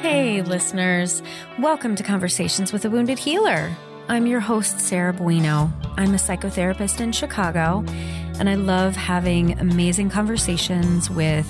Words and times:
Hey, 0.00 0.40
listeners. 0.40 1.22
Welcome 1.58 1.94
to 1.96 2.02
Conversations 2.02 2.72
with 2.72 2.86
a 2.86 2.90
Wounded 2.90 3.18
Healer. 3.18 3.70
I'm 4.08 4.26
your 4.26 4.40
host, 4.40 4.80
Sarah 4.80 5.12
Bueno. 5.12 5.70
I'm 5.98 6.14
a 6.14 6.16
psychotherapist 6.16 7.02
in 7.02 7.12
Chicago, 7.12 7.84
and 8.38 8.48
I 8.48 8.54
love 8.54 8.96
having 8.96 9.60
amazing 9.60 10.08
conversations 10.08 11.10
with 11.10 11.46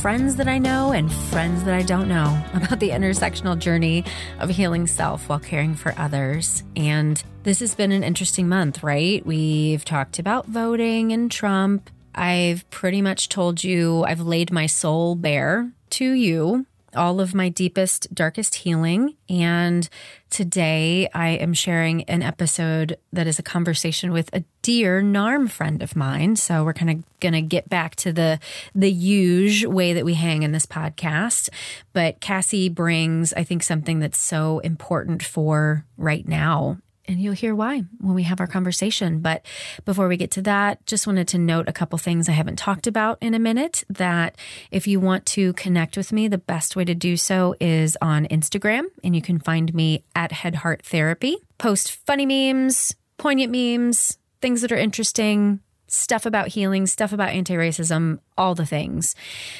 friends 0.00 0.36
that 0.36 0.48
I 0.48 0.56
know 0.56 0.92
and 0.92 1.12
friends 1.12 1.62
that 1.64 1.74
I 1.74 1.82
don't 1.82 2.08
know 2.08 2.42
about 2.54 2.80
the 2.80 2.88
intersectional 2.88 3.58
journey 3.58 4.06
of 4.38 4.48
healing 4.48 4.86
self 4.86 5.28
while 5.28 5.38
caring 5.38 5.74
for 5.74 5.92
others. 5.98 6.64
And 6.76 7.22
this 7.42 7.60
has 7.60 7.74
been 7.74 7.92
an 7.92 8.02
interesting 8.02 8.48
month, 8.48 8.82
right? 8.82 9.24
We've 9.26 9.84
talked 9.84 10.18
about 10.18 10.46
voting 10.46 11.12
and 11.12 11.30
Trump. 11.30 11.90
I've 12.14 12.68
pretty 12.70 13.02
much 13.02 13.28
told 13.28 13.62
you 13.62 14.04
I've 14.04 14.22
laid 14.22 14.50
my 14.50 14.64
soul 14.64 15.16
bare 15.16 15.70
to 15.90 16.12
you 16.12 16.64
all 16.94 17.20
of 17.20 17.34
my 17.34 17.48
deepest, 17.48 18.14
darkest 18.14 18.56
healing. 18.56 19.16
And 19.28 19.88
today 20.28 21.08
I 21.14 21.30
am 21.30 21.54
sharing 21.54 22.04
an 22.04 22.22
episode 22.22 22.98
that 23.12 23.26
is 23.26 23.38
a 23.38 23.42
conversation 23.42 24.12
with 24.12 24.30
a 24.32 24.44
dear 24.62 25.02
NARM 25.02 25.50
friend 25.50 25.82
of 25.82 25.96
mine. 25.96 26.36
So 26.36 26.64
we're 26.64 26.72
kind 26.72 26.90
of 26.90 27.20
going 27.20 27.34
to 27.34 27.42
get 27.42 27.68
back 27.68 27.96
to 27.96 28.12
the 28.12 28.38
the 28.74 28.90
huge 28.90 29.64
way 29.64 29.92
that 29.92 30.04
we 30.04 30.14
hang 30.14 30.42
in 30.42 30.52
this 30.52 30.66
podcast. 30.66 31.48
But 31.92 32.20
Cassie 32.20 32.68
brings, 32.68 33.32
I 33.34 33.44
think, 33.44 33.62
something 33.62 34.00
that's 34.00 34.18
so 34.18 34.58
important 34.60 35.22
for 35.22 35.84
right 35.96 36.26
now 36.26 36.78
and 37.10 37.20
you'll 37.20 37.34
hear 37.34 37.54
why 37.54 37.82
when 37.98 38.14
we 38.14 38.22
have 38.22 38.38
our 38.38 38.46
conversation. 38.46 39.18
But 39.18 39.44
before 39.84 40.06
we 40.06 40.16
get 40.16 40.30
to 40.32 40.42
that, 40.42 40.86
just 40.86 41.06
wanted 41.06 41.26
to 41.28 41.38
note 41.38 41.68
a 41.68 41.72
couple 41.72 41.98
things 41.98 42.28
I 42.28 42.32
haven't 42.32 42.56
talked 42.56 42.86
about 42.86 43.18
in 43.20 43.34
a 43.34 43.38
minute. 43.38 43.82
That 43.90 44.36
if 44.70 44.86
you 44.86 45.00
want 45.00 45.26
to 45.26 45.52
connect 45.54 45.96
with 45.96 46.12
me, 46.12 46.28
the 46.28 46.38
best 46.38 46.76
way 46.76 46.84
to 46.84 46.94
do 46.94 47.16
so 47.16 47.56
is 47.60 47.98
on 48.00 48.26
Instagram, 48.26 48.84
and 49.02 49.16
you 49.16 49.22
can 49.22 49.40
find 49.40 49.74
me 49.74 50.04
at 50.14 50.30
Head 50.30 50.56
Heart 50.56 50.82
Therapy. 50.84 51.38
Post 51.58 51.90
funny 52.06 52.26
memes, 52.26 52.94
poignant 53.18 53.50
memes, 53.52 54.16
things 54.40 54.60
that 54.62 54.70
are 54.70 54.76
interesting, 54.76 55.60
stuff 55.88 56.24
about 56.24 56.48
healing, 56.48 56.86
stuff 56.86 57.12
about 57.12 57.30
anti 57.30 57.54
racism, 57.54 58.20
all 58.40 58.54
the 58.54 58.66
things. 58.66 59.14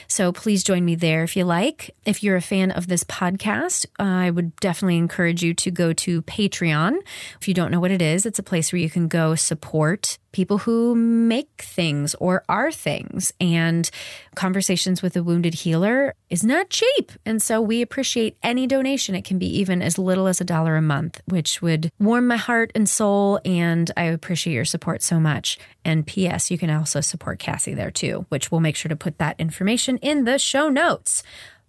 So 0.09 0.33
please 0.33 0.65
join 0.65 0.85
me 0.85 0.95
there 0.95 1.23
if 1.23 1.37
you 1.37 1.45
like. 1.45 1.95
If 2.07 2.23
you're 2.25 2.37
a 2.37 2.41
fan 2.41 2.71
of 2.71 2.87
this 2.87 3.05
podcast, 3.05 3.85
I 3.99 4.31
would 4.31 4.57
definitely 4.57 4.97
encourage 4.97 5.43
you 5.43 5.53
to 5.55 5.71
go 5.71 5.93
to 5.93 6.23
Patreon. 6.23 6.97
If 7.41 7.47
you 7.47 7.53
don't 7.53 7.71
know 7.71 7.79
what 7.79 7.91
it 7.91 8.01
is, 8.01 8.25
it's 8.25 8.39
a 8.39 8.43
place 8.43 8.73
where 8.73 8.81
you 8.81 8.89
can 8.89 9.07
go 9.07 9.35
support 9.35 10.19
people 10.33 10.59
who 10.59 10.95
make 10.95 11.51
things 11.61 12.15
or 12.17 12.45
are 12.49 12.71
things. 12.71 13.33
And 13.41 13.91
Conversations 14.37 15.03
with 15.03 15.17
a 15.17 15.23
Wounded 15.23 15.55
Healer 15.55 16.15
is 16.29 16.45
not 16.45 16.71
cheap. 16.71 17.11
And 17.27 17.43
so 17.43 17.61
we 17.61 17.83
appreciate 17.83 18.37
any 18.43 18.67
donation. 18.67 19.15
It 19.15 19.25
can 19.25 19.39
be 19.39 19.59
even 19.59 19.83
as 19.83 19.99
little 19.99 20.29
as 20.29 20.41
a 20.41 20.45
dollar 20.45 20.77
a 20.77 20.83
month, 20.83 21.21
which 21.27 21.61
would 21.61 21.91
warm 21.99 22.29
my 22.29 22.37
heart 22.37 22.71
and 22.75 22.89
soul. 22.89 23.41
And 23.45 23.91
I 23.97 24.05
appreciate 24.05 24.55
your 24.55 24.65
support 24.65 25.03
so 25.03 25.19
much. 25.19 25.59
And 25.85 26.07
P.S., 26.07 26.51
you 26.51 26.59
can 26.59 26.71
also 26.71 27.01
support 27.01 27.39
Cassie 27.39 27.75
there 27.75 27.91
too, 27.91 28.25
which 28.29 28.53
will 28.53 28.61
make 28.61 28.70
sure 28.77 28.89
to 28.89 28.97
put 28.97 29.19
that 29.19 29.39
information 29.39 29.99
in 29.99 30.25
the 30.25 30.39
show 30.39 30.69
notes. 30.69 31.23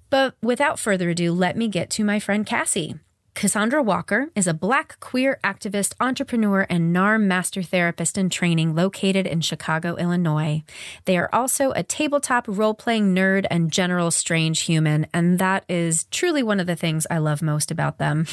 But 0.09 0.35
without 0.41 0.79
further 0.79 1.09
ado, 1.09 1.31
let 1.31 1.55
me 1.55 1.67
get 1.67 1.89
to 1.91 2.03
my 2.03 2.19
friend 2.19 2.45
Cassie. 2.45 2.95
Cassandra 3.33 3.81
Walker 3.81 4.29
is 4.35 4.45
a 4.45 4.53
Black 4.53 4.99
queer 4.99 5.39
activist, 5.43 5.93
entrepreneur, 5.99 6.67
and 6.69 6.93
NARM 6.93 7.23
master 7.23 7.63
therapist 7.63 8.17
in 8.17 8.29
training 8.29 8.75
located 8.75 9.25
in 9.25 9.41
Chicago, 9.41 9.95
Illinois. 9.95 10.63
They 11.05 11.17
are 11.17 11.29
also 11.33 11.71
a 11.71 11.81
tabletop 11.81 12.45
role 12.47 12.73
playing 12.73 13.15
nerd 13.15 13.45
and 13.49 13.71
general 13.71 14.11
strange 14.11 14.61
human, 14.61 15.07
and 15.13 15.39
that 15.39 15.63
is 15.69 16.05
truly 16.11 16.43
one 16.43 16.59
of 16.59 16.67
the 16.67 16.75
things 16.75 17.07
I 17.09 17.17
love 17.19 17.41
most 17.41 17.71
about 17.71 17.97
them. 17.97 18.27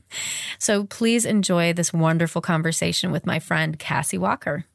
so 0.58 0.84
please 0.84 1.24
enjoy 1.24 1.72
this 1.72 1.92
wonderful 1.92 2.42
conversation 2.42 3.10
with 3.10 3.26
my 3.26 3.38
friend 3.38 3.78
Cassie 3.78 4.18
Walker. 4.18 4.66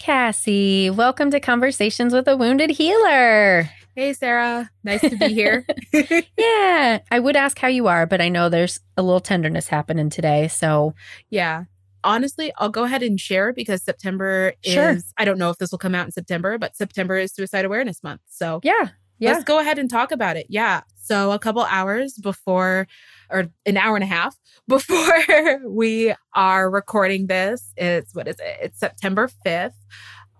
Cassie, 0.00 0.88
welcome 0.88 1.30
to 1.30 1.38
Conversations 1.40 2.14
with 2.14 2.26
a 2.26 2.34
Wounded 2.34 2.70
Healer. 2.70 3.68
Hey, 3.94 4.14
Sarah. 4.14 4.70
Nice 4.82 5.02
to 5.02 5.14
be 5.14 5.34
here. 5.34 5.66
yeah. 6.38 7.00
I 7.10 7.18
would 7.20 7.36
ask 7.36 7.58
how 7.58 7.68
you 7.68 7.86
are, 7.86 8.06
but 8.06 8.22
I 8.22 8.30
know 8.30 8.48
there's 8.48 8.80
a 8.96 9.02
little 9.02 9.20
tenderness 9.20 9.68
happening 9.68 10.08
today. 10.08 10.48
So, 10.48 10.94
yeah. 11.28 11.64
Honestly, 12.02 12.50
I'll 12.56 12.70
go 12.70 12.84
ahead 12.84 13.02
and 13.02 13.20
share 13.20 13.52
because 13.52 13.82
September 13.82 14.54
Sure. 14.64 14.92
is, 14.92 15.12
I 15.18 15.26
don't 15.26 15.38
know 15.38 15.50
if 15.50 15.58
this 15.58 15.70
will 15.70 15.78
come 15.78 15.94
out 15.94 16.06
in 16.06 16.12
September, 16.12 16.56
but 16.56 16.74
September 16.76 17.18
is 17.18 17.34
Suicide 17.34 17.66
Awareness 17.66 18.02
Month. 18.02 18.22
So 18.26 18.60
yeah. 18.62 18.88
Yeah. 19.18 19.32
let's 19.32 19.44
go 19.44 19.58
ahead 19.60 19.78
and 19.78 19.90
talk 19.90 20.12
about 20.12 20.38
it. 20.38 20.46
Yeah. 20.48 20.80
So 20.96 21.30
a 21.32 21.38
couple 21.38 21.62
hours 21.64 22.14
before, 22.14 22.88
or 23.30 23.48
an 23.66 23.76
hour 23.76 23.94
and 23.96 24.04
a 24.04 24.06
half 24.06 24.36
before 24.68 25.60
we 25.68 26.14
are 26.34 26.70
recording 26.70 27.26
this, 27.26 27.72
it's 27.76 28.14
what 28.14 28.28
is 28.28 28.36
it? 28.38 28.56
It's 28.62 28.78
September 28.78 29.28
5th. 29.46 29.72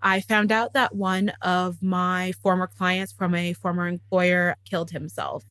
I 0.03 0.21
found 0.21 0.51
out 0.51 0.73
that 0.73 0.95
one 0.95 1.31
of 1.41 1.81
my 1.81 2.31
former 2.41 2.67
clients 2.67 3.11
from 3.13 3.35
a 3.35 3.53
former 3.53 3.87
employer 3.87 4.55
killed 4.65 4.91
himself 4.91 5.43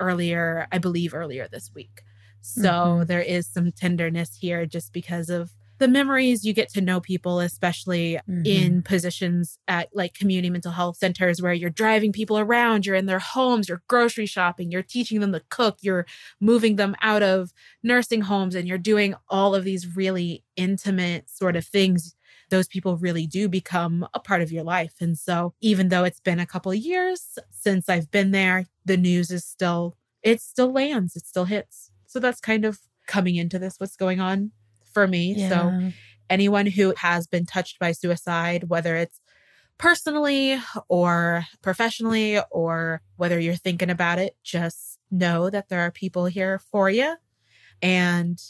earlier, 0.00 0.66
I 0.72 0.78
believe 0.78 1.14
earlier 1.14 1.46
this 1.50 1.70
week. 1.74 2.02
So 2.40 2.62
Mhm. 2.62 3.06
there 3.06 3.20
is 3.20 3.46
some 3.46 3.70
tenderness 3.72 4.36
here 4.40 4.66
just 4.66 4.92
because 4.92 5.28
of 5.30 5.50
the 5.82 5.88
memories 5.88 6.44
you 6.44 6.52
get 6.52 6.68
to 6.68 6.80
know 6.80 7.00
people, 7.00 7.40
especially 7.40 8.16
Mhm. 8.28 8.46
in 8.46 8.82
positions 8.84 9.58
at 9.66 9.88
like 9.92 10.14
community 10.14 10.48
mental 10.48 10.70
health 10.70 10.96
centers 10.96 11.42
where 11.42 11.52
you're 11.52 11.70
driving 11.70 12.12
people 12.12 12.38
around, 12.38 12.86
you're 12.86 12.94
in 12.94 13.06
their 13.06 13.18
homes, 13.18 13.68
you're 13.68 13.82
grocery 13.88 14.26
shopping, 14.26 14.70
you're 14.70 14.84
teaching 14.84 15.18
them 15.18 15.32
to 15.32 15.42
cook, 15.48 15.78
you're 15.82 16.06
moving 16.40 16.76
them 16.76 16.94
out 17.02 17.24
of 17.24 17.52
nursing 17.82 18.20
homes, 18.20 18.54
and 18.54 18.68
you're 18.68 18.78
doing 18.78 19.16
all 19.28 19.56
of 19.56 19.64
these 19.64 19.96
really 19.96 20.44
intimate 20.54 21.28
sort 21.28 21.56
of 21.56 21.66
things. 21.66 22.14
Those 22.48 22.68
people 22.68 22.96
really 22.96 23.26
do 23.26 23.48
become 23.48 24.06
a 24.14 24.20
part 24.20 24.40
of 24.40 24.52
your 24.52 24.62
life. 24.62 24.94
And 25.00 25.18
so, 25.18 25.52
even 25.60 25.88
though 25.88 26.04
it's 26.04 26.20
been 26.20 26.38
a 26.38 26.46
couple 26.46 26.70
of 26.70 26.78
years 26.78 27.40
since 27.50 27.88
I've 27.88 28.12
been 28.12 28.30
there, 28.30 28.66
the 28.84 28.96
news 28.96 29.32
is 29.32 29.44
still, 29.44 29.96
it 30.22 30.40
still 30.40 30.70
lands, 30.70 31.16
it 31.16 31.26
still 31.26 31.46
hits. 31.46 31.90
So, 32.06 32.20
that's 32.20 32.40
kind 32.40 32.64
of 32.64 32.78
coming 33.08 33.34
into 33.34 33.58
this, 33.58 33.80
what's 33.80 33.96
going 33.96 34.20
on 34.20 34.52
for 34.92 35.06
me. 35.06 35.48
So, 35.48 35.90
anyone 36.30 36.66
who 36.66 36.94
has 36.96 37.26
been 37.26 37.46
touched 37.46 37.78
by 37.78 37.92
suicide, 37.92 38.64
whether 38.68 38.96
it's 38.96 39.20
personally 39.78 40.58
or 40.88 41.44
professionally, 41.62 42.38
or 42.50 43.02
whether 43.16 43.38
you're 43.38 43.54
thinking 43.54 43.90
about 43.90 44.18
it, 44.18 44.36
just 44.42 44.98
know 45.10 45.50
that 45.50 45.68
there 45.68 45.80
are 45.80 45.90
people 45.90 46.26
here 46.26 46.58
for 46.70 46.88
you. 46.88 47.16
And 47.82 48.40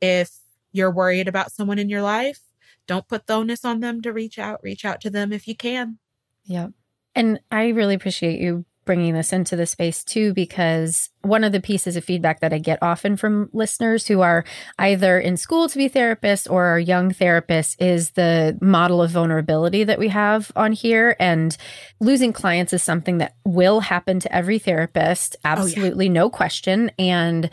if 0.00 0.30
you're 0.72 0.90
worried 0.90 1.28
about 1.28 1.52
someone 1.52 1.78
in 1.78 1.88
your 1.88 2.02
life, 2.02 2.40
don't 2.86 3.06
put 3.06 3.26
the 3.26 3.34
onus 3.34 3.64
on 3.64 3.80
them 3.80 4.00
to 4.02 4.12
reach 4.12 4.38
out. 4.38 4.60
Reach 4.62 4.84
out 4.84 5.00
to 5.02 5.10
them 5.10 5.32
if 5.32 5.46
you 5.46 5.54
can. 5.54 5.98
Yep. 6.44 6.72
And 7.14 7.40
I 7.50 7.68
really 7.68 7.94
appreciate 7.94 8.40
you 8.40 8.64
bringing 8.88 9.12
this 9.12 9.34
into 9.34 9.54
the 9.54 9.66
space 9.66 10.02
too, 10.02 10.32
because 10.32 11.10
one 11.20 11.44
of 11.44 11.52
the 11.52 11.60
pieces 11.60 11.94
of 11.94 12.02
feedback 12.02 12.40
that 12.40 12.54
I 12.54 12.58
get 12.58 12.82
often 12.82 13.18
from 13.18 13.50
listeners 13.52 14.06
who 14.06 14.22
are 14.22 14.46
either 14.78 15.20
in 15.20 15.36
school 15.36 15.68
to 15.68 15.76
be 15.76 15.90
therapists 15.90 16.50
or 16.50 16.64
are 16.64 16.78
young 16.78 17.10
therapists 17.12 17.76
is 17.78 18.12
the 18.12 18.56
model 18.62 19.02
of 19.02 19.10
vulnerability 19.10 19.84
that 19.84 19.98
we 19.98 20.08
have 20.08 20.50
on 20.56 20.72
here. 20.72 21.16
And 21.20 21.54
losing 22.00 22.32
clients 22.32 22.72
is 22.72 22.82
something 22.82 23.18
that 23.18 23.36
will 23.44 23.80
happen 23.80 24.20
to 24.20 24.34
every 24.34 24.58
therapist, 24.58 25.36
oh, 25.44 25.48
absolutely 25.50 26.08
no 26.08 26.30
question. 26.30 26.90
And 26.98 27.50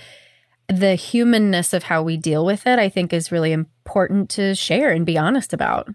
the 0.70 0.96
humanness 0.96 1.74
of 1.74 1.84
how 1.84 2.02
we 2.02 2.16
deal 2.16 2.46
with 2.46 2.66
it, 2.66 2.80
I 2.80 2.88
think, 2.88 3.12
is 3.12 3.30
really 3.30 3.52
important 3.52 4.30
to 4.32 4.56
share 4.56 4.90
and 4.90 5.06
be 5.06 5.18
honest 5.18 5.52
about. 5.52 5.90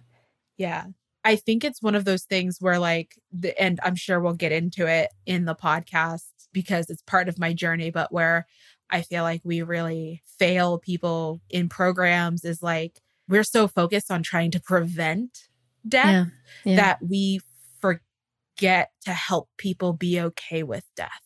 Yeah. 0.59 0.85
I 1.25 1.37
think 1.37 1.65
it's 1.65 1.83
one 1.83 1.95
of 1.95 2.05
those 2.05 2.25
things 2.25 2.59
where, 2.61 2.79
like, 2.79 3.19
the, 3.33 3.59
and 3.61 3.79
I'm 3.83 3.95
sure 3.97 4.21
we'll 4.21 4.33
get 4.35 4.53
into 4.53 4.87
it 4.87 5.11
in 5.27 5.45
the 5.45 5.55
podcast 5.55 6.25
because 6.53 6.89
it's 6.91 7.03
part 7.03 7.29
of 7.29 7.39
my 7.39 7.53
journey, 7.53 7.91
but 7.91 8.11
where 8.13 8.47
I 8.89 9.03
feel 9.03 9.23
like 9.23 9.43
we 9.45 9.63
really 9.63 10.23
fail 10.39 10.79
people 10.79 11.41
in 11.51 11.69
programs 11.69 12.45
is 12.45 12.63
like 12.63 13.01
we're 13.29 13.45
so 13.45 13.69
focused 13.69 14.11
on 14.11 14.23
trying 14.23 14.51
to 14.53 14.61
prevent 14.61 15.47
death 15.87 16.29
Yeah. 16.65 16.77
that 16.77 16.99
we 17.01 17.41
forget 17.81 18.91
to 19.05 19.13
help 19.13 19.49
people 19.59 19.93
be 19.93 20.21
okay 20.21 20.63
with 20.65 20.85
death. 20.97 21.21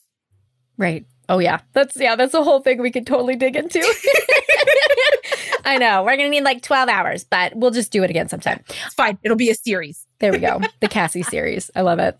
Right. 0.76 1.06
Oh 1.28 1.38
yeah. 1.38 1.60
That's 1.72 1.96
yeah, 1.96 2.16
that's 2.16 2.34
a 2.34 2.42
whole 2.44 2.60
thing 2.60 2.82
we 2.82 2.90
could 2.90 3.06
totally 3.06 3.36
dig 3.36 3.56
into. 3.56 3.80
I 5.66 5.78
know. 5.78 6.02
We're 6.02 6.16
going 6.16 6.30
to 6.30 6.36
need 6.36 6.44
like 6.44 6.62
12 6.62 6.88
hours, 6.88 7.24
but 7.24 7.54
we'll 7.56 7.70
just 7.70 7.90
do 7.90 8.02
it 8.02 8.10
again 8.10 8.28
sometime. 8.28 8.62
It's 8.68 8.94
fine. 8.94 9.18
It'll 9.22 9.36
be 9.36 9.50
a 9.50 9.54
series. 9.54 10.06
There 10.20 10.32
we 10.32 10.38
go. 10.38 10.60
The 10.80 10.88
Cassie 10.88 11.22
series. 11.34 11.70
I 11.74 11.80
love 11.82 11.98
it. 11.98 12.18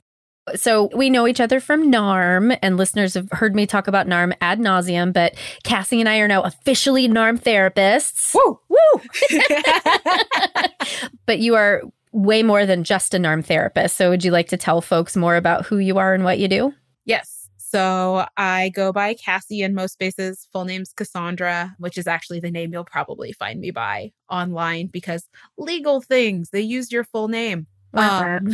So 0.56 0.90
we 0.94 1.08
know 1.08 1.26
each 1.26 1.40
other 1.40 1.58
from 1.58 1.90
NARM, 1.90 2.58
and 2.62 2.76
listeners 2.76 3.14
have 3.14 3.30
heard 3.32 3.54
me 3.54 3.66
talk 3.66 3.88
about 3.88 4.06
NARM 4.06 4.34
ad 4.42 4.58
nauseum, 4.58 5.10
but 5.10 5.34
Cassie 5.62 6.00
and 6.00 6.08
I 6.08 6.18
are 6.18 6.28
now 6.28 6.42
officially 6.42 7.08
NARM 7.08 7.40
therapists. 7.40 8.34
Woo! 8.34 8.60
Woo! 8.68 9.00
but 11.26 11.38
you 11.38 11.54
are 11.54 11.82
way 12.12 12.42
more 12.42 12.66
than 12.66 12.84
just 12.84 13.14
a 13.14 13.18
NARM 13.18 13.42
therapist. 13.44 13.96
So 13.96 14.10
would 14.10 14.22
you 14.22 14.32
like 14.32 14.48
to 14.48 14.58
tell 14.58 14.82
folks 14.82 15.16
more 15.16 15.36
about 15.36 15.64
who 15.64 15.78
you 15.78 15.96
are 15.96 16.12
and 16.12 16.24
what 16.24 16.38
you 16.38 16.46
do? 16.46 16.74
Yes. 17.06 17.43
So 17.74 18.24
I 18.36 18.68
go 18.68 18.92
by 18.92 19.14
Cassie 19.14 19.62
in 19.62 19.74
most 19.74 19.94
spaces. 19.94 20.46
Full 20.52 20.64
name's 20.64 20.92
Cassandra, 20.92 21.74
which 21.80 21.98
is 21.98 22.06
actually 22.06 22.38
the 22.38 22.52
name 22.52 22.72
you'll 22.72 22.84
probably 22.84 23.32
find 23.32 23.60
me 23.60 23.72
by 23.72 24.12
online 24.30 24.86
because 24.86 25.28
legal 25.58 26.00
things, 26.00 26.50
they 26.52 26.60
use 26.60 26.92
your 26.92 27.02
full 27.02 27.26
name. 27.26 27.66
Um, 27.92 28.52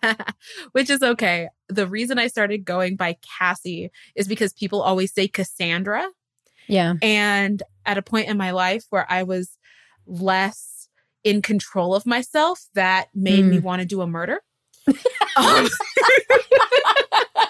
which 0.72 0.90
is 0.90 1.04
okay. 1.04 1.48
The 1.68 1.86
reason 1.86 2.18
I 2.18 2.26
started 2.26 2.64
going 2.64 2.96
by 2.96 3.16
Cassie 3.38 3.92
is 4.16 4.26
because 4.26 4.52
people 4.52 4.82
always 4.82 5.14
say 5.14 5.28
Cassandra. 5.28 6.08
Yeah. 6.66 6.94
And 7.00 7.62
at 7.86 7.96
a 7.96 8.02
point 8.02 8.28
in 8.28 8.36
my 8.36 8.50
life 8.50 8.86
where 8.90 9.06
I 9.08 9.22
was 9.22 9.56
less 10.04 10.88
in 11.22 11.42
control 11.42 11.94
of 11.94 12.06
myself, 12.06 12.66
that 12.74 13.06
made 13.14 13.44
mm. 13.44 13.50
me 13.50 13.58
want 13.60 13.82
to 13.82 13.86
do 13.86 14.00
a 14.00 14.06
murder. 14.08 14.40
um, 15.36 15.68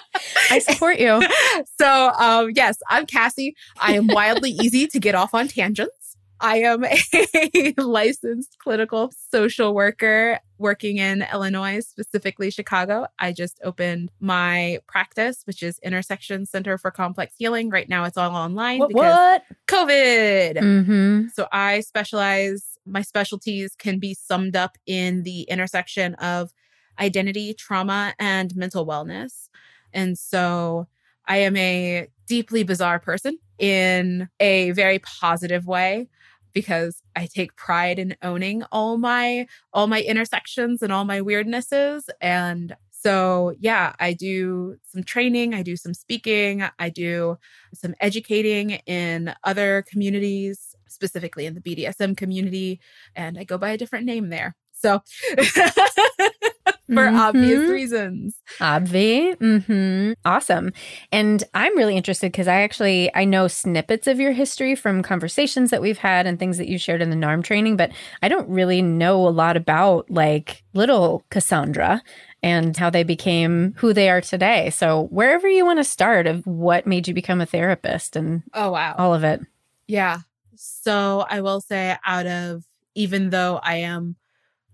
I 0.51 0.59
support 0.59 0.99
you. 0.99 1.21
So, 1.79 2.11
um, 2.17 2.51
yes, 2.55 2.77
I'm 2.89 3.05
Cassie. 3.05 3.55
I 3.79 3.93
am 3.93 4.07
wildly 4.07 4.51
easy 4.61 4.87
to 4.87 4.99
get 4.99 5.15
off 5.15 5.33
on 5.33 5.47
tangents. 5.47 6.17
I 6.41 6.59
am 6.59 6.85
a 6.85 7.73
licensed 7.77 8.57
clinical 8.59 9.11
social 9.31 9.73
worker 9.73 10.39
working 10.57 10.97
in 10.97 11.25
Illinois, 11.33 11.79
specifically 11.79 12.49
Chicago. 12.49 13.07
I 13.17 13.33
just 13.33 13.59
opened 13.63 14.11
my 14.19 14.79
practice, 14.87 15.41
which 15.45 15.63
is 15.63 15.79
Intersection 15.79 16.45
Center 16.45 16.77
for 16.77 16.91
Complex 16.91 17.35
Healing. 17.37 17.69
Right 17.69 17.89
now, 17.89 18.05
it's 18.05 18.17
all 18.17 18.35
online 18.35 18.79
what, 18.79 18.89
because 18.89 19.17
what? 19.17 19.43
COVID. 19.67 20.57
Mm-hmm. 20.57 21.27
So 21.33 21.47
I 21.51 21.81
specialize. 21.81 22.77
My 22.85 23.01
specialties 23.01 23.75
can 23.75 23.99
be 23.99 24.13
summed 24.15 24.55
up 24.55 24.77
in 24.87 25.23
the 25.23 25.41
intersection 25.43 26.15
of 26.15 26.51
identity, 26.99 27.53
trauma, 27.53 28.13
and 28.17 28.55
mental 28.55 28.85
wellness. 28.85 29.49
And 29.93 30.17
so 30.17 30.87
I 31.27 31.37
am 31.37 31.55
a 31.57 32.07
deeply 32.27 32.63
bizarre 32.63 32.99
person 32.99 33.37
in 33.57 34.29
a 34.39 34.71
very 34.71 34.99
positive 34.99 35.65
way 35.65 36.07
because 36.53 37.01
I 37.15 37.27
take 37.27 37.55
pride 37.55 37.99
in 37.99 38.15
owning 38.23 38.63
all 38.71 38.97
my 38.97 39.47
all 39.73 39.87
my 39.87 40.01
intersections 40.01 40.81
and 40.81 40.91
all 40.91 41.05
my 41.05 41.19
weirdnesses 41.21 42.03
and 42.21 42.75
so 43.01 43.53
yeah, 43.59 43.93
I 43.99 44.11
do 44.11 44.75
some 44.83 45.03
training, 45.03 45.53
I 45.53 45.63
do 45.63 45.77
some 45.77 45.93
speaking, 45.93 46.63
I 46.79 46.89
do 46.89 47.37
some 47.73 47.95
educating 48.01 48.71
in 48.71 49.33
other 49.45 49.85
communities, 49.89 50.75
specifically 50.89 51.45
in 51.45 51.55
the 51.55 51.61
BDSM 51.61 52.17
community, 52.17 52.81
and 53.15 53.37
I 53.37 53.45
go 53.45 53.57
by 53.57 53.69
a 53.69 53.77
different 53.77 54.05
name 54.05 54.27
there. 54.27 54.57
So 54.73 55.01
for 56.93 57.05
mm-hmm. 57.05 57.17
obvious 57.17 57.69
reasons. 57.69 58.35
Obvi. 58.59 59.35
Mm-hmm. 59.35 60.13
Awesome. 60.25 60.71
And 61.11 61.43
I'm 61.53 61.77
really 61.77 61.95
interested 61.95 62.31
because 62.31 62.47
I 62.47 62.61
actually 62.61 63.13
I 63.15 63.25
know 63.25 63.47
snippets 63.47 64.07
of 64.07 64.19
your 64.19 64.31
history 64.31 64.75
from 64.75 65.03
conversations 65.03 65.69
that 65.69 65.81
we've 65.81 65.99
had 65.99 66.25
and 66.25 66.39
things 66.39 66.57
that 66.57 66.67
you 66.67 66.79
shared 66.79 67.01
in 67.01 67.11
the 67.11 67.15
NARM 67.15 67.43
training, 67.43 67.77
but 67.77 67.91
I 68.23 68.27
don't 68.27 68.49
really 68.49 68.81
know 68.81 69.27
a 69.27 69.29
lot 69.29 69.55
about 69.55 70.09
like 70.09 70.63
little 70.73 71.23
Cassandra 71.29 72.01
and 72.41 72.75
how 72.75 72.89
they 72.89 73.03
became 73.03 73.73
who 73.77 73.93
they 73.93 74.09
are 74.09 74.21
today. 74.21 74.71
So 74.71 75.07
wherever 75.11 75.47
you 75.47 75.65
want 75.65 75.77
to 75.77 75.83
start 75.83 76.25
of 76.25 76.45
what 76.47 76.87
made 76.87 77.07
you 77.07 77.13
become 77.13 77.39
a 77.39 77.45
therapist 77.45 78.15
and 78.15 78.41
oh 78.55 78.71
wow. 78.71 78.95
All 78.97 79.13
of 79.13 79.23
it. 79.23 79.41
Yeah. 79.87 80.21
So 80.55 81.25
I 81.29 81.41
will 81.41 81.61
say 81.61 81.97
out 82.03 82.25
of 82.25 82.63
even 82.95 83.29
though 83.29 83.59
I 83.61 83.75
am 83.75 84.15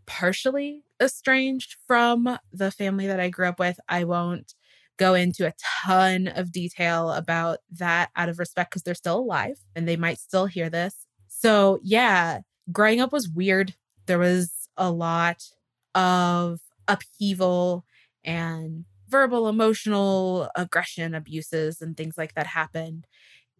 partially 0.05 0.84
estranged 1.01 1.75
from 1.87 2.37
the 2.51 2.71
family 2.71 3.07
that 3.07 3.19
I 3.19 3.29
grew 3.29 3.47
up 3.47 3.59
with. 3.59 3.79
I 3.87 4.03
won't 4.03 4.53
go 4.97 5.13
into 5.13 5.45
a 5.45 5.53
ton 5.85 6.27
of 6.27 6.51
detail 6.51 7.11
about 7.11 7.59
that 7.71 8.09
out 8.15 8.29
of 8.29 8.39
respect 8.39 8.71
because 8.71 8.83
they're 8.83 8.95
still 8.95 9.19
alive 9.19 9.57
and 9.75 9.87
they 9.87 9.97
might 9.97 10.19
still 10.19 10.45
hear 10.45 10.69
this. 10.69 10.95
So, 11.27 11.79
yeah, 11.83 12.39
growing 12.71 13.01
up 13.01 13.11
was 13.11 13.29
weird. 13.29 13.75
There 14.05 14.19
was 14.19 14.51
a 14.77 14.89
lot 14.91 15.43
of 15.93 16.59
upheaval 16.87 17.85
and 18.23 18.85
verbal, 19.09 19.47
emotional 19.47 20.49
aggression, 20.55 21.13
abuses, 21.13 21.81
and 21.81 21.95
things 21.95 22.17
like 22.17 22.33
that 22.35 22.47
happened. 22.47 23.05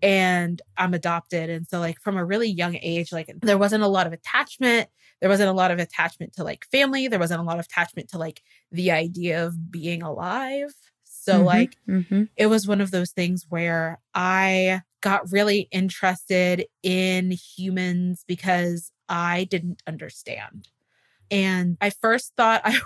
And 0.01 0.61
I'm 0.77 0.93
adopted. 0.93 1.49
And 1.49 1.67
so, 1.67 1.79
like, 1.79 1.99
from 2.01 2.17
a 2.17 2.25
really 2.25 2.49
young 2.49 2.77
age, 2.81 3.11
like, 3.11 3.29
there 3.41 3.57
wasn't 3.57 3.83
a 3.83 3.87
lot 3.87 4.07
of 4.07 4.13
attachment 4.13 4.89
there 5.21 5.29
wasn't 5.29 5.49
a 5.49 5.53
lot 5.53 5.71
of 5.71 5.79
attachment 5.79 6.33
to 6.33 6.43
like 6.43 6.65
family 6.71 7.07
there 7.07 7.19
wasn't 7.19 7.39
a 7.39 7.43
lot 7.43 7.59
of 7.59 7.65
attachment 7.65 8.09
to 8.09 8.17
like 8.17 8.41
the 8.71 8.91
idea 8.91 9.45
of 9.45 9.71
being 9.71 10.01
alive 10.01 10.73
so 11.03 11.35
mm-hmm, 11.35 11.45
like 11.45 11.77
mm-hmm. 11.87 12.23
it 12.35 12.47
was 12.47 12.67
one 12.67 12.81
of 12.81 12.91
those 12.91 13.11
things 13.11 13.45
where 13.49 13.99
i 14.13 14.81
got 15.01 15.31
really 15.31 15.67
interested 15.71 16.65
in 16.83 17.31
humans 17.31 18.23
because 18.27 18.91
i 19.09 19.45
didn't 19.45 19.81
understand 19.87 20.69
and 21.31 21.77
I 21.81 21.89
first 21.89 22.33
thought 22.35 22.61
I, 22.65 22.79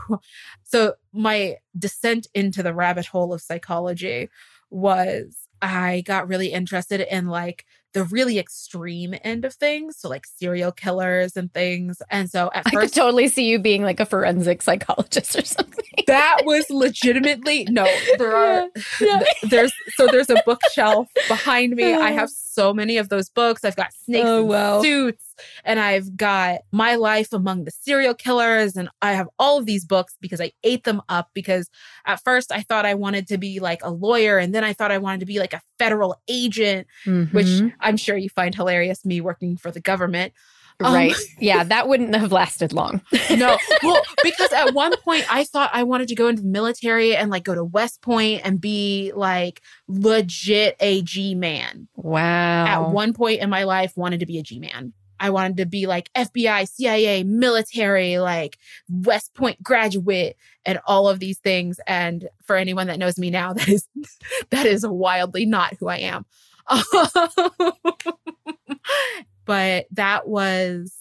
so 0.63 0.93
my 1.13 1.57
descent 1.77 2.27
into 2.33 2.63
the 2.63 2.73
rabbit 2.73 3.05
hole 3.07 3.33
of 3.33 3.41
psychology 3.41 4.29
was 4.69 5.47
I 5.61 6.01
got 6.05 6.27
really 6.27 6.53
interested 6.53 7.01
in 7.01 7.27
like 7.27 7.65
the 7.93 8.03
really 8.05 8.37
extreme 8.37 9.15
end 9.23 9.45
of 9.45 9.53
things. 9.53 9.97
So 9.97 10.09
like 10.09 10.25
serial 10.25 10.71
killers 10.71 11.35
and 11.35 11.53
things. 11.53 12.01
And 12.09 12.29
so 12.29 12.51
at 12.53 12.67
I 12.67 12.71
first 12.71 12.93
could 12.93 13.01
totally 13.01 13.27
see 13.27 13.45
you 13.45 13.59
being 13.59 13.83
like 13.83 13.99
a 13.99 14.05
forensic 14.05 14.61
psychologist 14.61 15.37
or 15.37 15.45
something. 15.45 15.85
That 16.07 16.41
was 16.45 16.69
legitimately 16.69 17.65
no, 17.69 17.85
there 18.17 18.35
are 18.35 18.67
yeah. 19.01 19.23
there's 19.43 19.71
so 19.95 20.07
there's 20.07 20.29
a 20.29 20.41
bookshelf 20.45 21.07
behind 21.27 21.75
me. 21.75 21.93
I 21.93 22.11
have 22.11 22.29
so 22.59 22.73
many 22.73 22.97
of 22.97 23.07
those 23.07 23.29
books. 23.29 23.63
I've 23.63 23.77
got 23.77 23.93
snakes 23.93 24.27
oh, 24.27 24.43
wow. 24.43 24.81
suits 24.81 25.33
and 25.63 25.79
I've 25.79 26.17
got 26.17 26.59
My 26.73 26.95
Life 26.95 27.31
Among 27.31 27.63
the 27.63 27.71
Serial 27.71 28.13
Killers. 28.13 28.75
And 28.75 28.89
I 29.01 29.13
have 29.13 29.29
all 29.39 29.57
of 29.57 29.65
these 29.65 29.85
books 29.85 30.17
because 30.19 30.41
I 30.41 30.51
ate 30.65 30.83
them 30.83 31.01
up 31.07 31.29
because 31.33 31.69
at 32.05 32.21
first 32.21 32.51
I 32.51 32.59
thought 32.61 32.85
I 32.85 32.95
wanted 32.95 33.27
to 33.29 33.37
be 33.37 33.61
like 33.61 33.81
a 33.81 33.89
lawyer. 33.89 34.37
And 34.37 34.53
then 34.53 34.65
I 34.65 34.73
thought 34.73 34.91
I 34.91 34.97
wanted 34.97 35.21
to 35.21 35.25
be 35.25 35.39
like 35.39 35.53
a 35.53 35.61
federal 35.77 36.21
agent, 36.27 36.87
mm-hmm. 37.05 37.33
which 37.33 37.73
I'm 37.79 37.95
sure 37.95 38.17
you 38.17 38.29
find 38.29 38.53
hilarious 38.53 39.05
me 39.05 39.21
working 39.21 39.55
for 39.55 39.71
the 39.71 39.79
government. 39.79 40.33
Um, 40.81 40.93
right. 40.93 41.13
yeah, 41.39 41.63
that 41.65 41.89
wouldn't 41.89 42.15
have 42.15 42.31
lasted 42.31 42.71
long. 42.71 43.01
no. 43.31 43.57
Well, 43.83 44.01
because 44.23 44.51
at 44.51 44.73
one 44.73 44.95
point 44.97 45.25
I 45.33 45.45
thought 45.45 45.69
I 45.73 45.83
wanted 45.83 46.09
to 46.09 46.15
go 46.15 46.27
into 46.27 46.41
the 46.41 46.49
military 46.49 47.15
and 47.15 47.31
like 47.31 47.43
go 47.43 47.55
to 47.55 47.63
West 47.63 48.01
Point 48.01 48.41
and 48.43 48.59
be 48.59 49.13
like 49.15 49.61
legit 49.87 50.75
a 50.79 51.01
G 51.01 51.33
man. 51.33 51.87
Wow. 51.95 52.65
At 52.65 52.91
one 52.91 53.13
point 53.13 53.39
in 53.41 53.49
my 53.49 53.63
life 53.63 53.93
wanted 53.95 54.19
to 54.19 54.25
be 54.25 54.37
a 54.37 54.43
G 54.43 54.59
man. 54.59 54.93
I 55.19 55.29
wanted 55.29 55.57
to 55.57 55.65
be 55.65 55.85
like 55.85 56.11
FBI, 56.13 56.67
CIA, 56.67 57.23
military, 57.23 58.19
like 58.19 58.57
West 58.89 59.33
Point 59.33 59.61
graduate, 59.61 60.37
and 60.65 60.79
all 60.85 61.09
of 61.09 61.19
these 61.19 61.39
things. 61.39 61.79
And 61.87 62.27
for 62.45 62.55
anyone 62.55 62.87
that 62.87 62.99
knows 62.99 63.17
me 63.17 63.29
now, 63.29 63.53
that 63.59 63.69
is 63.69 63.87
that 64.49 64.65
is 64.65 64.85
wildly 64.85 65.45
not 65.45 65.75
who 65.79 65.87
I 65.87 65.97
am. 65.97 66.25
But 69.49 69.87
that 69.89 70.27
was 70.27 70.95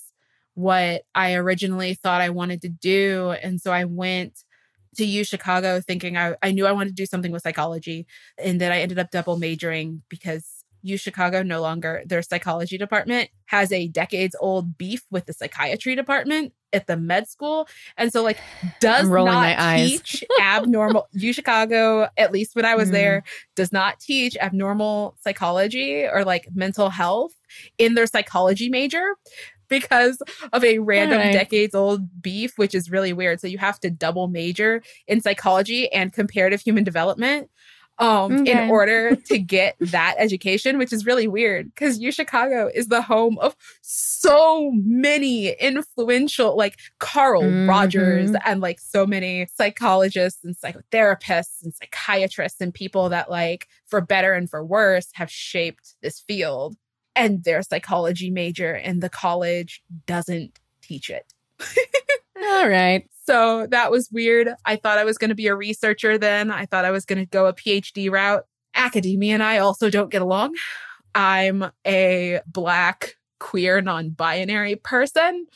what 0.54 1.02
I 1.14 1.34
originally 1.34 1.92
thought 1.92 2.22
I 2.22 2.30
wanted 2.30 2.62
to 2.62 2.70
do. 2.70 3.34
And 3.42 3.60
so 3.60 3.72
I 3.72 3.84
went 3.84 4.42
to 4.96 5.04
U 5.04 5.22
Chicago 5.22 5.82
thinking 5.82 6.16
I, 6.16 6.34
I 6.42 6.52
knew 6.52 6.66
I 6.66 6.72
wanted 6.72 6.88
to 6.88 6.94
do 6.94 7.04
something 7.04 7.30
with 7.30 7.42
psychology. 7.42 8.06
And 8.42 8.58
then 8.58 8.72
I 8.72 8.80
ended 8.80 8.98
up 8.98 9.10
double 9.10 9.36
majoring 9.36 10.00
because 10.08 10.57
U 10.82 10.96
Chicago 10.96 11.42
no 11.42 11.60
longer, 11.60 12.02
their 12.06 12.22
psychology 12.22 12.78
department 12.78 13.30
has 13.46 13.72
a 13.72 13.88
decades 13.88 14.36
old 14.40 14.76
beef 14.78 15.02
with 15.10 15.26
the 15.26 15.32
psychiatry 15.32 15.94
department 15.94 16.52
at 16.72 16.86
the 16.86 16.96
med 16.96 17.28
school. 17.28 17.68
And 17.96 18.12
so, 18.12 18.22
like, 18.22 18.38
does 18.80 19.08
not 19.08 19.76
teach 19.76 20.24
abnormal, 20.40 21.08
U 21.12 21.32
Chicago, 21.32 22.08
at 22.16 22.32
least 22.32 22.54
when 22.54 22.64
I 22.64 22.74
was 22.74 22.90
mm. 22.90 22.92
there, 22.92 23.22
does 23.56 23.72
not 23.72 24.00
teach 24.00 24.36
abnormal 24.40 25.16
psychology 25.22 26.06
or 26.06 26.24
like 26.24 26.48
mental 26.54 26.90
health 26.90 27.32
in 27.78 27.94
their 27.94 28.06
psychology 28.06 28.68
major 28.68 29.14
because 29.68 30.20
of 30.52 30.64
a 30.64 30.78
random 30.78 31.18
right. 31.18 31.32
decades 31.32 31.74
old 31.74 32.22
beef, 32.22 32.56
which 32.56 32.74
is 32.74 32.90
really 32.90 33.12
weird. 33.12 33.40
So 33.40 33.46
you 33.46 33.58
have 33.58 33.78
to 33.80 33.90
double 33.90 34.28
major 34.28 34.82
in 35.06 35.20
psychology 35.20 35.92
and 35.92 36.12
comparative 36.12 36.60
human 36.60 36.84
development 36.84 37.50
um 37.98 38.40
okay. 38.42 38.64
in 38.64 38.70
order 38.70 39.16
to 39.26 39.38
get 39.38 39.76
that 39.80 40.14
education 40.18 40.78
which 40.78 40.92
is 40.92 41.06
really 41.06 41.28
weird 41.28 41.66
because 41.74 41.98
U 41.98 42.12
Chicago 42.12 42.70
is 42.72 42.88
the 42.88 43.02
home 43.02 43.38
of 43.38 43.56
so 43.82 44.70
many 44.72 45.50
influential 45.50 46.56
like 46.56 46.78
Carl 46.98 47.42
mm-hmm. 47.42 47.68
Rogers 47.68 48.30
and 48.44 48.60
like 48.60 48.80
so 48.80 49.06
many 49.06 49.46
psychologists 49.54 50.44
and 50.44 50.56
psychotherapists 50.56 51.62
and 51.62 51.74
psychiatrists 51.74 52.60
and 52.60 52.72
people 52.72 53.08
that 53.08 53.30
like 53.30 53.68
for 53.86 54.00
better 54.00 54.32
and 54.32 54.48
for 54.48 54.64
worse 54.64 55.08
have 55.14 55.30
shaped 55.30 55.94
this 56.02 56.20
field 56.20 56.76
and 57.16 57.42
their 57.44 57.62
psychology 57.62 58.30
major 58.30 58.72
and 58.72 59.02
the 59.02 59.08
college 59.08 59.82
doesn't 60.06 60.60
teach 60.82 61.10
it 61.10 61.32
all 62.42 62.68
right 62.68 63.08
so 63.28 63.66
that 63.66 63.90
was 63.90 64.08
weird. 64.10 64.48
I 64.64 64.76
thought 64.76 64.96
I 64.96 65.04
was 65.04 65.18
going 65.18 65.28
to 65.28 65.34
be 65.34 65.48
a 65.48 65.54
researcher 65.54 66.16
then. 66.16 66.50
I 66.50 66.64
thought 66.64 66.86
I 66.86 66.90
was 66.90 67.04
going 67.04 67.18
to 67.18 67.26
go 67.26 67.44
a 67.44 67.52
PhD 67.52 68.10
route. 68.10 68.44
academia 68.74 69.34
and 69.34 69.42
I 69.42 69.58
also 69.58 69.90
don't 69.90 70.10
get 70.10 70.22
along. 70.22 70.54
I'm 71.14 71.70
a 71.86 72.40
Black, 72.46 73.16
queer, 73.38 73.82
non 73.82 74.10
binary 74.10 74.76
person, 74.76 75.46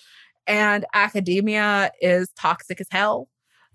and 0.47 0.85
academia 0.93 1.91
is 2.03 2.29
toxic 2.39 2.79
as 2.79 2.89
hell 2.91 3.31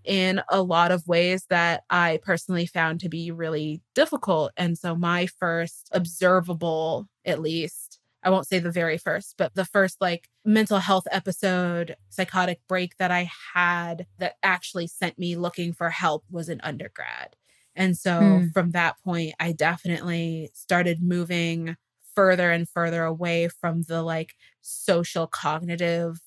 in 0.05 0.43
a 0.51 0.61
lot 0.61 0.91
of 0.91 1.07
ways 1.07 1.47
that 1.49 1.81
I 1.89 2.19
personally 2.21 2.67
found 2.67 2.99
to 2.99 3.09
be 3.09 3.31
really 3.31 3.81
difficult. 3.95 4.51
And 4.57 4.77
so, 4.77 4.95
my 4.95 5.25
first 5.39 5.89
observable, 5.91 7.07
at 7.25 7.41
least, 7.41 7.86
I 8.27 8.29
won't 8.29 8.45
say 8.45 8.59
the 8.59 8.69
very 8.69 8.97
first, 8.97 9.35
but 9.37 9.55
the 9.55 9.63
first 9.63 10.01
like 10.01 10.27
mental 10.43 10.79
health 10.79 11.07
episode, 11.11 11.95
psychotic 12.09 12.59
break 12.67 12.97
that 12.97 13.09
I 13.09 13.31
had 13.53 14.05
that 14.17 14.35
actually 14.43 14.87
sent 14.87 15.17
me 15.17 15.37
looking 15.37 15.71
for 15.71 15.89
help 15.89 16.25
was 16.29 16.49
an 16.49 16.59
undergrad. 16.61 17.37
And 17.73 17.97
so 17.97 18.19
mm. 18.19 18.51
from 18.51 18.71
that 18.71 19.01
point, 19.01 19.33
I 19.39 19.53
definitely 19.53 20.49
started 20.53 21.01
moving 21.01 21.77
further 22.15 22.51
and 22.51 22.67
further 22.67 23.05
away 23.05 23.47
from 23.47 23.83
the 23.83 24.03
like 24.03 24.35
social 24.61 25.25
cognitive 25.25 26.19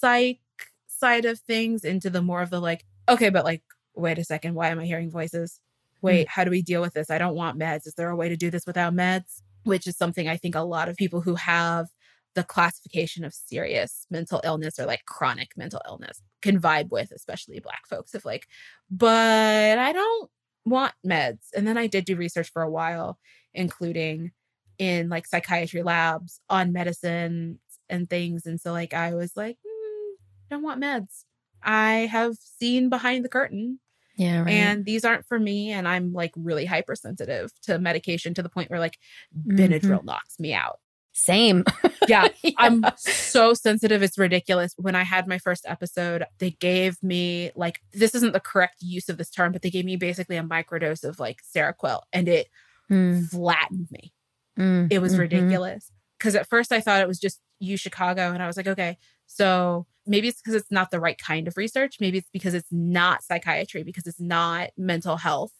psych 0.00 0.40
side 0.86 1.26
of 1.26 1.40
things 1.40 1.84
into 1.84 2.08
the 2.08 2.22
more 2.22 2.40
of 2.40 2.48
the 2.48 2.60
like, 2.60 2.86
okay, 3.06 3.28
but 3.28 3.44
like, 3.44 3.62
wait 3.94 4.16
a 4.16 4.24
second, 4.24 4.54
why 4.54 4.68
am 4.68 4.78
I 4.78 4.86
hearing 4.86 5.10
voices? 5.10 5.60
Wait, 6.00 6.26
mm. 6.26 6.30
how 6.30 6.44
do 6.44 6.50
we 6.50 6.62
deal 6.62 6.80
with 6.80 6.94
this? 6.94 7.10
I 7.10 7.18
don't 7.18 7.34
want 7.34 7.58
meds. 7.58 7.86
Is 7.86 7.96
there 7.98 8.08
a 8.08 8.16
way 8.16 8.30
to 8.30 8.36
do 8.36 8.50
this 8.50 8.64
without 8.66 8.94
meds? 8.94 9.42
Which 9.64 9.86
is 9.86 9.96
something 9.96 10.28
I 10.28 10.36
think 10.36 10.54
a 10.54 10.60
lot 10.60 10.88
of 10.88 10.96
people 10.96 11.20
who 11.20 11.34
have 11.34 11.88
the 12.34 12.44
classification 12.44 13.24
of 13.24 13.34
serious 13.34 14.06
mental 14.10 14.40
illness 14.44 14.78
or 14.78 14.86
like 14.86 15.04
chronic 15.06 15.48
mental 15.56 15.80
illness 15.88 16.22
can 16.40 16.60
vibe 16.60 16.90
with, 16.90 17.10
especially 17.10 17.58
Black 17.58 17.86
folks, 17.86 18.14
of 18.14 18.24
like, 18.24 18.46
but 18.90 19.78
I 19.78 19.92
don't 19.92 20.30
want 20.64 20.94
meds. 21.06 21.50
And 21.56 21.66
then 21.66 21.76
I 21.76 21.86
did 21.86 22.04
do 22.04 22.16
research 22.16 22.50
for 22.50 22.62
a 22.62 22.70
while, 22.70 23.18
including 23.54 24.32
in 24.78 25.08
like 25.08 25.26
psychiatry 25.26 25.82
labs 25.82 26.40
on 26.48 26.72
medicine 26.72 27.58
and 27.88 28.08
things. 28.08 28.46
And 28.46 28.60
so, 28.60 28.72
like, 28.72 28.94
I 28.94 29.14
was 29.14 29.32
like, 29.36 29.56
mm, 29.56 30.12
don't 30.50 30.62
want 30.62 30.82
meds. 30.82 31.24
I 31.62 32.08
have 32.10 32.36
seen 32.36 32.88
behind 32.88 33.24
the 33.24 33.28
curtain. 33.28 33.80
Yeah. 34.18 34.40
Right. 34.40 34.50
And 34.50 34.84
these 34.84 35.04
aren't 35.04 35.26
for 35.26 35.38
me. 35.38 35.70
And 35.70 35.86
I'm 35.86 36.12
like 36.12 36.32
really 36.36 36.64
hypersensitive 36.64 37.52
to 37.62 37.78
medication 37.78 38.34
to 38.34 38.42
the 38.42 38.48
point 38.48 38.68
where 38.68 38.80
like 38.80 38.98
Benadryl 39.46 39.80
mm-hmm. 39.80 40.06
knocks 40.06 40.38
me 40.40 40.52
out. 40.52 40.80
Same. 41.12 41.64
yeah, 42.08 42.28
yeah. 42.42 42.50
I'm 42.58 42.84
so 42.96 43.54
sensitive. 43.54 44.02
It's 44.02 44.18
ridiculous. 44.18 44.74
When 44.76 44.96
I 44.96 45.04
had 45.04 45.28
my 45.28 45.38
first 45.38 45.64
episode, 45.68 46.24
they 46.38 46.50
gave 46.50 47.00
me 47.02 47.52
like, 47.54 47.80
this 47.92 48.14
isn't 48.16 48.32
the 48.32 48.40
correct 48.40 48.76
use 48.80 49.08
of 49.08 49.18
this 49.18 49.30
term, 49.30 49.52
but 49.52 49.62
they 49.62 49.70
gave 49.70 49.84
me 49.84 49.96
basically 49.96 50.36
a 50.36 50.42
microdose 50.42 51.04
of 51.04 51.20
like 51.20 51.40
Seroquel 51.42 52.00
and 52.12 52.28
it 52.28 52.48
mm. 52.90 53.24
flattened 53.28 53.88
me. 53.92 54.12
Mm. 54.58 54.92
It 54.92 54.98
was 54.98 55.12
mm-hmm. 55.12 55.22
ridiculous. 55.22 55.92
Because 56.18 56.34
at 56.34 56.48
first 56.48 56.72
I 56.72 56.80
thought 56.80 57.00
it 57.00 57.08
was 57.08 57.20
just 57.20 57.40
U 57.60 57.76
Chicago. 57.76 58.32
And 58.32 58.42
I 58.42 58.48
was 58.48 58.56
like, 58.56 58.66
okay, 58.66 58.98
so 59.28 59.86
maybe 60.08 60.28
it's 60.28 60.40
because 60.40 60.54
it's 60.54 60.70
not 60.70 60.90
the 60.90 61.00
right 61.00 61.18
kind 61.18 61.46
of 61.46 61.56
research. 61.56 61.98
Maybe 62.00 62.18
it's 62.18 62.30
because 62.32 62.54
it's 62.54 62.72
not 62.72 63.22
psychiatry, 63.22 63.82
because 63.82 64.06
it's 64.06 64.20
not 64.20 64.70
mental 64.76 65.16
health. 65.16 65.52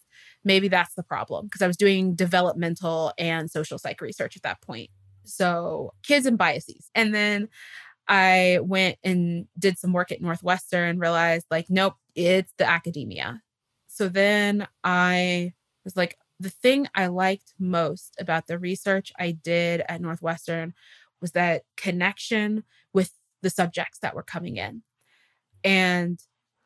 Maybe 0.44 0.68
that's 0.68 0.94
the 0.94 1.02
problem. 1.02 1.46
Because 1.46 1.62
I 1.62 1.66
was 1.66 1.76
doing 1.76 2.14
developmental 2.14 3.12
and 3.18 3.50
social 3.50 3.78
psych 3.78 4.00
research 4.00 4.36
at 4.36 4.42
that 4.42 4.60
point. 4.62 4.90
So 5.24 5.92
kids 6.02 6.26
and 6.26 6.38
biases. 6.38 6.90
And 6.94 7.14
then 7.14 7.48
I 8.08 8.60
went 8.62 8.96
and 9.04 9.46
did 9.58 9.78
some 9.78 9.92
work 9.92 10.10
at 10.10 10.22
Northwestern, 10.22 10.98
realized 10.98 11.46
like, 11.50 11.66
nope, 11.68 11.94
it's 12.14 12.52
the 12.56 12.68
academia. 12.68 13.42
So 13.88 14.08
then 14.08 14.66
I 14.82 15.52
was 15.84 15.96
like, 15.96 16.16
the 16.40 16.50
thing 16.50 16.88
I 16.94 17.08
liked 17.08 17.52
most 17.58 18.14
about 18.18 18.46
the 18.46 18.58
research 18.58 19.12
I 19.18 19.32
did 19.32 19.82
at 19.88 20.00
Northwestern 20.00 20.72
was 21.20 21.32
that 21.32 21.64
connection 21.76 22.62
with 22.94 23.12
the 23.42 23.50
subjects 23.50 23.98
that 24.00 24.14
were 24.14 24.22
coming 24.22 24.56
in. 24.56 24.82
And 25.64 26.20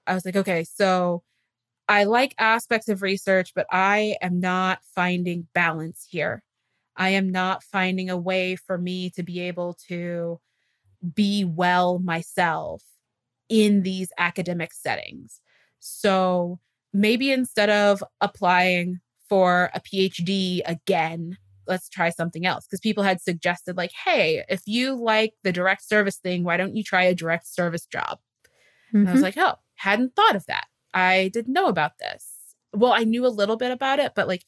I 0.06 0.14
was 0.14 0.24
like, 0.24 0.36
okay, 0.36 0.64
so 0.64 1.22
I 1.88 2.04
like 2.04 2.34
aspects 2.38 2.88
of 2.88 3.02
research, 3.02 3.52
but 3.54 3.66
I 3.70 4.16
am 4.22 4.40
not 4.40 4.80
finding 4.94 5.48
balance 5.54 6.06
here. 6.08 6.42
I 6.96 7.10
am 7.10 7.30
not 7.30 7.62
finding 7.62 8.10
a 8.10 8.16
way 8.16 8.56
for 8.56 8.78
me 8.78 9.10
to 9.10 9.22
be 9.22 9.40
able 9.40 9.74
to 9.88 10.40
be 11.14 11.44
well 11.44 11.98
myself 11.98 12.82
in 13.48 13.82
these 13.82 14.10
academic 14.18 14.72
settings. 14.72 15.40
So 15.80 16.60
maybe 16.92 17.32
instead 17.32 17.70
of 17.70 18.04
applying 18.20 19.00
for 19.28 19.70
a 19.74 19.80
PhD 19.80 20.60
again, 20.64 21.38
let's 21.66 21.88
try 21.88 22.10
something 22.10 22.46
else. 22.46 22.66
Because 22.66 22.80
people 22.80 23.04
had 23.04 23.20
suggested, 23.20 23.76
like, 23.76 23.92
hey, 24.04 24.44
if 24.48 24.62
you 24.66 24.94
like 24.94 25.34
the 25.42 25.52
direct 25.52 25.86
service 25.86 26.16
thing, 26.16 26.44
why 26.44 26.56
don't 26.56 26.76
you 26.76 26.82
try 26.82 27.04
a 27.04 27.14
direct 27.14 27.46
service 27.46 27.86
job? 27.86 28.18
Mm-hmm. 28.88 28.96
And 28.98 29.08
I 29.08 29.12
was 29.12 29.22
mm-hmm. 29.22 29.24
like, 29.24 29.38
oh, 29.38 29.58
hadn't 29.76 30.14
thought 30.14 30.36
of 30.36 30.46
that. 30.46 30.66
I 30.94 31.30
didn't 31.32 31.54
know 31.54 31.66
about 31.66 31.98
this. 31.98 32.28
Well, 32.74 32.92
I 32.92 33.04
knew 33.04 33.26
a 33.26 33.28
little 33.28 33.56
bit 33.56 33.70
about 33.70 33.98
it, 33.98 34.12
but 34.14 34.28
like 34.28 34.44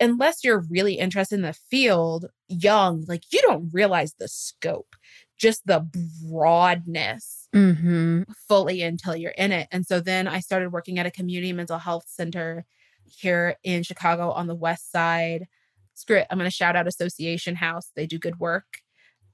unless 0.00 0.44
you're 0.44 0.64
really 0.70 0.94
interested 0.94 1.36
in 1.36 1.42
the 1.42 1.52
field 1.52 2.26
young, 2.48 3.04
like 3.08 3.22
you 3.32 3.40
don't 3.42 3.70
realize 3.72 4.14
the 4.14 4.28
scope, 4.28 4.96
just 5.38 5.66
the 5.66 5.88
broadness 6.28 7.48
mm-hmm. 7.54 8.22
fully 8.48 8.82
until 8.82 9.16
you're 9.16 9.32
in 9.32 9.52
it. 9.52 9.68
And 9.70 9.86
so 9.86 10.00
then 10.00 10.26
I 10.26 10.40
started 10.40 10.72
working 10.72 10.98
at 10.98 11.06
a 11.06 11.10
community 11.10 11.52
mental 11.52 11.78
health 11.78 12.04
center 12.08 12.64
here 13.04 13.56
in 13.62 13.82
Chicago 13.82 14.30
on 14.30 14.46
the 14.46 14.54
west 14.54 14.90
side. 14.90 15.46
Screw 15.94 16.18
it. 16.18 16.26
I'm 16.30 16.38
going 16.38 16.50
to 16.50 16.54
shout 16.54 16.76
out 16.76 16.86
Association 16.86 17.56
House. 17.56 17.90
They 17.94 18.06
do 18.06 18.18
good 18.18 18.38
work. 18.40 18.66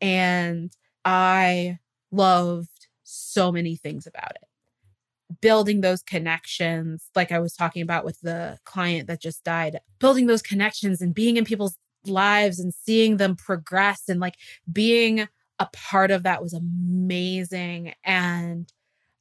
And 0.00 0.70
I 1.04 1.78
loved 2.10 2.88
so 3.02 3.50
many 3.50 3.76
things 3.76 4.06
about 4.06 4.32
it 4.32 4.44
building 5.40 5.80
those 5.80 6.02
connections, 6.02 7.08
like 7.14 7.32
I 7.32 7.38
was 7.38 7.54
talking 7.54 7.82
about 7.82 8.04
with 8.04 8.20
the 8.20 8.58
client 8.64 9.06
that 9.06 9.20
just 9.20 9.44
died, 9.44 9.78
building 9.98 10.26
those 10.26 10.42
connections 10.42 11.00
and 11.00 11.14
being 11.14 11.36
in 11.36 11.44
people's 11.44 11.76
lives 12.04 12.58
and 12.58 12.74
seeing 12.74 13.16
them 13.16 13.36
progress 13.36 14.08
and 14.08 14.20
like 14.20 14.36
being 14.70 15.28
a 15.58 15.68
part 15.72 16.10
of 16.10 16.22
that 16.22 16.42
was 16.42 16.54
amazing. 16.54 17.92
And 18.04 18.72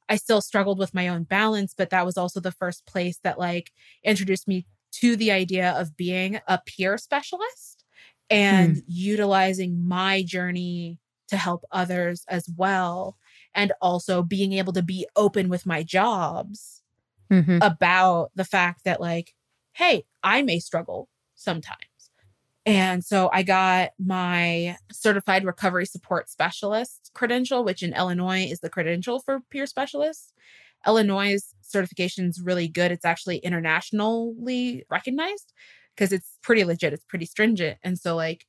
I 0.08 0.16
still 0.16 0.40
struggled 0.40 0.78
with 0.78 0.94
my 0.94 1.08
own 1.08 1.24
balance, 1.24 1.74
but 1.76 1.90
that 1.90 2.06
was 2.06 2.16
also 2.16 2.40
the 2.40 2.50
first 2.50 2.86
place 2.86 3.18
that 3.22 3.38
like 3.38 3.70
introduced 4.02 4.48
me 4.48 4.66
to 4.92 5.16
the 5.16 5.30
idea 5.30 5.72
of 5.72 5.96
being 5.96 6.40
a 6.46 6.60
peer 6.64 6.98
specialist 6.98 7.84
and 8.28 8.76
hmm. 8.76 8.82
utilizing 8.86 9.86
my 9.86 10.22
journey 10.22 10.98
to 11.28 11.36
help 11.36 11.64
others 11.72 12.24
as 12.28 12.48
well 12.56 13.16
and 13.54 13.72
also 13.80 14.22
being 14.22 14.52
able 14.52 14.72
to 14.72 14.82
be 14.82 15.06
open 15.16 15.48
with 15.48 15.66
my 15.66 15.82
jobs 15.82 16.82
mm-hmm. 17.30 17.58
about 17.62 18.30
the 18.34 18.44
fact 18.44 18.84
that 18.84 19.00
like 19.00 19.34
hey 19.72 20.04
i 20.22 20.42
may 20.42 20.58
struggle 20.58 21.08
sometimes 21.34 21.78
and 22.66 23.04
so 23.04 23.30
i 23.32 23.42
got 23.42 23.90
my 23.98 24.76
certified 24.90 25.44
recovery 25.44 25.86
support 25.86 26.28
specialist 26.28 27.10
credential 27.14 27.64
which 27.64 27.82
in 27.82 27.94
illinois 27.94 28.44
is 28.44 28.60
the 28.60 28.70
credential 28.70 29.20
for 29.20 29.40
peer 29.50 29.66
specialists 29.66 30.32
illinois 30.86 31.40
certification 31.70 32.26
is 32.26 32.40
really 32.40 32.68
good 32.68 32.90
it's 32.90 33.04
actually 33.04 33.38
internationally 33.38 34.84
recognized 34.90 35.52
because 35.94 36.12
it's 36.12 36.38
pretty 36.42 36.64
legit 36.64 36.92
it's 36.92 37.04
pretty 37.04 37.26
stringent 37.26 37.78
and 37.82 37.98
so 37.98 38.16
like 38.16 38.46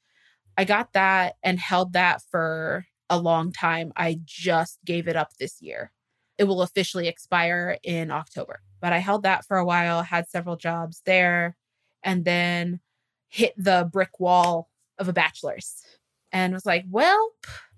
i 0.57 0.63
got 0.63 0.93
that 0.93 1.35
and 1.43 1.59
held 1.59 1.93
that 1.93 2.21
for 2.29 2.85
a 3.11 3.19
long 3.19 3.51
time. 3.51 3.91
I 3.95 4.19
just 4.23 4.79
gave 4.85 5.07
it 5.07 5.17
up 5.17 5.35
this 5.37 5.61
year. 5.61 5.91
It 6.37 6.45
will 6.45 6.63
officially 6.63 7.07
expire 7.07 7.77
in 7.83 8.09
October. 8.09 8.61
But 8.79 8.93
I 8.93 8.97
held 8.97 9.23
that 9.23 9.45
for 9.45 9.57
a 9.57 9.65
while, 9.65 10.01
had 10.01 10.29
several 10.29 10.55
jobs 10.55 11.01
there, 11.05 11.57
and 12.01 12.25
then 12.25 12.79
hit 13.27 13.53
the 13.57 13.87
brick 13.91 14.19
wall 14.19 14.69
of 14.97 15.09
a 15.09 15.13
bachelor's 15.13 15.83
and 16.31 16.53
was 16.53 16.65
like, 16.65 16.85
well, 16.89 17.31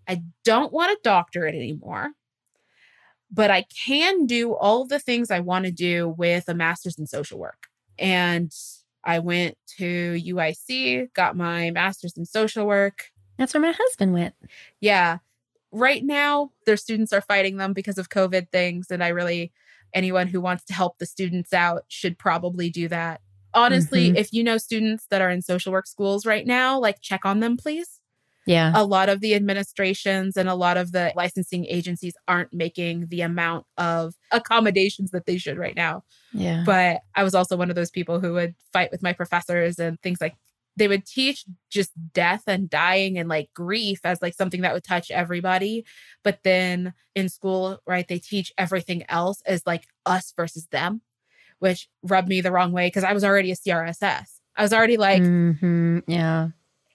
I 0.07 0.21
don't 0.45 0.71
want 0.71 0.91
a 0.91 0.99
doctorate 1.03 1.55
anymore, 1.55 2.11
but 3.33 3.49
I 3.49 3.63
can 3.63 4.27
do 4.27 4.53
all 4.53 4.85
the 4.85 4.99
things 4.99 5.31
I 5.31 5.39
want 5.39 5.65
to 5.65 5.71
do 5.71 6.09
with 6.09 6.47
a 6.47 6.53
master's 6.53 6.99
in 6.99 7.07
social 7.07 7.39
work. 7.39 7.67
And 7.97 8.53
I 9.03 9.19
went 9.19 9.57
to 9.77 10.13
UIC, 10.13 11.13
got 11.13 11.35
my 11.35 11.71
master's 11.71 12.15
in 12.15 12.25
social 12.25 12.67
work, 12.67 13.11
that's 13.37 13.53
where 13.53 13.61
my 13.61 13.73
husband 13.75 14.13
went. 14.13 14.35
Yeah. 14.79 15.17
Right 15.71 16.03
now, 16.03 16.51
their 16.65 16.77
students 16.77 17.11
are 17.11 17.21
fighting 17.21 17.57
them 17.57 17.73
because 17.73 17.97
of 17.97 18.09
COVID 18.09 18.51
things. 18.51 18.91
And 18.91 19.03
I 19.03 19.07
really, 19.07 19.51
anyone 19.93 20.27
who 20.27 20.39
wants 20.39 20.63
to 20.65 20.73
help 20.73 20.99
the 20.99 21.05
students 21.05 21.51
out 21.51 21.85
should 21.87 22.19
probably 22.19 22.69
do 22.69 22.87
that. 22.89 23.21
Honestly, 23.55 24.09
mm-hmm. 24.09 24.17
if 24.17 24.33
you 24.33 24.43
know 24.43 24.57
students 24.57 25.07
that 25.09 25.21
are 25.21 25.29
in 25.29 25.41
social 25.41 25.71
work 25.71 25.87
schools 25.87 26.25
right 26.25 26.45
now, 26.45 26.79
like 26.79 27.01
check 27.01 27.25
on 27.25 27.39
them, 27.39 27.57
please. 27.57 27.99
Yeah. 28.45 28.71
a 28.75 28.83
lot 28.83 29.09
of 29.09 29.21
the 29.21 29.35
administrations 29.35 30.35
and 30.35 30.49
a 30.49 30.55
lot 30.55 30.77
of 30.77 30.91
the 30.91 31.13
licensing 31.15 31.65
agencies 31.65 32.13
aren't 32.27 32.53
making 32.53 33.07
the 33.07 33.21
amount 33.21 33.65
of 33.77 34.15
accommodations 34.31 35.11
that 35.11 35.25
they 35.25 35.37
should 35.37 35.57
right 35.57 35.75
now. 35.75 36.03
Yeah. 36.33 36.63
But 36.65 37.01
I 37.15 37.23
was 37.23 37.35
also 37.35 37.55
one 37.55 37.69
of 37.69 37.75
those 37.75 37.91
people 37.91 38.19
who 38.19 38.33
would 38.33 38.55
fight 38.71 38.91
with 38.91 39.01
my 39.03 39.13
professors 39.13 39.79
and 39.79 39.99
things 40.01 40.19
like 40.19 40.35
they 40.75 40.87
would 40.87 41.05
teach 41.05 41.45
just 41.69 41.91
death 42.13 42.43
and 42.47 42.69
dying 42.69 43.17
and 43.19 43.29
like 43.29 43.49
grief 43.53 43.99
as 44.03 44.21
like 44.21 44.33
something 44.33 44.61
that 44.61 44.73
would 44.73 44.83
touch 44.83 45.11
everybody. 45.11 45.85
But 46.23 46.39
then 46.43 46.93
in 47.15 47.29
school, 47.29 47.79
right, 47.85 48.07
they 48.07 48.17
teach 48.19 48.51
everything 48.57 49.03
else 49.07 49.41
as 49.45 49.65
like 49.67 49.83
us 50.05 50.33
versus 50.35 50.65
them, 50.71 51.01
which 51.59 51.87
rubbed 52.01 52.27
me 52.27 52.41
the 52.41 52.51
wrong 52.51 52.71
way 52.71 52.87
because 52.87 53.03
I 53.03 53.13
was 53.13 53.23
already 53.23 53.51
a 53.51 53.55
CRSS. 53.55 54.39
I 54.55 54.63
was 54.63 54.73
already 54.73 54.97
like, 54.97 55.23
hmm 55.23 55.99
Yeah. 56.07 56.49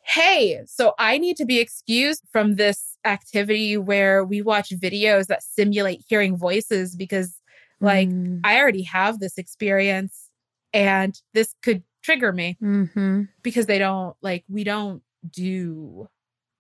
Hey, 0.09 0.63
so 0.67 0.95
I 0.99 1.19
need 1.19 1.37
to 1.37 1.45
be 1.45 1.59
excused 1.59 2.25
from 2.33 2.55
this 2.55 2.97
activity 3.05 3.77
where 3.77 4.25
we 4.25 4.41
watch 4.41 4.71
videos 4.71 5.27
that 5.27 5.43
simulate 5.43 6.03
hearing 6.09 6.37
voices 6.37 6.97
because 6.97 7.39
like 7.81 8.09
Mm. 8.09 8.41
I 8.43 8.59
already 8.59 8.83
have 8.85 9.21
this 9.21 9.39
experience 9.39 10.31
and 10.73 11.21
this 11.35 11.55
could 11.63 11.83
trigger 12.03 12.33
me 12.33 12.57
hmm 12.59 13.23
because 13.43 13.67
they 13.67 13.79
don't 13.79 14.17
like 14.23 14.45
we 14.49 14.65
don't 14.65 15.03
do 15.31 16.09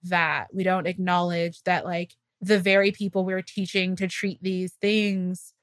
that. 0.05 0.49
We 0.53 0.63
don't 0.63 0.87
acknowledge 0.87 1.63
that 1.65 1.85
like 1.85 2.15
the 2.41 2.59
very 2.59 2.93
people 2.93 3.25
we're 3.25 3.43
teaching 3.43 3.97
to 3.97 4.07
treat 4.09 4.43
these 4.43 4.75
things 4.81 5.55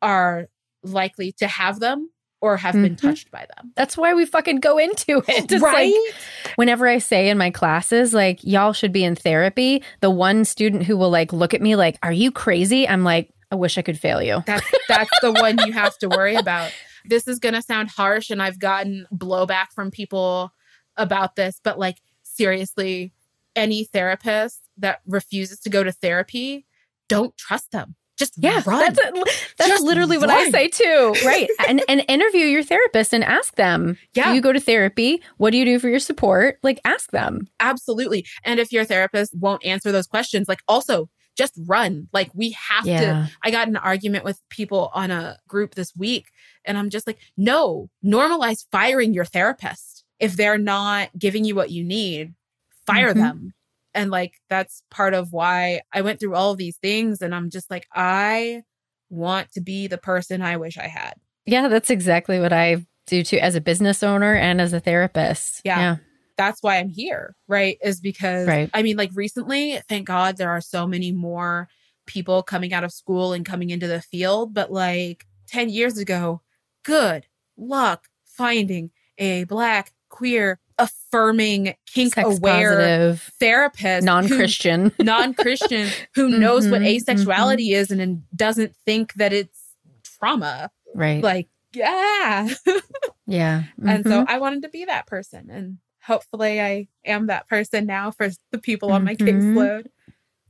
are 0.00 0.48
likely 0.82 1.32
to 1.32 1.46
have 1.46 1.80
them 1.80 2.10
or 2.42 2.56
have 2.58 2.74
been 2.74 2.96
Mhm. 2.96 3.00
touched 3.00 3.30
by 3.30 3.46
them. 3.56 3.72
That's 3.76 3.96
why 3.96 4.12
we 4.12 4.26
fucking 4.26 4.56
go 4.60 4.76
into 4.76 5.22
it. 5.28 5.50
It's 5.52 5.62
right? 5.62 5.90
like 5.92 6.14
whenever 6.56 6.86
I 6.88 6.98
say 6.98 7.30
in 7.30 7.38
my 7.38 7.50
classes, 7.50 8.12
like, 8.12 8.40
y'all 8.42 8.72
should 8.74 8.92
be 8.92 9.04
in 9.04 9.14
therapy, 9.14 9.82
the 10.00 10.10
one 10.10 10.44
student 10.44 10.82
who 10.82 10.96
will 10.96 11.08
like 11.10 11.32
look 11.32 11.54
at 11.54 11.62
me 11.62 11.76
like, 11.76 11.98
are 12.02 12.12
you 12.12 12.30
crazy? 12.30 12.86
I'm 12.86 13.04
like, 13.04 13.30
I 13.50 13.54
wish 13.54 13.78
I 13.78 13.82
could 13.82 13.98
fail 13.98 14.20
you. 14.22 14.42
That's 14.46 14.66
that's 14.88 15.20
the 15.20 15.32
one 15.32 15.56
you 15.66 15.72
have 15.72 15.96
to 15.98 16.08
worry 16.08 16.34
about. 16.34 16.70
This 17.04 17.26
is 17.26 17.40
going 17.40 17.54
to 17.54 17.62
sound 17.62 17.90
harsh 17.90 18.30
and 18.30 18.40
I've 18.40 18.60
gotten 18.60 19.06
blowback 19.12 19.72
from 19.74 19.90
people 19.90 20.52
about 20.96 21.34
this, 21.34 21.60
but 21.64 21.76
like 21.76 21.96
seriously, 22.22 23.12
any 23.56 23.84
therapist 23.84 24.60
that 24.78 25.00
refuses 25.06 25.58
to 25.60 25.68
go 25.70 25.82
to 25.82 25.90
therapy, 25.92 26.64
don't 27.08 27.36
trust 27.36 27.72
them. 27.72 27.96
Just 28.22 28.34
Yeah, 28.38 28.62
run. 28.66 28.94
that's 28.94 29.54
that's 29.56 29.68
Just 29.70 29.84
literally 29.84 30.18
what 30.18 30.30
I 30.30 30.48
say 30.50 30.68
too. 30.68 31.14
Right, 31.24 31.48
and 31.68 31.82
and 31.88 32.04
interview 32.08 32.46
your 32.46 32.62
therapist 32.62 33.12
and 33.12 33.24
ask 33.24 33.56
them. 33.56 33.96
Yeah. 34.14 34.28
Do 34.30 34.34
you 34.34 34.40
go 34.40 34.52
to 34.52 34.60
therapy? 34.60 35.20
What 35.38 35.50
do 35.50 35.58
you 35.58 35.64
do 35.64 35.78
for 35.78 35.88
your 35.88 35.98
support? 36.00 36.58
Like, 36.62 36.80
ask 36.84 37.10
them. 37.10 37.48
Absolutely. 37.60 38.26
And 38.44 38.60
if 38.60 38.70
your 38.72 38.84
therapist 38.84 39.34
won't 39.36 39.64
answer 39.64 39.90
those 39.92 40.06
questions, 40.06 40.48
like 40.48 40.60
also 40.68 41.08
just 41.36 41.54
run. 41.66 42.08
Like 42.12 42.30
we 42.34 42.50
have 42.50 42.84
to. 42.84 43.30
I 43.42 43.50
got 43.50 43.66
an 43.68 43.76
argument 43.76 44.24
with 44.24 44.38
people 44.50 44.90
on 44.94 45.10
a 45.10 45.38
group 45.48 45.74
this 45.74 45.94
week, 45.96 46.26
and 46.64 46.76
I'm 46.78 46.90
just 46.90 47.06
like, 47.06 47.18
no, 47.36 47.88
normalize 48.04 48.66
firing 48.70 49.14
your 49.14 49.24
therapist. 49.24 50.04
If 50.20 50.36
they're 50.36 50.58
not 50.58 51.08
giving 51.18 51.44
you 51.44 51.54
what 51.54 51.70
you 51.70 51.82
need, 51.84 52.34
fire 52.86 53.12
Mhm. 53.12 53.16
them. 53.16 53.54
And 53.94 54.10
like 54.10 54.34
that's 54.48 54.82
part 54.90 55.14
of 55.14 55.32
why 55.32 55.82
I 55.92 56.00
went 56.02 56.20
through 56.20 56.34
all 56.34 56.52
of 56.52 56.58
these 56.58 56.76
things. 56.78 57.20
And 57.22 57.34
I'm 57.34 57.50
just 57.50 57.70
like, 57.70 57.86
I 57.92 58.62
want 59.10 59.52
to 59.52 59.60
be 59.60 59.86
the 59.86 59.98
person 59.98 60.42
I 60.42 60.56
wish 60.56 60.78
I 60.78 60.88
had. 60.88 61.14
Yeah, 61.44 61.68
that's 61.68 61.90
exactly 61.90 62.40
what 62.40 62.52
I 62.52 62.84
do 63.06 63.22
too, 63.22 63.38
as 63.38 63.54
a 63.54 63.60
business 63.60 64.02
owner 64.02 64.34
and 64.34 64.60
as 64.60 64.72
a 64.72 64.80
therapist. 64.80 65.60
Yeah. 65.64 65.96
that's 66.38 66.62
why 66.62 66.78
I'm 66.78 66.88
here, 66.88 67.34
right? 67.46 67.76
Is 67.82 68.00
because 68.00 68.48
Right. 68.48 68.70
I 68.72 68.82
mean, 68.82 68.96
like 68.96 69.10
recently, 69.14 69.80
thank 69.88 70.06
God 70.06 70.36
there 70.36 70.50
are 70.50 70.60
so 70.62 70.86
many 70.86 71.12
more 71.12 71.68
people 72.06 72.42
coming 72.42 72.72
out 72.72 72.84
of 72.84 72.92
school 72.92 73.32
and 73.32 73.44
coming 73.44 73.70
into 73.70 73.86
the 73.86 74.00
field. 74.00 74.54
But 74.54 74.72
like 74.72 75.26
10 75.48 75.68
years 75.68 75.98
ago, 75.98 76.40
good 76.84 77.26
luck 77.56 78.06
finding 78.24 78.90
a 79.18 79.44
black, 79.44 79.92
queer, 80.08 80.58
affirming, 80.78 81.74
kink 81.86 82.14
Sex 82.14 82.38
aware 82.38 82.70
positive, 82.70 83.30
therapist, 83.40 84.04
non 84.04 84.28
Christian. 84.28 84.92
non 85.00 85.34
Christian, 85.34 85.90
who 86.14 86.28
knows 86.28 86.68
what 86.68 86.82
Mhm, 86.82 87.02
asexuality 87.04 87.72
is 87.74 87.90
and, 87.90 88.00
and 88.00 88.22
doesn't 88.34 88.74
think 88.86 89.14
that 89.14 89.32
it's 89.32 89.58
trauma. 90.18 90.70
right. 90.94 91.22
Like, 91.22 91.48
yeah. 91.72 92.48
yeah. 93.26 93.64
And 93.84 94.04
Mhm. 94.04 94.08
so 94.08 94.24
I 94.28 94.38
wanted 94.38 94.62
to 94.62 94.68
be 94.68 94.84
that 94.84 95.06
person. 95.06 95.48
And 95.50 95.78
hopefully 96.02 96.60
I 96.60 96.88
am 97.04 97.28
that 97.28 97.48
person 97.48 97.86
now 97.86 98.10
for 98.10 98.28
the 98.50 98.58
people 98.58 98.92
on 98.92 99.04
my 99.04 99.14
Mhm. 99.16 99.54
caseload. 99.54 99.86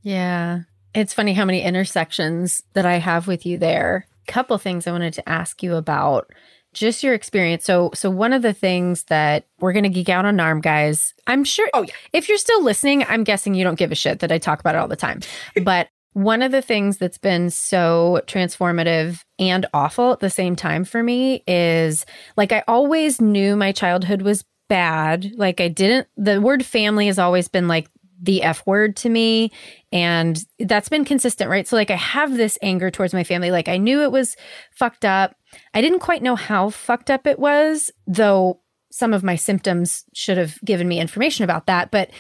Yeah. 0.03 0.61
It's 0.95 1.15
funny 1.15 1.33
how 1.33 1.45
many 1.45 1.63
intersections 1.63 2.63
that 2.75 2.85
I 2.87 2.97
have 2.97 3.27
with 3.29 3.47
you 3.47 3.57
there. 3.59 4.07
Couple 4.27 4.59
things 4.59 4.87
I 4.87 4.93
wanted 4.93 5.15
to 5.15 5.29
ask 5.29 5.63
you 5.63 5.75
about 5.77 6.31
just 6.73 7.03
your 7.03 7.15
experience. 7.15 7.65
So 7.65 7.91
so 7.95 8.09
one 8.11 8.33
of 8.33 8.43
the 8.43 8.53
things 8.53 9.05
that 9.05 9.45
we're 9.61 9.73
going 9.73 9.83
to 9.85 9.89
geek 9.89 10.09
out 10.09 10.25
on 10.25 10.37
NARM 10.37 10.63
guys. 10.63 11.15
I'm 11.27 11.45
sure 11.45 11.69
Oh, 11.75 11.83
yeah. 11.83 11.95
if 12.13 12.29
you're 12.29 12.39
still 12.39 12.63
listening, 12.65 13.05
I'm 13.09 13.25
guessing 13.25 13.55
you 13.55 13.65
don't 13.65 13.79
give 13.79 13.93
a 13.93 13.97
shit 13.97 14.21
that 14.21 14.33
I 14.33 14.39
talk 14.39 14.61
about 14.61 14.75
it 14.75 14.79
all 14.79 14.89
the 14.89 14.97
time. 14.97 15.21
but 15.65 15.89
one 16.15 16.43
of 16.43 16.53
the 16.53 16.61
things 16.63 16.99
that's 16.99 17.17
been 17.19 17.49
so 17.49 18.21
transformative 18.27 19.23
and 19.39 19.65
awful 19.73 20.13
at 20.13 20.21
the 20.21 20.29
same 20.31 20.57
time 20.57 20.85
for 20.85 21.03
me 21.03 21.43
is 21.47 22.05
like 22.37 22.53
I 22.53 22.63
always 22.69 23.21
knew 23.21 23.57
my 23.57 23.73
childhood 23.73 24.23
was 24.23 24.45
bad. 24.69 25.33
Like 25.37 25.61
I 25.61 25.69
didn't 25.69 26.09
the 26.17 26.41
word 26.41 26.65
family 26.65 27.07
has 27.07 27.19
always 27.19 27.49
been 27.49 27.69
like 27.69 27.89
the 28.23 28.43
F 28.43 28.65
word 28.67 28.97
to 28.97 29.11
me. 29.11 29.51
And 29.91 30.43
that's 30.61 30.89
been 30.89 31.05
consistent, 31.05 31.51
right? 31.51 31.67
So, 31.67 31.77
like, 31.77 31.91
I 31.91 31.97
have 31.97 32.37
this 32.37 32.57
anger 32.63 32.91
towards 32.91 33.13
my 33.13 33.25
family. 33.25 33.51
Like, 33.51 33.69
I 33.69 33.77
knew 33.77 34.03
it 34.03 34.13
was 34.13 34.37
fucked 34.71 35.05
up. 35.05 35.35
I 35.75 35.83
didn't 35.83 35.99
quite 35.99 36.23
know 36.23 36.37
how 36.37 36.71
fucked 36.71 37.11
up 37.11 37.27
it 37.27 37.39
was, 37.39 37.91
though 38.07 38.61
some 38.91 39.13
of 39.13 39.25
my 39.25 39.37
symptoms 39.37 40.05
should 40.15 40.39
have 40.39 40.59
given 40.65 40.87
me 40.87 41.01
information 41.01 41.45
about 41.45 41.67
that. 41.67 41.91
But 41.91 42.11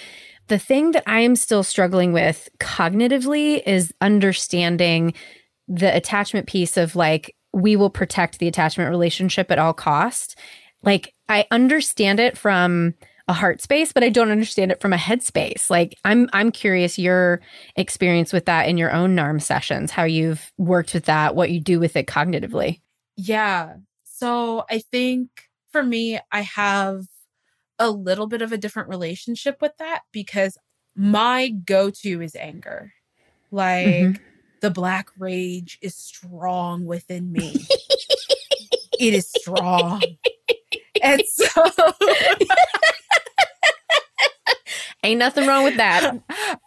the 0.49 0.59
thing 0.59 0.91
that 0.93 1.05
I 1.07 1.21
am 1.21 1.37
still 1.37 1.63
struggling 1.63 2.13
with 2.13 2.49
cognitively 2.59 3.63
is 3.65 3.95
understanding 4.01 5.15
the 5.69 5.95
attachment 5.95 6.47
piece 6.47 6.77
of 6.77 6.97
like, 6.97 7.37
we 7.53 7.77
will 7.77 7.91
protect 7.91 8.39
the 8.39 8.49
attachment 8.49 8.91
relationship 8.91 9.51
at 9.51 9.59
all 9.59 9.75
cost. 9.75 10.37
Like, 10.83 11.15
I 11.29 11.47
understand 11.51 12.19
it 12.19 12.37
from 12.37 12.95
a 13.29 13.33
heart 13.33 13.61
space, 13.61 13.93
but 13.93 14.03
I 14.03 14.09
don't 14.09 14.31
understand 14.31 14.73
it 14.73 14.81
from 14.81 14.93
a 14.93 14.97
head 14.97 15.23
space. 15.23 15.71
Like 15.71 15.97
I'm 16.05 16.29
I'm 16.33 16.51
curious 16.51 16.99
your 16.99 17.41
experience 17.77 18.33
with 18.33 18.47
that 18.47 18.69
in 18.69 18.77
your 18.79 18.93
own 18.93 19.17
NARM 19.17 19.41
sessions, 19.41 19.91
how 19.91 20.05
you've 20.05 20.53
worked 20.59 20.95
with 20.95 21.05
that, 21.05 21.35
what 21.35 21.51
you 21.51 21.61
do 21.61 21.79
with 21.81 21.97
it 21.97 22.07
cognitively. 22.07 22.81
Yeah. 23.17 23.75
So 24.05 24.65
I 24.71 24.79
think 24.79 25.29
for 25.71 25.83
me, 25.83 26.19
I 26.31 26.43
have 26.43 27.05
a 27.79 27.91
little 27.91 28.27
bit 28.27 28.43
of 28.43 28.53
a 28.53 28.59
different 28.59 28.89
relationship 28.89 29.59
with 29.61 29.73
that 29.79 30.03
because 30.13 30.59
my 30.95 31.49
go 31.49 31.91
to 31.91 32.21
is 32.21 32.37
anger. 32.37 32.93
Like 33.51 33.87
Mhm. 33.87 34.19
the 34.61 34.71
black 34.71 35.09
rage 35.19 35.79
is 35.81 35.95
strong 35.97 36.85
within 36.85 37.33
me. 37.33 37.55
it 39.09 39.15
is 39.15 39.29
strong. 39.31 40.03
and 41.03 41.23
so 41.27 41.47
Ain't 45.05 45.19
nothing 45.19 45.47
wrong 45.49 45.65
with 45.65 45.77
that. 45.79 46.05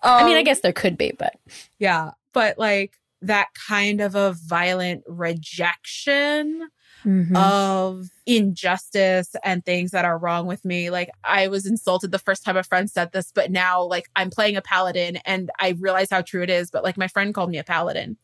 I 0.04 0.24
mean, 0.26 0.36
I 0.36 0.40
Um, 0.40 0.44
guess 0.44 0.60
there 0.60 0.74
could 0.74 0.98
be, 0.98 1.14
but 1.18 1.36
Yeah. 1.80 2.12
But 2.34 2.58
like 2.58 2.94
that 3.22 3.48
kind 3.68 4.02
of 4.02 4.14
a 4.16 4.34
violent 4.46 5.04
rejection 5.08 6.68
Mhm. 7.06 7.36
of 7.38 8.08
injustice 8.26 9.36
and 9.44 9.64
things 9.64 9.92
that 9.92 10.06
are 10.06 10.18
wrong 10.18 10.48
with 10.48 10.66
me. 10.66 10.90
Like 10.90 11.10
I 11.24 11.48
was 11.48 11.66
insulted 11.66 12.12
the 12.12 12.20
first 12.20 12.44
time 12.44 12.58
a 12.58 12.64
friend 12.64 12.90
said 12.90 13.12
this, 13.14 13.32
but 13.34 13.52
now 13.52 13.84
like 13.84 14.10
I'm 14.16 14.30
playing 14.32 14.58
a 14.58 14.62
paladin 14.62 15.18
and 15.26 15.50
I 15.60 15.70
realize 15.80 16.10
how 16.12 16.22
true 16.22 16.42
it 16.44 16.50
is. 16.50 16.70
But 16.72 16.84
like 16.84 16.98
my 16.98 17.08
friend 17.08 17.34
called 17.34 17.52
me 17.52 17.58
a 17.58 17.64
paladin 17.64 18.18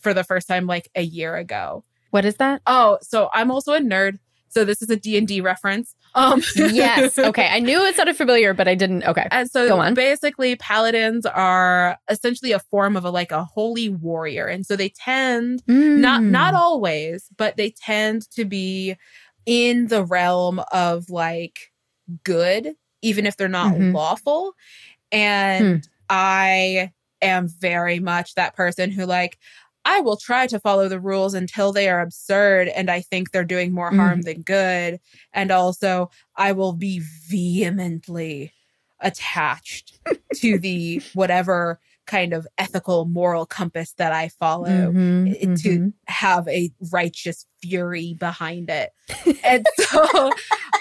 for 0.00 0.12
the 0.12 0.24
first 0.24 0.46
time 0.48 0.66
like 0.66 0.90
a 0.94 1.02
year 1.02 1.36
ago. 1.36 1.84
What 2.14 2.24
is 2.24 2.36
that? 2.36 2.62
Oh, 2.68 2.98
so 3.02 3.28
I'm 3.34 3.50
also 3.50 3.72
a 3.74 3.80
nerd. 3.80 4.20
So 4.48 4.64
this 4.64 4.80
is 4.82 4.88
a 4.88 4.94
D&D 4.94 5.40
reference. 5.40 5.96
Um 6.14 6.42
yes. 6.56 7.18
Okay. 7.18 7.48
I 7.48 7.58
knew 7.58 7.82
it 7.84 7.96
sounded 7.96 8.16
familiar, 8.16 8.54
but 8.54 8.68
I 8.68 8.76
didn't. 8.76 9.02
Okay. 9.02 9.26
And 9.32 9.50
so 9.50 9.66
Go 9.66 9.80
on. 9.80 9.94
basically 9.94 10.54
paladins 10.54 11.26
are 11.26 11.98
essentially 12.08 12.52
a 12.52 12.60
form 12.60 12.96
of 12.96 13.04
a 13.04 13.10
like 13.10 13.32
a 13.32 13.42
holy 13.42 13.88
warrior. 13.88 14.46
And 14.46 14.64
so 14.64 14.76
they 14.76 14.90
tend 14.90 15.64
not 15.66 16.20
Mm. 16.20 16.30
not 16.30 16.54
always, 16.54 17.26
but 17.36 17.56
they 17.56 17.70
tend 17.70 18.30
to 18.30 18.44
be 18.44 18.94
in 19.44 19.88
the 19.88 20.04
realm 20.04 20.62
of 20.70 21.10
like 21.10 21.72
good, 22.22 22.74
even 23.02 23.26
if 23.26 23.36
they're 23.36 23.48
not 23.48 23.74
Mhm. 23.74 23.92
lawful. 23.92 24.52
Hmm. 25.12 25.18
And 25.18 25.88
I 26.08 26.92
am 27.22 27.48
very 27.48 27.98
much 27.98 28.34
that 28.36 28.54
person 28.54 28.90
who 28.92 29.04
like 29.04 29.36
I 29.84 30.00
will 30.00 30.16
try 30.16 30.46
to 30.46 30.58
follow 30.60 30.88
the 30.88 31.00
rules 31.00 31.34
until 31.34 31.72
they 31.72 31.88
are 31.88 32.00
absurd 32.00 32.68
and 32.68 32.90
I 32.90 33.00
think 33.02 33.30
they're 33.30 33.44
doing 33.44 33.72
more 33.72 33.90
Mm. 33.92 33.96
harm 33.96 34.22
than 34.22 34.42
good. 34.42 34.98
And 35.32 35.50
also 35.50 36.10
I 36.36 36.52
will 36.52 36.72
be 36.72 37.00
vehemently 37.28 38.52
attached 39.00 39.98
to 40.36 40.58
the 40.58 41.02
whatever 41.14 41.80
kind 42.06 42.32
of 42.34 42.46
ethical 42.58 43.06
moral 43.06 43.46
compass 43.46 43.92
that 43.94 44.12
I 44.12 44.28
follow 44.28 44.92
Mhm, 44.92 45.30
i- 45.30 45.56
to 45.62 45.78
mhm. 45.78 45.92
have 46.06 46.46
a 46.48 46.70
righteous 46.92 47.46
fury 47.62 48.14
behind 48.18 48.68
it. 48.70 48.90
And 49.44 49.66
so 49.78 50.30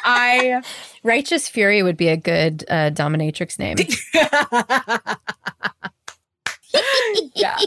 I 0.06 0.62
Righteous 1.04 1.48
Fury 1.50 1.82
would 1.84 1.98
be 1.98 2.08
a 2.10 2.18
good 2.18 2.64
uh, 2.70 2.90
dominatrix 2.92 3.58
name. 3.60 3.78
yes. 7.36 7.66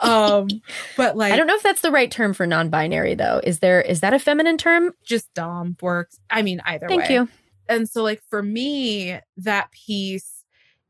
Um 0.00 0.48
but 0.96 1.16
like 1.16 1.32
I 1.32 1.36
don't 1.36 1.46
know 1.46 1.54
if 1.54 1.62
that's 1.62 1.82
the 1.82 1.90
right 1.90 2.10
term 2.10 2.32
for 2.34 2.46
non-binary 2.46 3.14
though. 3.14 3.40
Is 3.42 3.58
there 3.58 3.80
is 3.80 4.00
that 4.00 4.14
a 4.14 4.18
feminine 4.18 4.58
term? 4.58 4.92
just 5.04 5.32
Dom 5.34 5.76
works. 5.80 6.18
I 6.30 6.42
mean 6.42 6.60
either 6.64 6.86
way. 6.86 6.96
Thank 6.96 7.08
way. 7.08 7.14
you. 7.14 7.28
and 7.68 7.88
so 7.88 8.02
like 8.02 8.22
for 8.28 8.42
me 8.42 9.18
that 9.36 9.70
piece 9.72 10.44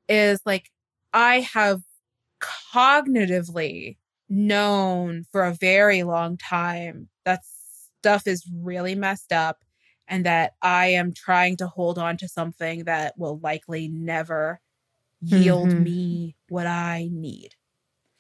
is 0.09 0.41
like 0.47 0.71
i 1.13 1.41
have 1.41 1.83
cognitively 2.41 3.97
known 4.29 5.25
for 5.31 5.45
a 5.45 5.55
very 5.55 6.03
long 6.03 6.37
time 6.37 7.09
that 7.25 7.41
stuff 7.99 8.27
is 8.27 8.49
really 8.61 8.95
messed 8.95 9.33
up 9.33 9.59
and 10.09 10.27
that 10.27 10.55
i 10.63 10.87
am 10.87 11.13
trying 11.13 11.57
to 11.57 11.67
hold 11.67 11.99
on 11.99 12.17
to 12.17 12.27
something 12.27 12.85
that 12.85 13.15
will 13.19 13.39
likely 13.41 13.89
never 13.89 14.61
yield 15.23 15.71
Mhm. 15.71 15.83
me 15.83 16.37
what 16.49 16.67
i 16.67 17.09
need 17.11 17.55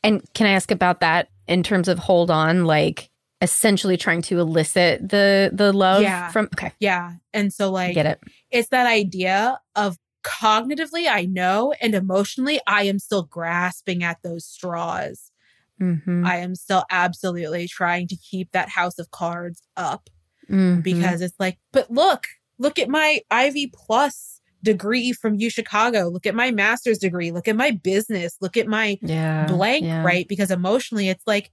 And 0.05 0.23
can 0.35 0.47
I 0.47 0.51
ask 0.53 0.71
about 0.71 1.01
that 1.01 1.29
in 1.47 1.62
terms 1.62 1.87
of 1.88 1.99
hold 1.99 2.31
on, 2.31 2.65
like 2.65 3.11
essentially 3.41 3.97
trying 3.97 4.23
to 4.23 4.38
elicit 4.41 5.09
the 5.09 5.51
the 5.53 5.73
love 5.73 6.03
Yeah. 6.03 6.29
from? 6.31 6.47
Okay, 6.55 6.73
yeah 6.81 7.15
and 7.33 7.53
so 7.53 7.69
I 7.69 7.87
like 7.87 7.95
get 7.95 8.07
it. 8.07 8.21
it's 8.51 8.69
that 8.71 8.87
idea 8.87 9.59
of 9.75 9.97
cognitively 10.25 11.09
i 11.09 11.25
know 11.25 11.73
and 11.81 11.95
emotionally 11.97 12.61
i 12.69 12.85
am 12.85 13.01
still 13.01 13.25
grasping 13.25 14.05
at 14.05 14.19
those 14.23 14.45
straws 14.47 15.31
Mhm, 15.81 16.25
I 16.25 16.37
am 16.37 16.55
still 16.55 16.85
absolutely 16.91 17.67
trying 17.67 18.07
to 18.09 18.17
keep 18.17 18.53
that 18.53 18.69
house 18.69 19.01
of 19.01 19.11
cards 19.11 19.62
up 19.77 20.09
mhm. 20.49 20.81
because 20.85 21.21
it's 21.21 21.35
like, 21.41 21.59
but 21.73 21.91
look, 21.91 22.27
look 22.59 22.79
at 22.79 22.88
my 22.88 23.21
Ivy 23.33 23.67
Plus 23.75 24.41
degree 24.62 25.12
from 25.12 25.35
U 25.37 25.51
Chicago. 25.51 26.09
Look 26.09 26.27
at 26.27 26.35
my 26.35 26.51
master's 26.51 26.98
degree. 26.98 27.31
Look 27.31 27.48
at 27.48 27.57
my 27.57 27.72
business. 27.72 28.37
Look 28.40 28.57
at 28.57 28.66
my 28.66 28.98
yeah, 29.03 29.46
blank, 29.46 29.85
yeah, 29.85 30.03
right? 30.05 30.27
Because 30.29 30.51
emotionally, 30.51 31.09
it's 31.09 31.27
like, 31.27 31.51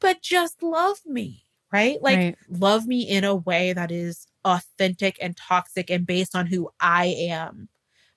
but 0.00 0.22
just 0.22 0.62
love 0.62 0.98
me, 1.06 1.44
right? 1.72 1.98
Like, 2.02 2.16
right. 2.18 2.36
love 2.48 2.86
me 2.86 3.02
in 3.02 3.24
a 3.24 3.34
way 3.34 3.72
that 3.72 3.90
is 3.90 4.26
authentic 4.44 5.18
and 5.20 5.36
toxic 5.36 5.90
and 5.90 6.06
based 6.06 6.34
on 6.34 6.46
who 6.46 6.70
I 6.80 7.06
am 7.06 7.68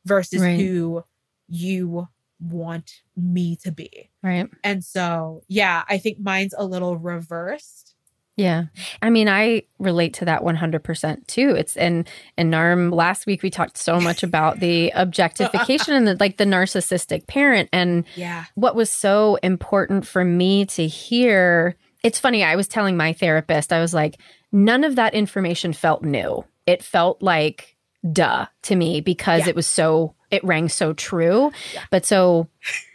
versus 0.05 0.41
Right. 0.41 0.59
who 0.59 1.03
you 1.47 2.07
want 2.39 3.01
me 3.15 3.55
to 3.57 3.71
be. 3.71 4.09
right. 4.23 4.49
And 4.63 4.83
so, 4.83 5.43
yeah, 5.47 5.83
I 5.87 5.99
think 5.99 6.19
mine's 6.19 6.55
a 6.57 6.65
little 6.65 6.97
reversed. 6.97 7.90
Yeah. 8.37 8.65
I 9.01 9.09
mean, 9.09 9.27
I 9.27 9.63
relate 9.77 10.13
to 10.15 10.25
that 10.25 10.41
100% 10.41 11.27
too. 11.27 11.49
It's 11.55 11.75
and 11.77 12.07
in 12.37 12.49
NARM 12.49 12.93
last 12.93 13.25
week 13.25 13.43
we 13.43 13.49
talked 13.49 13.77
so 13.77 13.99
much 13.99 14.23
about 14.29 14.59
the 14.59 14.91
objectification 14.95 15.93
and 15.93 16.07
the, 16.07 16.17
like 16.19 16.37
the 16.37 16.45
narcissistic 16.45 17.27
parent 17.27 17.69
and 17.73 18.05
Yeah. 18.15 18.45
what 18.55 18.75
was 18.75 18.89
so 18.91 19.35
important 19.43 20.07
for 20.07 20.23
me 20.23 20.65
to 20.67 20.87
hear. 20.87 21.75
It's 22.03 22.19
funny, 22.19 22.43
I 22.43 22.55
was 22.55 22.67
telling 22.67 22.97
my 22.97 23.13
therapist, 23.13 23.71
I 23.73 23.79
was 23.79 23.93
like, 23.93 24.17
none 24.51 24.83
of 24.83 24.95
that 24.95 25.13
information 25.13 25.73
felt 25.73 26.01
new. 26.03 26.43
It 26.65 26.83
felt 26.83 27.21
like 27.21 27.75
duh 28.11 28.47
to 28.63 28.75
me 28.75 29.01
because 29.01 29.41
Yeah. 29.41 29.49
it 29.49 29.55
was 29.55 29.67
so 29.67 30.15
it 30.31 30.43
rang 30.45 30.69
so 30.69 30.93
true. 30.93 31.51
Yeah. 31.73 31.83
But 31.91 32.05
so 32.05 32.47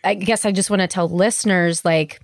I 0.02 0.14
guess 0.14 0.46
I 0.46 0.52
just 0.52 0.70
want 0.70 0.80
to 0.80 0.88
tell 0.88 1.06
listeners 1.08 1.84
like 1.84 2.20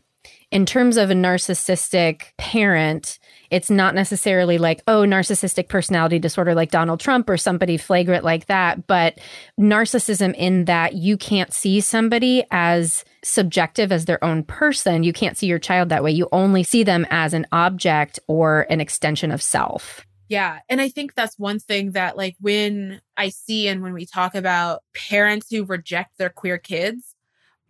in 0.52 0.66
terms 0.66 0.98
of 0.98 1.10
a 1.10 1.14
narcissistic 1.14 2.24
parent, 2.36 3.18
it's 3.50 3.70
not 3.70 3.94
necessarily 3.94 4.58
like, 4.58 4.82
oh, 4.86 5.00
narcissistic 5.00 5.68
personality 5.68 6.18
disorder 6.18 6.54
like 6.54 6.70
Donald 6.70 7.00
Trump 7.00 7.28
or 7.30 7.38
somebody 7.38 7.78
flagrant 7.78 8.22
like 8.22 8.46
that, 8.46 8.86
but 8.86 9.18
narcissism 9.58 10.34
in 10.36 10.66
that 10.66 10.94
you 10.94 11.16
can't 11.16 11.54
see 11.54 11.80
somebody 11.80 12.44
as 12.50 13.02
subjective 13.24 13.90
as 13.90 14.04
their 14.04 14.22
own 14.22 14.42
person. 14.42 15.02
You 15.02 15.14
can't 15.14 15.38
see 15.38 15.46
your 15.46 15.58
child 15.58 15.88
that 15.88 16.04
way. 16.04 16.10
You 16.10 16.28
only 16.32 16.62
see 16.62 16.84
them 16.84 17.06
as 17.10 17.32
an 17.32 17.46
object 17.50 18.20
or 18.28 18.66
an 18.68 18.80
extension 18.80 19.30
of 19.30 19.42
self. 19.42 20.06
Yeah. 20.28 20.58
And 20.68 20.80
I 20.80 20.90
think 20.90 21.14
that's 21.14 21.38
one 21.38 21.60
thing 21.60 21.92
that, 21.92 22.16
like, 22.16 22.36
when 22.40 23.00
I 23.16 23.30
see 23.30 23.68
and 23.68 23.82
when 23.82 23.92
we 23.94 24.06
talk 24.06 24.34
about 24.34 24.82
parents 24.94 25.48
who 25.50 25.64
reject 25.64 26.18
their 26.18 26.30
queer 26.30 26.58
kids, 26.58 27.14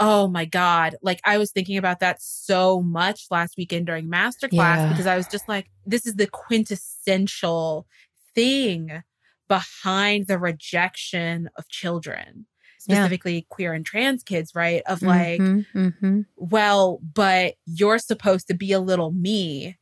oh 0.03 0.29
my 0.29 0.45
God. 0.45 0.97
Like, 1.03 1.21
I 1.25 1.39
was 1.39 1.53
thinking 1.53 1.77
about 1.77 2.01
that 2.01 2.21
so 2.21 2.83
much 2.83 3.27
last 3.31 3.57
weekend 3.57 3.87
during 3.87 4.09
masterclass 4.09 4.51
Yeah. 4.53 4.89
because 4.89 5.07
I 5.07 5.17
was 5.17 5.27
just 5.29 5.49
like, 5.49 5.71
this 5.87 6.07
is 6.07 6.17
the 6.17 6.27
quintessential 6.27 7.87
thing 8.35 9.03
behind 9.49 10.27
the 10.27 10.39
rejection 10.39 11.49
of 11.57 11.69
children, 11.69 12.47
Yeah. 12.87 12.97
specifically 12.97 13.47
queer 13.49 13.73
and 13.75 13.85
trans 13.85 14.23
kids, 14.23 14.55
right? 14.55 14.83
Of 14.87 15.03
like, 15.03 15.41
Mhm, 15.41 15.67
mhm. 15.75 16.27
well, 16.37 16.99
but 17.15 17.55
you're 17.67 17.99
supposed 17.99 18.49
to 18.49 18.55
be 18.55 18.73
a 18.73 18.81
little 18.81 19.11
me. 19.13 19.77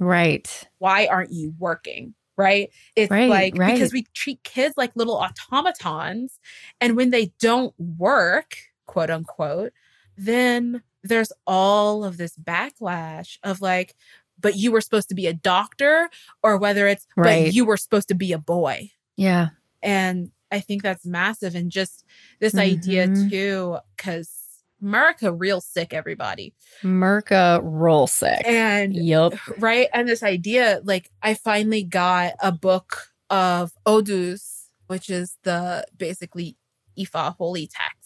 right. 0.00 0.68
Why 0.78 1.06
aren't 1.06 1.32
you 1.32 1.54
working? 1.58 2.14
Right. 2.36 2.70
It's 2.96 3.12
Right, 3.12 3.28
like 3.30 3.54
right. 3.56 3.72
because 3.74 3.92
we 3.92 4.06
treat 4.12 4.42
kids 4.42 4.74
like 4.76 4.90
little 4.96 5.14
automatons. 5.14 6.40
And 6.80 6.96
when 6.96 7.10
they 7.10 7.32
don't 7.38 7.72
work, 7.78 8.56
quote 8.86 9.10
unquote, 9.10 9.72
then 10.16 10.82
there's 11.02 11.32
all 11.46 12.04
of 12.04 12.16
this 12.16 12.36
backlash 12.36 13.38
of 13.42 13.60
like, 13.60 13.94
but 14.40 14.56
you 14.56 14.70
were 14.72 14.80
supposed 14.80 15.08
to 15.10 15.14
be 15.14 15.26
a 15.26 15.32
doctor, 15.32 16.08
or 16.42 16.56
whether 16.56 16.86
it's, 16.88 17.06
Right. 17.16 17.46
but 17.46 17.54
you 17.54 17.64
were 17.64 17.76
supposed 17.76 18.08
to 18.08 18.14
be 18.14 18.32
a 18.32 18.38
boy. 18.38 18.90
Yeah. 19.16 19.48
And 19.82 20.30
I 20.50 20.60
think 20.60 20.82
that's 20.82 21.04
massive. 21.04 21.54
And 21.54 21.70
just 21.70 22.04
this 22.40 22.54
idea 22.54 23.08
Mhm. 23.08 23.30
too, 23.30 23.78
because 23.96 24.30
America 24.82 25.32
real 25.32 25.60
sick, 25.60 25.94
everybody. 25.94 26.52
Merca 26.82 27.60
real 27.62 28.06
sick. 28.06 28.42
And 28.44 28.94
yep. 28.94 29.34
right 29.58 29.88
and 29.94 30.06
this 30.08 30.22
idea 30.22 30.80
like 30.84 31.10
i 31.22 31.32
finally 31.34 31.82
got 31.82 32.34
a 32.42 32.52
book 32.52 33.08
of 33.30 33.72
odus 33.86 34.68
which 34.88 35.08
is 35.08 35.38
the 35.44 35.86
basically 35.96 36.56
ifa 36.98 37.34
holy 37.36 37.66
text 37.66 38.03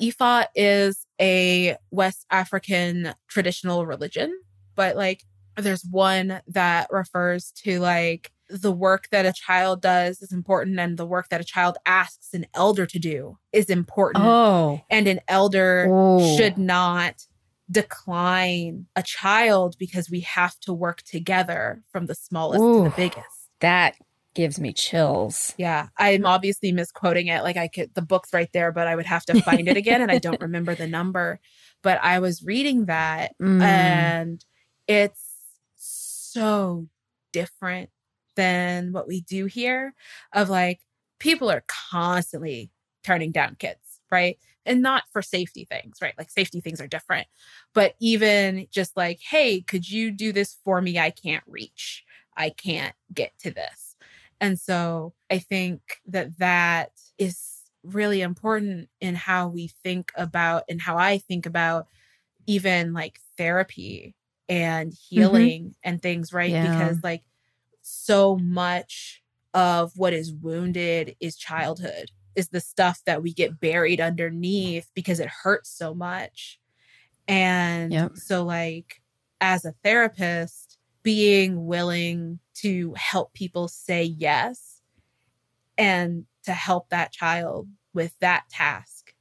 ifa 0.00 0.46
is 0.54 1.04
a 1.20 1.76
west 1.90 2.26
african 2.30 3.14
traditional 3.28 3.86
religion 3.86 4.32
but 4.74 4.96
like 4.96 5.22
there's 5.56 5.84
one 5.90 6.40
that 6.46 6.86
refers 6.90 7.50
to 7.52 7.80
like 7.80 8.30
the 8.48 8.72
work 8.72 9.08
that 9.10 9.26
a 9.26 9.32
child 9.32 9.82
does 9.82 10.22
is 10.22 10.32
important 10.32 10.78
and 10.78 10.96
the 10.96 11.04
work 11.04 11.28
that 11.28 11.40
a 11.40 11.44
child 11.44 11.76
asks 11.84 12.32
an 12.32 12.46
elder 12.54 12.86
to 12.86 12.98
do 12.98 13.36
is 13.52 13.68
important 13.68 14.24
Oh. 14.24 14.80
and 14.88 15.06
an 15.06 15.20
elder 15.28 15.86
Ooh. 15.90 16.36
should 16.36 16.56
not 16.56 17.26
decline 17.70 18.86
a 18.96 19.02
child 19.02 19.76
because 19.78 20.08
we 20.10 20.20
have 20.20 20.58
to 20.60 20.72
work 20.72 21.02
together 21.02 21.82
from 21.92 22.06
the 22.06 22.14
smallest 22.14 22.62
to 22.62 22.84
the 22.84 22.94
biggest. 22.96 23.26
That 23.60 23.96
gives 24.34 24.60
me 24.60 24.72
chills. 24.72 25.54
Yeah, 25.58 25.88
I'm 25.96 26.24
obviously 26.26 26.72
misquoting 26.72 27.26
it. 27.28 27.42
Like 27.42 27.56
I 27.56 27.68
could, 27.68 27.94
the 27.94 28.02
book's 28.02 28.32
right 28.32 28.50
there, 28.52 28.70
but 28.72 28.86
I 28.86 28.94
would 28.96 29.06
have 29.06 29.24
to 29.26 29.42
find 29.42 29.68
it 29.68 29.76
again, 29.76 30.00
and 30.02 30.10
I 30.10 30.18
don't 30.18 30.40
remember 30.48 30.74
the 30.74 30.86
number. 30.86 31.40
But 31.82 31.98
I 32.02 32.18
was 32.18 32.42
reading 32.42 32.86
that, 32.86 33.32
Mm. 33.40 33.62
and 33.62 34.44
it's 34.86 35.22
so 35.76 36.88
different 37.32 37.90
than 38.36 38.92
what 38.92 39.08
we 39.08 39.20
do 39.22 39.46
here. 39.46 39.94
Of 40.32 40.48
like, 40.48 40.80
people 41.18 41.50
are 41.50 41.64
constantly 41.90 42.70
turning 43.04 43.32
down 43.32 43.56
kids, 43.58 44.00
right? 44.10 44.38
And 44.66 44.82
not 44.82 45.04
for 45.12 45.22
safety 45.22 45.64
things, 45.64 45.98
right? 46.02 46.14
Like 46.18 46.30
safety 46.30 46.60
things 46.60 46.80
are 46.80 46.86
different. 46.86 47.26
But 47.74 47.94
even 48.00 48.66
just 48.70 48.96
like, 48.96 49.20
hey, 49.20 49.62
could 49.62 49.88
you 49.90 50.10
do 50.10 50.32
this 50.32 50.56
for 50.64 50.80
me? 50.82 50.98
I 50.98 51.10
can't 51.10 51.44
reach. 51.46 52.04
I 52.36 52.50
can't 52.50 52.94
get 53.12 53.32
to 53.40 53.50
this. 53.50 53.87
And 54.40 54.58
so 54.58 55.14
I 55.30 55.38
think 55.38 55.80
that 56.06 56.38
that 56.38 56.92
is 57.18 57.58
really 57.82 58.20
important 58.20 58.88
in 59.00 59.14
how 59.14 59.48
we 59.48 59.68
think 59.82 60.12
about 60.16 60.64
and 60.68 60.80
how 60.80 60.96
I 60.96 61.18
think 61.18 61.46
about 61.46 61.86
even 62.46 62.92
like 62.92 63.20
therapy 63.36 64.14
and 64.48 64.92
mm-hmm. 64.92 65.16
healing 65.16 65.74
and 65.82 66.00
things, 66.00 66.32
right? 66.32 66.50
Yeah. 66.50 66.70
Because 66.70 67.02
like 67.02 67.22
so 67.82 68.36
much 68.36 69.22
of 69.54 69.92
what 69.96 70.12
is 70.12 70.32
wounded 70.32 71.16
is 71.20 71.36
childhood, 71.36 72.10
is 72.34 72.48
the 72.48 72.60
stuff 72.60 73.00
that 73.06 73.22
we 73.22 73.32
get 73.32 73.60
buried 73.60 74.00
underneath 74.00 74.90
because 74.94 75.20
it 75.20 75.28
hurts 75.28 75.70
so 75.70 75.94
much. 75.94 76.60
And 77.26 77.92
Yep. 77.92 78.16
so, 78.16 78.44
like, 78.44 79.02
as 79.40 79.64
a 79.64 79.74
therapist, 79.84 80.67
being 81.08 81.64
willing 81.64 82.38
to 82.54 82.92
help 82.98 83.32
people 83.32 83.66
say 83.66 84.02
yes 84.02 84.82
and 85.78 86.26
to 86.44 86.52
help 86.52 86.90
that 86.90 87.12
child 87.12 87.66
with 87.94 88.12
that 88.20 88.42
task 88.50 89.14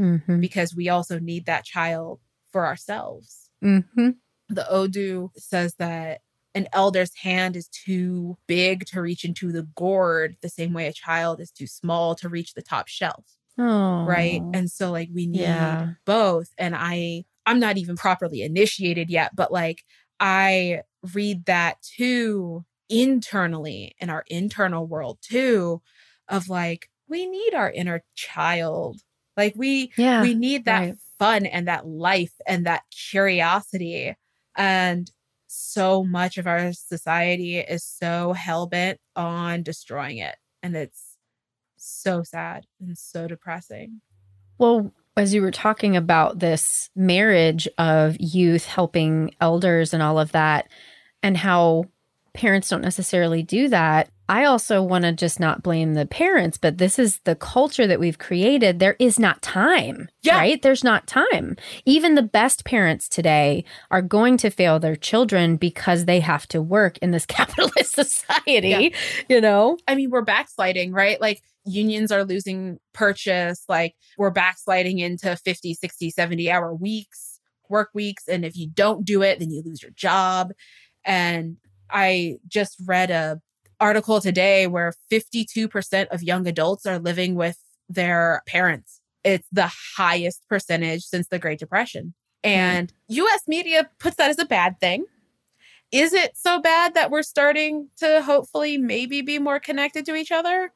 Mm-hmm. 0.00 0.40
because 0.40 0.74
we 0.76 0.88
also 0.88 1.18
need 1.20 1.46
that 1.46 1.64
child 1.64 2.20
for 2.52 2.64
ourselves. 2.66 3.50
Mm-hmm. 3.64 4.10
The 4.48 4.68
Odu 4.70 5.30
says 5.36 5.74
that 5.78 6.20
an 6.54 6.66
elder's 6.72 7.14
hand 7.16 7.56
is 7.56 7.66
too 7.68 8.36
big 8.46 8.86
to 8.86 9.00
reach 9.00 9.24
into 9.24 9.50
the 9.52 9.64
gourd, 9.74 10.36
the 10.40 10.48
same 10.48 10.72
way 10.72 10.86
a 10.86 10.92
child 10.92 11.40
is 11.40 11.50
too 11.50 11.66
small 11.66 12.14
to 12.16 12.28
reach 12.28 12.54
the 12.54 12.62
top 12.62 12.86
shelf. 12.88 13.26
Oh, 13.58 14.04
Right. 14.04 14.40
And 14.54 14.70
so, 14.70 14.92
like, 14.92 15.08
we 15.12 15.26
need 15.26 15.40
Yeah. 15.40 15.94
both. 16.04 16.50
And 16.58 16.74
I, 16.76 17.24
I'm 17.44 17.58
not 17.58 17.76
even 17.76 17.96
properly 17.96 18.42
initiated 18.42 19.10
yet, 19.10 19.34
but 19.36 19.50
like, 19.52 19.82
I 20.20 20.82
read 21.14 21.46
that 21.46 21.80
too 21.82 22.64
internally 22.88 23.94
in 23.98 24.10
our 24.10 24.24
internal 24.28 24.86
world 24.86 25.18
too, 25.22 25.82
of 26.28 26.48
like, 26.48 26.88
we 27.08 27.26
need 27.26 27.54
our 27.54 27.70
inner 27.70 28.02
child. 28.14 29.00
Like, 29.36 29.54
we, 29.56 29.92
yeah. 29.96 30.22
we 30.22 30.34
need 30.34 30.64
that 30.64 30.80
right. 30.80 30.94
fun 31.18 31.46
and 31.46 31.68
that 31.68 31.86
life 31.86 32.34
and 32.46 32.66
that 32.66 32.82
curiosity 32.90 34.14
and 34.56 35.10
so 35.46 36.04
much 36.04 36.36
of 36.36 36.46
our 36.46 36.72
society 36.72 37.58
is 37.58 37.82
so 37.84 38.32
hell-bent 38.34 39.00
on 39.16 39.62
destroying 39.62 40.18
it 40.18 40.36
and 40.62 40.76
it's 40.76 41.16
so 41.76 42.22
sad 42.22 42.66
and 42.80 42.98
so 42.98 43.26
depressing 43.26 44.00
Well, 44.58 44.92
as 45.18 45.34
you 45.34 45.42
were 45.42 45.50
talking 45.50 45.96
about 45.96 46.38
this 46.38 46.90
marriage 46.94 47.68
of 47.76 48.16
youth 48.18 48.64
helping 48.64 49.34
elders 49.40 49.92
and 49.92 50.02
all 50.02 50.18
of 50.18 50.32
that, 50.32 50.68
and 51.22 51.36
how 51.36 51.84
parents 52.34 52.68
don't 52.68 52.82
necessarily 52.82 53.42
do 53.42 53.68
that, 53.68 54.08
I 54.28 54.44
also 54.44 54.82
want 54.82 55.04
to 55.04 55.12
just 55.12 55.40
not 55.40 55.62
blame 55.62 55.94
the 55.94 56.04
parents, 56.06 56.58
but 56.58 56.78
this 56.78 56.98
is 56.98 57.18
the 57.24 57.34
culture 57.34 57.86
that 57.86 57.98
we've 57.98 58.18
created. 58.18 58.78
There 58.78 58.96
is 58.98 59.18
not 59.18 59.40
time, 59.40 60.08
Yeah. 60.22 60.36
right? 60.36 60.60
There's 60.60 60.84
not 60.84 61.06
time. 61.06 61.56
Even 61.86 62.14
the 62.14 62.22
best 62.22 62.64
parents 62.66 63.08
today 63.08 63.64
are 63.90 64.02
going 64.02 64.36
to 64.38 64.50
fail 64.50 64.78
their 64.78 64.96
children 64.96 65.56
because 65.56 66.04
they 66.04 66.20
have 66.20 66.46
to 66.48 66.60
work 66.60 66.98
in 66.98 67.10
this 67.10 67.24
capitalist 67.38 67.94
society, 67.94 68.94
you 69.28 69.40
know? 69.40 69.76
i 69.88 69.94
mean 69.94 70.10
we're 70.10 70.22
backsliding 70.22 70.92
right 70.92 71.20
like 71.20 71.42
unions 71.64 72.12
are 72.12 72.24
losing 72.24 72.78
purchase 72.92 73.64
like 73.68 73.94
we're 74.18 74.30
backsliding 74.30 74.98
into 74.98 75.34
50 75.36 75.74
60 75.74 76.10
70 76.10 76.50
hour 76.50 76.74
weeks 76.74 77.40
work 77.68 77.90
weeks 77.94 78.24
and 78.28 78.44
if 78.44 78.56
you 78.56 78.68
don't 78.68 79.04
do 79.04 79.22
it 79.22 79.38
then 79.38 79.50
you 79.50 79.62
lose 79.64 79.82
your 79.82 79.90
job 79.92 80.52
and 81.04 81.56
i 81.90 82.36
just 82.48 82.76
read 82.84 83.10
a 83.10 83.40
article 83.80 84.20
today 84.20 84.66
where 84.66 84.92
52% 85.10 86.06
of 86.08 86.22
young 86.22 86.46
adults 86.46 86.86
are 86.86 86.98
living 86.98 87.34
with 87.34 87.58
their 87.88 88.42
parents 88.46 89.00
it's 89.24 89.48
the 89.50 89.70
highest 89.96 90.46
percentage 90.48 91.02
since 91.02 91.28
the 91.28 91.38
great 91.38 91.58
depression 91.58 92.14
hmm. 92.44 92.48
and 92.48 92.92
us 93.08 93.48
media 93.48 93.88
puts 93.98 94.16
that 94.16 94.30
as 94.30 94.38
a 94.38 94.44
bad 94.44 94.78
thing 94.80 95.04
is 95.90 96.12
it 96.12 96.36
so 96.36 96.60
bad 96.60 96.94
that 96.94 97.10
we're 97.10 97.22
starting 97.22 97.88
to 97.98 98.22
hopefully 98.22 98.76
maybe 98.76 99.22
be 99.22 99.38
more 99.38 99.58
connected 99.58 100.04
to 100.06 100.14
each 100.14 100.30
other? 100.30 100.72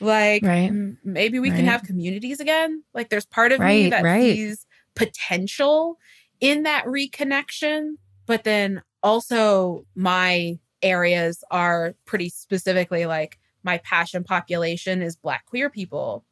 Like 0.00 0.44
Right. 0.44 0.68
m- 0.68 0.98
maybe 1.04 1.38
we 1.38 1.50
can 1.50 1.64
have 1.64 1.82
communities 1.82 2.38
again. 2.38 2.82
Like 2.92 3.08
there's 3.08 3.24
part 3.24 3.52
of 3.52 3.60
me 3.60 3.88
that 3.90 4.04
right. 4.04 4.34
sees 4.34 4.66
potential 4.94 5.98
in 6.40 6.64
that 6.64 6.84
reconnection, 6.84 7.94
but 8.26 8.44
then 8.44 8.82
also 9.02 9.86
my 9.94 10.58
areas 10.82 11.44
are 11.50 11.94
pretty 12.04 12.28
specifically 12.28 13.06
like 13.06 13.38
my 13.64 13.78
passion 13.78 14.24
population 14.24 15.02
is 15.02 15.16
black 15.16 15.46
queer 15.46 15.70
people, 15.70 16.24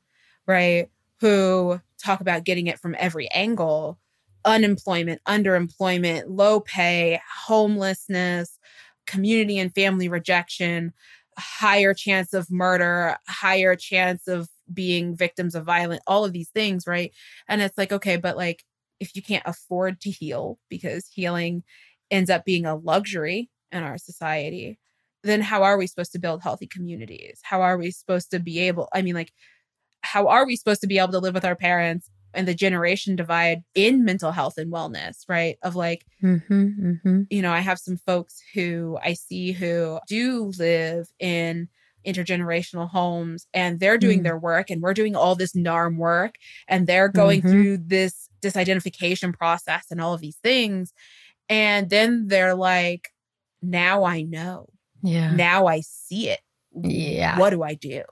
right? 0.47 0.89
Who 1.21 1.81
talk 2.03 2.21
about 2.21 2.45
getting 2.45 2.67
it 2.67 2.79
from 2.79 2.97
every 2.99 3.31
angle 3.31 3.99
unemployment, 4.45 5.21
underemployment, 5.29 6.25
low 6.27 6.61
pay, 6.61 7.21
homelessness, 7.47 8.59
community 9.07 9.59
and 9.59 9.75
family 9.75 10.09
rejection, 10.09 10.93
higher 11.39 11.95
chance 11.95 12.33
of 12.33 12.51
murder, 12.51 13.17
higher 13.29 13.77
chance 13.77 14.27
of 14.29 14.49
being 14.73 15.17
victims 15.17 15.55
of 15.55 15.65
violence, 15.65 16.03
all 16.07 16.25
of 16.25 16.33
these 16.33 16.49
things, 16.51 16.87
right? 16.87 17.13
And 17.49 17.61
it's 17.61 17.77
like, 17.77 17.93
okay, 17.93 18.17
but 18.17 18.37
like 18.37 18.65
if 19.01 19.17
you 19.17 19.23
can't 19.23 19.43
afford 19.47 20.01
to 20.03 20.11
heal 20.11 20.59
because 20.69 21.09
healing 21.09 21.65
ends 22.11 22.31
up 22.31 22.45
being 22.45 22.67
a 22.67 22.77
luxury 22.77 23.49
in 23.72 23.83
our 23.83 23.98
society, 23.98 24.78
then 25.22 25.40
how 25.40 25.62
are 25.62 25.76
we 25.78 25.87
supposed 25.87 26.12
to 26.12 26.18
build 26.18 26.42
healthy 26.42 26.66
communities? 26.66 27.40
How 27.42 27.61
are 27.62 27.76
we 27.78 27.90
supposed 27.90 28.30
to 28.30 28.38
be 28.38 28.59
able, 28.61 28.88
I 28.92 29.02
mean, 29.02 29.14
like, 29.14 29.33
how 30.02 30.28
are 30.28 30.46
we 30.46 30.56
supposed 30.56 30.80
to 30.80 30.87
be 30.87 30.98
able 30.98 31.12
to 31.12 31.18
live 31.18 31.35
with 31.35 31.44
our 31.44 31.56
parents 31.56 32.09
and 32.33 32.48
the 32.48 32.54
generation 32.54 33.16
divide 33.16 33.62
in 33.74 34.04
mental 34.04 34.33
health 34.33 34.56
and 34.56 34.72
wellness, 34.72 35.24
right? 35.28 35.59
Of 35.62 35.76
like, 35.76 36.06
Mm-hmm, 36.22 36.87
mm-hmm. 36.87 37.22
you 37.28 37.42
know, 37.42 37.52
I 37.52 37.61
have 37.61 37.78
some 37.78 37.96
folks 37.98 38.40
who 38.54 38.98
I 39.02 39.12
see 39.14 39.52
who 39.52 39.98
do 40.06 40.52
live 40.59 41.09
in 41.18 41.68
intergenerational 42.06 42.88
homes 42.88 43.46
and 43.52 43.78
they're 43.78 43.98
doing 43.98 44.20
Mm. 44.20 44.24
their 44.24 44.38
work 44.38 44.70
and 44.70 44.80
we're 44.80 44.94
doing 44.94 45.14
all 45.14 45.35
this 45.35 45.52
NARM 45.52 45.96
work 45.96 46.37
and 46.66 46.87
they're 46.87 47.09
going 47.09 47.42
Mhm. 47.42 47.50
through 47.50 47.76
this 47.78 48.28
disidentification 48.40 49.37
process 49.37 49.87
and 49.90 50.00
all 50.00 50.14
of 50.14 50.20
these 50.22 50.37
things. 50.37 50.94
And 51.50 51.90
then 51.90 52.28
they're 52.28 52.54
like, 52.54 53.09
now 53.62 54.05
I 54.05 54.23
know. 54.23 54.68
Yeah. 55.03 55.33
Now 55.35 55.66
I 55.66 55.81
see 55.81 56.29
it. 56.29 56.40
Yeah. 56.75 57.38
What 57.38 57.51
do 57.51 57.62
I 57.62 57.75
do? 57.75 58.03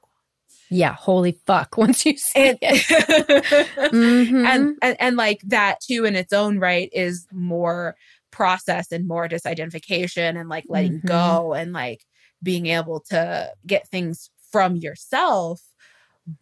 Yeah. 0.71 0.93
Holy 0.95 1.39
fuck. 1.47 1.77
Once 1.79 2.05
you 2.05 2.17
say 2.17 2.51
And, 2.51 2.59
it. 2.63 2.83
Mhm. 3.93 4.47
and, 4.47 4.77
and 4.83 4.97
and 5.01 5.17
like 5.17 5.41
that 5.47 5.81
too 5.81 6.05
in 6.05 6.15
its 6.15 6.33
own 6.33 6.59
right 6.59 6.91
is 6.93 7.27
more 7.33 7.97
process 8.31 8.93
and 8.93 9.07
more 9.09 9.29
disidentification 9.29 10.39
and 10.39 10.49
like 10.49 10.65
letting 10.69 11.01
Mhm. 11.01 11.07
go 11.07 11.55
and 11.55 11.73
like 11.73 12.05
being 12.43 12.67
able 12.67 13.01
to 13.01 13.53
get 13.67 13.89
things 13.89 14.31
from 14.53 14.77
yourself 14.77 15.63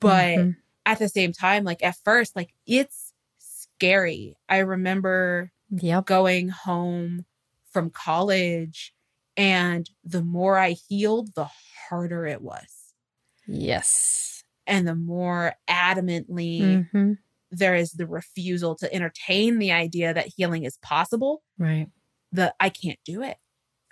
but 0.01 0.37
Mhm. 0.37 0.57
at 0.85 0.99
the 0.99 1.09
same 1.09 1.33
time 1.33 1.63
like 1.65 1.83
at 1.85 1.97
first 2.05 2.35
like 2.37 2.53
it's 2.67 3.13
scary 3.39 4.37
i 4.49 4.59
remember 4.59 5.53
Yep. 5.71 6.07
going 6.07 6.49
home 6.49 7.25
from 7.71 7.91
college 7.91 8.93
and 9.37 9.91
the 10.05 10.23
more 10.23 10.59
i 10.59 10.71
healed 10.89 11.31
the 11.35 11.49
harder 11.89 12.27
it 12.27 12.43
was 12.43 12.95
Yes. 13.47 14.43
and 14.67 14.87
the 14.87 14.95
more 14.95 15.55
adamantly 15.69 16.83
hmm 16.93 17.13
there 17.53 17.77
is 17.77 17.93
the 17.93 18.07
refusal 18.09 18.75
to 18.77 18.93
entertain 18.95 19.59
the 19.59 19.73
idea 19.73 20.13
that 20.15 20.27
healing 20.37 20.65
is 20.65 20.79
possible, 20.79 21.43
Right. 21.59 21.89
the 22.33 22.55
I 22.61 22.71
can't 22.71 22.99
do 23.05 23.23
it. 23.23 23.39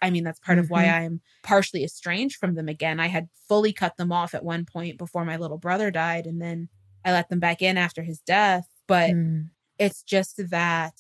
I 0.03 0.11
mean, 0.11 0.25
that's 0.25 0.41
part 0.41 0.59
of 0.59 0.71
why 0.71 0.87
Mhm. 0.87 0.95
I'm 1.05 1.23
partially 1.45 1.85
estranged 1.85 2.37
from 2.37 2.55
them 2.57 2.69
again. 2.69 3.01
I 3.01 3.09
had 3.09 3.29
fully 3.49 3.73
cut 3.73 3.97
them 3.97 4.13
off 4.13 4.35
at 4.35 4.45
one 4.45 4.67
point 4.67 4.99
before 4.99 5.25
my 5.25 5.37
little 5.39 5.59
brother 5.59 5.91
died, 5.91 6.27
and 6.27 6.43
then 6.43 6.69
I 7.05 7.13
let 7.13 7.29
them 7.31 7.41
back 7.41 7.63
in 7.63 7.79
after 7.79 8.03
his 8.03 8.21
death. 8.21 8.67
But 8.89 9.11
Mm. 9.13 9.51
it's 9.79 10.03
just 10.03 10.39
that 10.51 10.95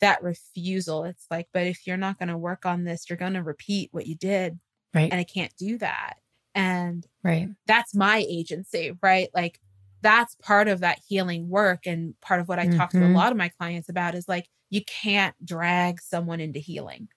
that 0.00 0.22
refusal. 0.22 1.04
It's 1.04 1.26
like, 1.30 1.48
but 1.52 1.66
if 1.66 1.86
you're 1.86 1.96
not 1.96 2.18
going 2.18 2.28
to 2.28 2.38
work 2.38 2.66
on 2.66 2.84
this, 2.84 3.08
you're 3.08 3.16
going 3.16 3.34
to 3.34 3.42
repeat 3.42 3.90
what 3.92 4.06
you 4.06 4.16
did, 4.16 4.58
Right. 4.94 5.12
and 5.12 5.20
I 5.20 5.24
can't 5.24 5.54
do 5.56 5.78
that. 5.78 6.14
And 6.54 7.06
Right. 7.24 7.50
that's 7.66 7.94
my 7.94 8.24
agency, 8.28 8.96
right? 9.02 9.28
Like 9.34 9.60
that's 10.02 10.34
part 10.36 10.68
of 10.68 10.80
that 10.80 11.00
healing 11.06 11.48
work. 11.48 11.86
And 11.86 12.18
part 12.20 12.40
of 12.40 12.48
what 12.48 12.58
I 12.58 12.66
talk 12.66 12.94
to 12.94 13.06
a 13.06 13.08
Mhm. 13.08 13.18
lot 13.18 13.32
of 13.32 13.38
my 13.38 13.48
clients 13.48 13.88
about 13.88 14.14
is 14.14 14.28
like, 14.28 14.48
you 14.70 14.84
can't 14.84 15.34
drag 15.44 16.00
someone 16.00 16.40
Ntu 16.40 16.56
healing 16.58 17.08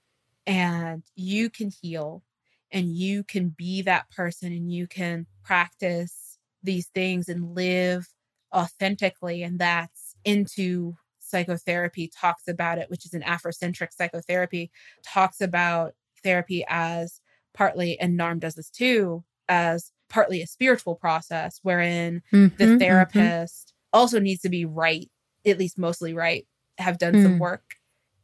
and 0.46 1.04
you 1.16 1.50
can 1.50 1.72
heal 1.82 2.24
and 2.72 2.96
you 2.96 3.24
can 3.24 3.50
be 3.50 3.82
that 3.84 4.10
person 4.12 4.52
and 4.54 4.72
you 4.72 4.88
can 4.88 5.28
practice 5.44 6.38
these 6.64 6.88
things 6.90 7.30
and 7.30 7.56
live 7.56 8.08
authentically. 8.56 9.44
And 9.44 9.60
that's 9.60 10.16
into 10.26 10.96
psychotherapy 11.28 12.10
talks 12.10 12.48
about 12.48 12.78
it, 12.78 12.90
which 12.90 13.06
is 13.06 13.14
an 13.14 13.22
Afrocentric 13.22 13.94
psychotherapy, 13.94 14.72
talks 15.06 15.42
about 15.42 15.94
therapy 16.24 16.64
as 16.68 17.22
partly, 17.54 18.00
and 18.00 18.18
NARM 18.20 18.40
does 18.40 18.56
this 18.56 18.70
too, 18.70 19.24
as 19.50 19.92
partly 20.10 20.42
a 20.42 20.48
spiritual 20.48 20.96
process 20.96 21.60
wherein 21.64 22.22
the 22.58 22.66
Mhm, 22.66 22.76
mhm. 22.76 22.80
therapist 22.80 23.74
also 23.94 24.20
needs 24.20 24.42
to 24.42 24.50
be 24.50 24.66
right, 24.66 25.10
at 25.46 25.58
least 25.58 25.78
mostly 25.78 26.14
right, 26.14 26.48
have 26.78 26.98
done 26.98 27.18
some 27.18 27.36
Mm. 27.36 27.40
work 27.40 27.76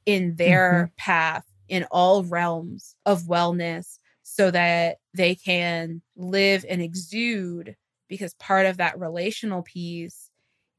in 0.06 0.36
their 0.36 0.92
path 0.98 1.46
in 1.70 1.86
all 1.92 2.24
realms 2.24 2.96
of 3.06 3.24
wellness 3.24 3.98
so 4.24 4.52
that 4.52 4.98
they 5.14 5.36
can 5.36 6.02
live 6.16 6.66
and 6.70 6.82
exude 6.82 7.76
because 8.08 8.34
part 8.36 8.66
of 8.66 8.78
that 8.78 9.00
relational 9.00 9.64
piece 9.64 10.30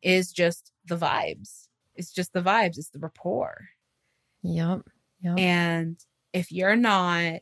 is 0.03 0.33
just 0.33 0.73
the 0.85 0.97
vibes. 0.97 1.67
It's 1.97 2.13
just 2.13 2.33
the 2.33 2.43
vibes, 2.43 2.79
it's 2.79 2.91
the 2.91 2.99
rapport. 2.99 3.69
Yep. 4.43 4.83
Yep. 5.21 5.39
And 5.39 5.99
if 6.33 6.53
you're 6.53 6.77
not 6.77 7.41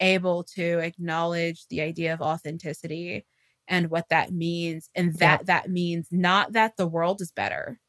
able 0.00 0.44
to 0.44 0.78
acknowledge 0.80 1.66
the 1.68 1.80
idea 1.80 2.12
of 2.14 2.20
authenticity 2.20 3.26
and 3.68 3.90
what 3.90 4.08
that 4.10 4.32
means 4.32 4.90
and 4.94 5.14
that 5.18 5.40
Yep. 5.40 5.46
that 5.46 5.70
means 5.70 6.08
not 6.10 6.52
that 6.52 6.76
the 6.76 6.86
world 6.86 7.20
is 7.20 7.32
better 7.32 7.80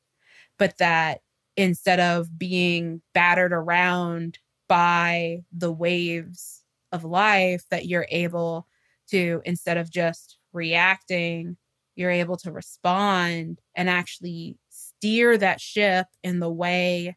but 0.60 0.78
that 0.80 1.22
instead 1.58 2.00
of 2.00 2.38
being 2.38 3.02
battered 3.14 3.54
around 3.54 4.40
by 4.70 5.40
the 5.52 5.72
waves 5.72 6.64
of 6.92 7.04
life 7.04 7.64
that 7.72 7.88
you're 7.88 8.08
able 8.10 8.68
to 9.10 9.42
instead 9.46 9.78
of 9.78 9.92
just 9.92 10.40
reacting 10.54 11.58
you're 11.96 12.12
able 12.12 12.38
to 12.38 12.52
respond 12.52 13.60
and 13.76 13.90
actually 13.90 14.58
steer 14.98 15.38
that 15.38 15.62
ship 15.62 16.08
in 16.24 16.40
the 16.40 16.52
way 16.52 17.16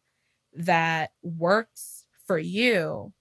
that 0.54 1.10
works 1.22 2.04
for 2.26 2.38
you 2.38 3.12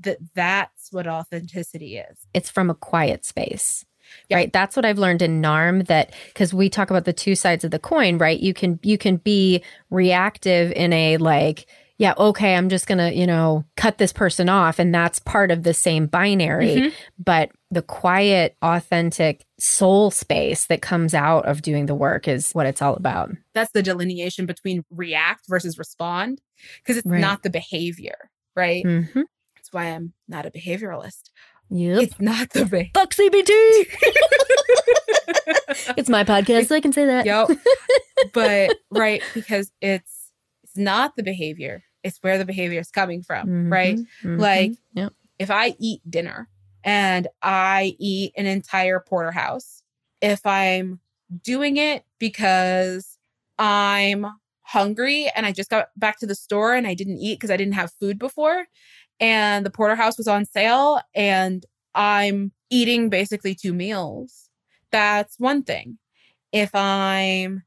that 0.00 0.18
that's 0.34 0.92
what 0.92 1.06
authenticity 1.06 1.96
is 1.96 2.26
it's 2.34 2.50
from 2.50 2.68
a 2.68 2.74
quiet 2.74 3.24
space. 3.24 3.84
Yeah. 4.28 4.36
Right. 4.36 4.52
That's 4.52 4.76
what 4.76 4.84
I've 4.84 4.98
learned 4.98 5.22
in 5.22 5.40
NARM 5.40 5.86
that 5.86 6.12
because 6.28 6.52
we 6.52 6.68
talk 6.68 6.90
about 6.90 7.04
the 7.04 7.12
two 7.12 7.34
sides 7.34 7.64
of 7.64 7.70
the 7.70 7.78
coin, 7.78 8.18
right? 8.18 8.38
You 8.38 8.52
can 8.54 8.78
you 8.82 8.98
can 8.98 9.16
be 9.16 9.62
reactive 9.90 10.72
in 10.72 10.92
a 10.92 11.16
like, 11.16 11.66
yeah, 11.98 12.14
okay, 12.18 12.56
I'm 12.56 12.68
just 12.68 12.86
gonna, 12.86 13.10
you 13.12 13.26
know, 13.26 13.64
cut 13.76 13.98
this 13.98 14.12
person 14.12 14.48
off. 14.48 14.78
And 14.78 14.94
that's 14.94 15.18
part 15.20 15.50
of 15.50 15.62
the 15.62 15.74
same 15.74 16.06
binary. 16.06 16.76
Mhm. 16.76 16.92
But 17.22 17.50
the 17.70 17.82
quiet, 17.82 18.56
authentic 18.62 19.44
soul 19.58 20.10
space 20.10 20.66
that 20.66 20.82
comes 20.82 21.14
out 21.14 21.46
of 21.46 21.62
doing 21.62 21.86
the 21.86 21.94
work 21.94 22.26
is 22.28 22.52
what 22.52 22.66
it's 22.66 22.82
all 22.82 22.94
about. 22.94 23.30
that's 23.54 23.70
the 23.72 23.82
delineation 23.82 24.46
between 24.46 24.84
react 24.90 25.44
versus 25.48 25.78
respond 25.78 26.40
because 26.82 26.96
it's 26.96 27.06
Right. 27.06 27.20
not 27.20 27.42
the 27.44 27.50
behavior 27.50 28.30
right 28.56 28.84
Mm-hmm. 28.84 29.22
that's 29.56 29.72
why 29.72 29.84
i'm 29.86 30.12
not 30.28 30.44
a 30.46 30.50
behavioralist 30.50 31.30
Yep. 31.70 32.02
it's 32.02 32.20
not 32.20 32.50
the 32.50 32.64
behavior 32.66 32.90
Fuck 32.94 33.14
CBT. 33.14 33.48
it's 35.96 36.08
my 36.08 36.24
podcast, 36.24 36.66
so 36.66 36.76
I 36.76 36.80
can 36.80 36.92
say 36.92 37.06
that. 37.06 37.26
yep 37.26 37.48
but 38.32 38.76
right 38.90 39.22
because 39.34 39.70
it's 39.80 40.13
it's 40.74 40.78
not 40.82 41.14
the 41.16 41.22
behavior 41.22 41.84
it's 42.02 42.18
where 42.20 42.36
the 42.36 42.44
behavior 42.44 42.80
is 42.80 42.90
coming 42.90 43.22
from 43.22 43.70
right 43.70 43.98
Mhm. 44.22 44.38
Like- 44.38 44.72
Yep. 44.94 45.12
if 45.38 45.50
I 45.50 45.74
eat 45.78 46.00
dinner 46.08 46.48
and 46.82 47.28
I 47.42 47.96
eat 47.98 48.32
an 48.36 48.46
entire 48.46 49.00
porterhouse, 49.00 49.82
if 50.20 50.44
I'm 50.44 51.00
doing 51.42 51.76
it 51.78 52.04
because 52.18 53.16
I'm 53.58 54.26
hungry 54.62 55.30
and 55.34 55.46
I 55.46 55.52
just 55.52 55.70
got 55.70 55.88
back 55.96 56.18
to 56.20 56.26
the 56.26 56.34
store 56.34 56.74
and 56.74 56.86
I 56.86 56.94
didn't 56.94 57.18
eat 57.18 57.36
because 57.36 57.50
I 57.50 57.56
didn't 57.56 57.74
have 57.74 57.92
food 58.00 58.18
before, 58.18 58.66
and 59.18 59.64
the 59.64 59.70
porterhouse 59.70 60.18
was 60.18 60.28
on 60.28 60.44
sale 60.44 61.00
and 61.14 61.64
I'm 61.94 62.52
eating 62.70 63.08
basically 63.08 63.54
two 63.54 63.72
meals, 63.72 64.50
that's 64.90 65.38
one 65.38 65.62
thing. 65.62 65.98
If 66.52 66.74
I'm 66.74 67.62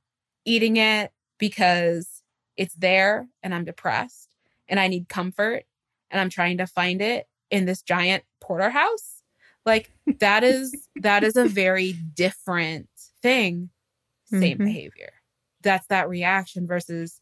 eating 0.46 0.78
it 0.78 1.12
because 1.40 2.17
it's 2.58 2.76
there 2.76 3.28
and 3.44 3.54
I'm 3.54 3.66
depressed 3.66 4.30
and 4.68 4.80
I 4.80 4.88
need 4.88 5.08
comfort 5.08 5.64
and 6.12 6.20
I'm 6.20 6.30
trying 6.30 6.58
to 6.58 6.68
find 6.68 7.02
it 7.02 7.28
in 7.52 7.66
this 7.66 7.82
giant 7.82 8.24
porterhouse, 8.42 9.22
like 9.66 9.92
that 10.20 10.44
is 10.44 10.88
that 10.98 11.24
is 11.24 11.36
a 11.36 11.48
very 11.48 11.94
different 11.94 12.90
thing. 13.22 13.70
Same 14.26 14.58
Mhm. 14.58 14.66
behavior. 14.66 15.14
That's 15.62 15.88
that 15.88 16.10
reaction 16.10 16.68
versus 16.68 17.22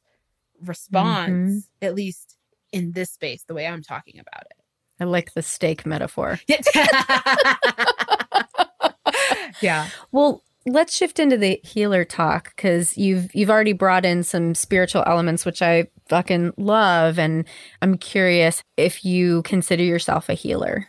response, 0.62 1.70
at 1.82 1.96
least 1.96 2.38
in 2.72 2.94
this 2.94 3.12
space, 3.12 3.44
the 3.44 3.54
way 3.54 3.68
I'm 3.68 3.84
talking 3.84 4.20
about 4.20 4.44
it. 4.46 4.58
I 5.00 5.04
like 5.04 5.34
the 5.34 5.42
steak 5.42 5.86
metaphor. 5.86 6.40
yeah. 9.62 9.90
Well, 10.12 10.44
let's 10.66 10.96
shift 10.96 11.20
into 11.20 11.38
the 11.38 11.60
healer 11.64 12.04
talk 12.04 12.56
because 12.56 12.98
you've 12.98 13.34
you've 13.36 13.50
already 13.50 13.74
brought 13.74 14.06
in 14.06 14.24
some 14.24 14.56
spiritual 14.56 15.04
elements, 15.06 15.46
which 15.46 15.62
I 15.62 15.88
fucking 16.10 16.54
love, 16.58 17.20
and 17.20 17.46
I'm 17.82 17.98
curious 17.98 18.62
if 18.78 19.06
you 19.06 19.42
consider 19.44 19.84
yourself 19.84 20.30
a 20.30 20.34
healer. 20.34 20.88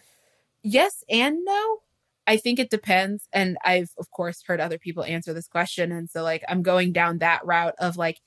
Yes 0.62 1.04
and 1.08 1.38
no. 1.44 1.78
I 2.28 2.36
think 2.38 2.58
it 2.58 2.70
depends. 2.70 3.28
And 3.32 3.56
I've, 3.64 3.90
of 3.98 4.10
course, 4.10 4.42
heard 4.44 4.60
other 4.60 4.78
people 4.78 5.04
answer 5.04 5.32
this 5.32 5.46
question. 5.46 5.92
And 5.92 6.10
so, 6.10 6.24
like, 6.24 6.42
I'm 6.48 6.62
going 6.62 6.92
down 6.92 7.18
that 7.18 7.44
route 7.46 7.74
of 7.78 7.96
like, 7.96 8.18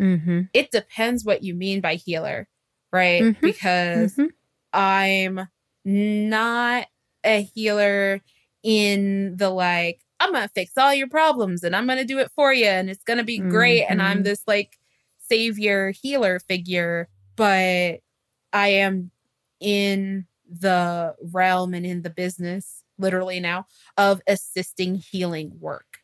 Mm-hmm. 0.00 0.42
it 0.52 0.70
depends 0.72 1.24
what 1.24 1.42
you 1.42 1.54
mean 1.54 1.80
by 1.80 1.94
healer, 1.94 2.48
right? 2.92 3.22
Mhm. 3.22 3.40
Because 3.40 4.14
Mhm. 4.16 4.28
I'm 4.72 5.48
not 5.84 6.86
a 7.24 7.42
healer 7.54 8.20
in 8.62 9.36
the 9.36 9.48
like, 9.48 10.00
I'm 10.20 10.32
going 10.32 10.44
to 10.44 10.52
fix 10.54 10.72
all 10.76 10.94
your 10.94 11.08
problems 11.08 11.62
and 11.62 11.76
I'm 11.76 11.86
going 11.86 11.98
to 11.98 12.04
do 12.04 12.18
it 12.18 12.30
for 12.34 12.52
you 12.52 12.66
and 12.66 12.88
it's 12.90 13.04
going 13.04 13.18
to 13.18 13.24
be 13.24 13.38
great. 13.38 13.84
And 13.84 14.00
I'm 14.02 14.20
Mhm. 14.20 14.24
this 14.24 14.42
like 14.46 14.78
savior 15.18 15.90
healer 15.90 16.38
figure. 16.40 17.08
But 17.36 18.00
I 18.52 18.68
am 18.68 19.10
in 19.60 20.26
the 20.48 21.14
realm 21.20 21.74
and 21.74 21.84
in 21.84 22.02
the 22.02 22.10
business, 22.10 22.82
literally 22.98 23.40
now, 23.40 23.66
of 23.98 24.22
assisting 24.26 24.94
healing 24.94 25.52
work. 25.60 25.98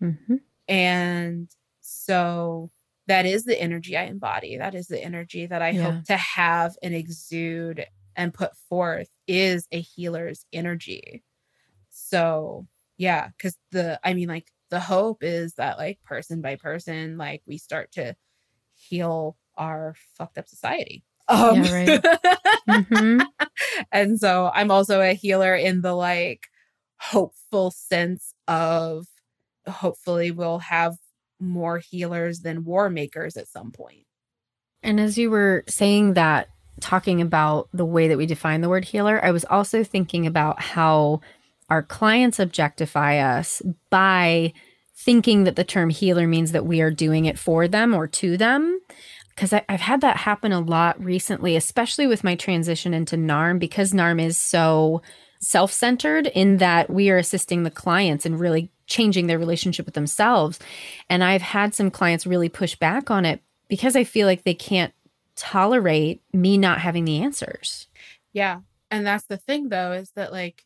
Mm-hmm. 0.00 0.36
And 0.68 1.48
so 1.80 2.70
that 3.06 3.26
is 3.26 3.44
the 3.44 3.60
energy 3.60 3.96
I 3.96 4.04
embody. 4.04 4.56
That 4.56 4.74
is 4.74 4.88
the 4.88 5.02
energy 5.02 5.46
that 5.46 5.62
I 5.62 5.70
Yeah. 5.70 5.82
hope 5.92 6.04
to 6.06 6.16
have 6.16 6.76
and 6.82 6.94
exude 6.94 7.86
and 8.16 8.32
put 8.34 8.56
forth 8.68 9.10
is 9.26 9.68
a 9.72 9.80
healer's 9.80 10.46
energy. 10.52 11.22
So, 11.90 12.66
yeah, 12.96 13.30
cuz 13.38 13.56
the 13.72 14.00
I 14.02 14.14
mean 14.14 14.28
like 14.28 14.50
the 14.70 14.80
hope 14.80 15.22
is 15.22 15.54
that 15.54 15.78
like 15.78 16.02
person 16.02 16.40
by 16.40 16.56
person 16.56 17.16
like 17.18 17.42
we 17.46 17.58
start 17.58 17.92
to 17.92 18.16
heal 18.74 19.36
our 19.56 19.94
fucked 20.16 20.38
up 20.38 20.48
society. 20.48 21.04
Um, 21.28 21.62
Yeah, 21.62 21.72
right. 21.72 22.04
Mm-hmm. 22.68 23.20
and 23.92 24.18
so 24.18 24.50
I'm 24.54 24.70
also 24.70 25.00
a 25.00 25.14
healer 25.14 25.54
in 25.54 25.80
the 25.80 25.94
like 25.94 26.46
hopeful 26.98 27.70
sense 27.70 28.32
of 28.48 29.06
hopefully 29.68 30.30
we'll 30.30 30.60
have 30.60 30.96
more 31.40 31.78
healers 31.78 32.40
than 32.40 32.64
war 32.64 32.88
makers 32.88 33.36
at 33.36 33.48
some 33.48 33.70
point. 33.72 34.06
And 34.82 35.00
as 35.00 35.18
you 35.18 35.30
were 35.30 35.64
saying 35.68 36.14
that, 36.14 36.48
talking 36.80 37.22
about 37.22 37.68
the 37.72 37.86
way 37.86 38.08
that 38.08 38.18
we 38.18 38.26
define 38.26 38.60
the 38.60 38.68
word 38.68 38.84
healer, 38.84 39.24
I 39.24 39.30
was 39.30 39.44
also 39.46 39.82
thinking 39.82 40.26
about 40.26 40.60
how 40.60 41.20
our 41.68 41.82
clients 41.82 42.38
objectify 42.38 43.18
us 43.18 43.62
by 43.90 44.52
thinking 44.94 45.44
that 45.44 45.56
the 45.56 45.64
term 45.64 45.90
healer 45.90 46.26
means 46.26 46.52
that 46.52 46.66
we 46.66 46.80
are 46.80 46.90
doing 46.90 47.26
it 47.26 47.38
for 47.38 47.68
them 47.68 47.94
or 47.94 48.06
to 48.06 48.36
them. 48.36 48.80
Because 49.30 49.52
I've 49.52 49.80
had 49.80 50.00
that 50.00 50.16
happen 50.16 50.52
a 50.52 50.60
lot 50.60 51.02
recently, 51.02 51.56
especially 51.56 52.06
with 52.06 52.24
my 52.24 52.36
transition 52.36 52.94
into 52.94 53.16
NARM, 53.16 53.58
because 53.58 53.92
NARM 53.92 54.20
is 54.20 54.38
so 54.38 55.02
self 55.40 55.70
centered 55.70 56.26
in 56.28 56.56
that 56.56 56.88
we 56.88 57.10
are 57.10 57.18
assisting 57.18 57.62
the 57.62 57.70
clients 57.70 58.24
and 58.24 58.40
really 58.40 58.70
changing 58.86 59.26
their 59.26 59.38
relationship 59.38 59.84
with 59.84 59.94
themselves. 59.94 60.58
And 61.10 61.22
I've 61.22 61.42
had 61.42 61.74
some 61.74 61.90
clients 61.90 62.26
really 62.26 62.48
push 62.48 62.76
back 62.76 63.10
on 63.10 63.26
it 63.26 63.42
because 63.68 63.94
I 63.96 64.04
feel 64.04 64.26
like 64.26 64.44
they 64.44 64.54
can't 64.54 64.94
tolerate 65.34 66.22
me 66.32 66.56
not 66.56 66.80
having 66.80 67.04
the 67.04 67.22
answers. 67.22 67.88
Yeah. 68.32 68.60
And 68.90 69.06
that's 69.06 69.24
the 69.24 69.36
thing 69.36 69.68
though 69.68 69.92
is 69.92 70.12
that 70.12 70.32
like 70.32 70.64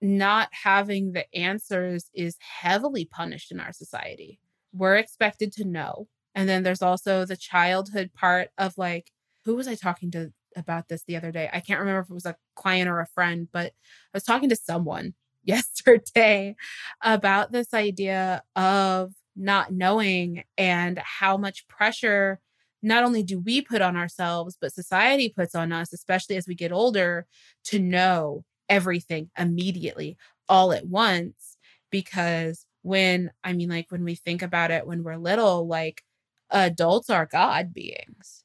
not 0.00 0.48
having 0.52 1.12
the 1.12 1.32
answers 1.34 2.10
is 2.14 2.36
heavily 2.40 3.04
punished 3.04 3.50
in 3.50 3.60
our 3.60 3.72
society. 3.72 4.38
We're 4.72 4.96
expected 4.96 5.52
to 5.54 5.64
know. 5.64 6.08
And 6.34 6.48
then 6.48 6.62
there's 6.62 6.82
also 6.82 7.24
the 7.24 7.36
childhood 7.36 8.10
part 8.14 8.50
of 8.58 8.74
like 8.76 9.10
who 9.44 9.56
was 9.56 9.66
I 9.66 9.74
talking 9.74 10.10
to 10.10 10.32
about 10.56 10.88
this 10.88 11.04
the 11.04 11.16
other 11.16 11.32
day? 11.32 11.48
I 11.52 11.60
can't 11.60 11.80
remember 11.80 12.00
if 12.00 12.10
it 12.10 12.14
was 12.14 12.26
a 12.26 12.36
client 12.54 12.88
or 12.88 13.00
a 13.00 13.06
friend, 13.06 13.48
but 13.52 13.66
I 13.66 13.72
was 14.14 14.24
talking 14.24 14.48
to 14.50 14.56
someone 14.56 15.14
yesterday 15.44 16.54
about 17.02 17.52
this 17.52 17.72
idea 17.72 18.42
of 18.54 19.12
not 19.34 19.72
knowing 19.72 20.44
and 20.58 20.98
how 20.98 21.36
much 21.36 21.66
pressure 21.68 22.40
not 22.82 23.04
only 23.04 23.22
do 23.22 23.40
we 23.40 23.60
put 23.60 23.82
on 23.82 23.96
ourselves, 23.96 24.56
but 24.60 24.72
society 24.72 25.32
puts 25.34 25.54
on 25.54 25.72
us, 25.72 25.92
especially 25.92 26.36
as 26.36 26.46
we 26.46 26.54
get 26.54 26.72
older, 26.72 27.26
to 27.64 27.78
know 27.78 28.44
everything 28.68 29.30
immediately 29.38 30.16
all 30.48 30.72
at 30.72 30.86
once. 30.86 31.56
Because 31.90 32.66
when, 32.82 33.30
I 33.44 33.52
mean, 33.54 33.70
like 33.70 33.90
when 33.90 34.04
we 34.04 34.14
think 34.14 34.42
about 34.42 34.70
it, 34.70 34.86
when 34.86 35.02
we're 35.04 35.16
little, 35.16 35.66
like 35.66 36.02
adults 36.50 37.10
are 37.10 37.26
God 37.26 37.72
beings. 37.72 38.44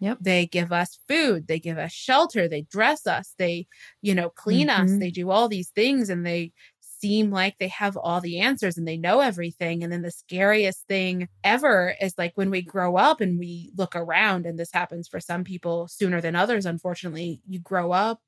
Yep. 0.00 0.20
They 0.20 0.46
give 0.46 0.72
us 0.72 0.98
food, 1.08 1.46
they 1.46 1.58
give 1.58 1.78
us 1.78 1.92
shelter, 1.92 2.46
they 2.48 2.62
dress 2.62 3.06
us, 3.06 3.34
they, 3.38 3.66
you 4.02 4.14
know, 4.14 4.28
clean 4.30 4.68
us, 4.68 4.96
Mhm. 4.96 4.98
they 4.98 5.10
do 5.10 5.30
all 5.30 5.48
these 5.48 5.70
things 5.70 6.10
and 6.10 6.26
they 6.26 6.52
seem 6.80 7.30
like 7.30 7.56
they 7.58 7.68
have 7.68 7.96
all 7.96 8.20
the 8.20 8.40
answers 8.40 8.76
and 8.76 8.86
they 8.86 8.98
know 8.98 9.20
everything. 9.20 9.82
And 9.82 9.90
then 9.90 10.02
the 10.02 10.10
scariest 10.10 10.86
thing 10.86 11.28
ever 11.42 11.94
is 12.02 12.14
like 12.18 12.32
when 12.36 12.50
we 12.50 12.60
grow 12.60 12.96
up 12.96 13.22
and 13.22 13.38
we 13.38 13.72
look 13.76 13.96
around, 13.96 14.44
and 14.46 14.58
this 14.58 14.72
happens 14.72 15.08
for 15.08 15.20
some 15.20 15.42
people 15.44 15.88
sooner 15.88 16.20
than 16.20 16.36
others, 16.36 16.66
unfortunately, 16.66 17.40
you 17.48 17.58
grow 17.60 17.92
up 17.92 18.20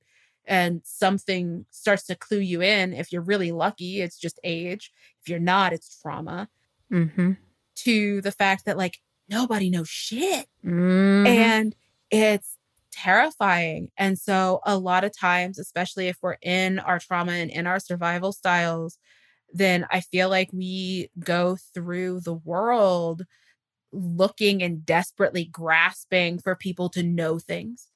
and 0.47 0.81
something 0.85 1.67
starts 1.71 2.05
to 2.05 2.15
clue 2.17 2.41
you 2.41 2.63
in. 2.63 2.93
If 2.93 3.13
you're 3.13 3.23
really 3.23 3.53
lucky, 3.53 4.01
it's 4.01 4.19
just 4.19 4.41
age. 4.45 4.93
If 5.21 5.29
you're 5.29 5.39
not, 5.39 5.73
it's 5.73 6.01
trauma. 6.01 6.49
Mm-hmm. 6.93 7.33
To 7.77 8.21
the 8.21 8.33
fact 8.33 8.67
that 8.67 8.77
like 8.77 8.99
nobody 9.29 9.71
knows 9.71 9.89
shit. 9.89 10.47
Mhm. 10.65 11.27
And 11.27 11.77
it's 12.11 12.57
terrifying. 12.93 13.91
And 13.97 14.19
so, 14.19 14.61
a 14.65 14.77
lot 14.77 15.05
of 15.05 15.17
times, 15.17 15.59
especially 15.59 16.09
if 16.09 16.19
we're 16.23 16.37
in 16.43 16.79
our 16.79 16.99
trauma 16.99 17.33
and 17.33 17.51
in 17.51 17.67
our 17.67 17.81
survival 17.81 18.33
styles, 18.33 18.99
then 19.53 19.87
I 19.91 20.01
feel 20.01 20.29
like 20.29 20.51
we 20.53 21.11
go 21.19 21.57
through 21.75 22.21
the 22.21 22.35
world 22.35 23.25
looking 23.93 24.63
and 24.63 24.85
desperately 24.85 25.45
grasping 25.45 26.39
for 26.39 26.55
people 26.57 26.89
to 26.91 27.03
know 27.03 27.39
things. 27.39 27.89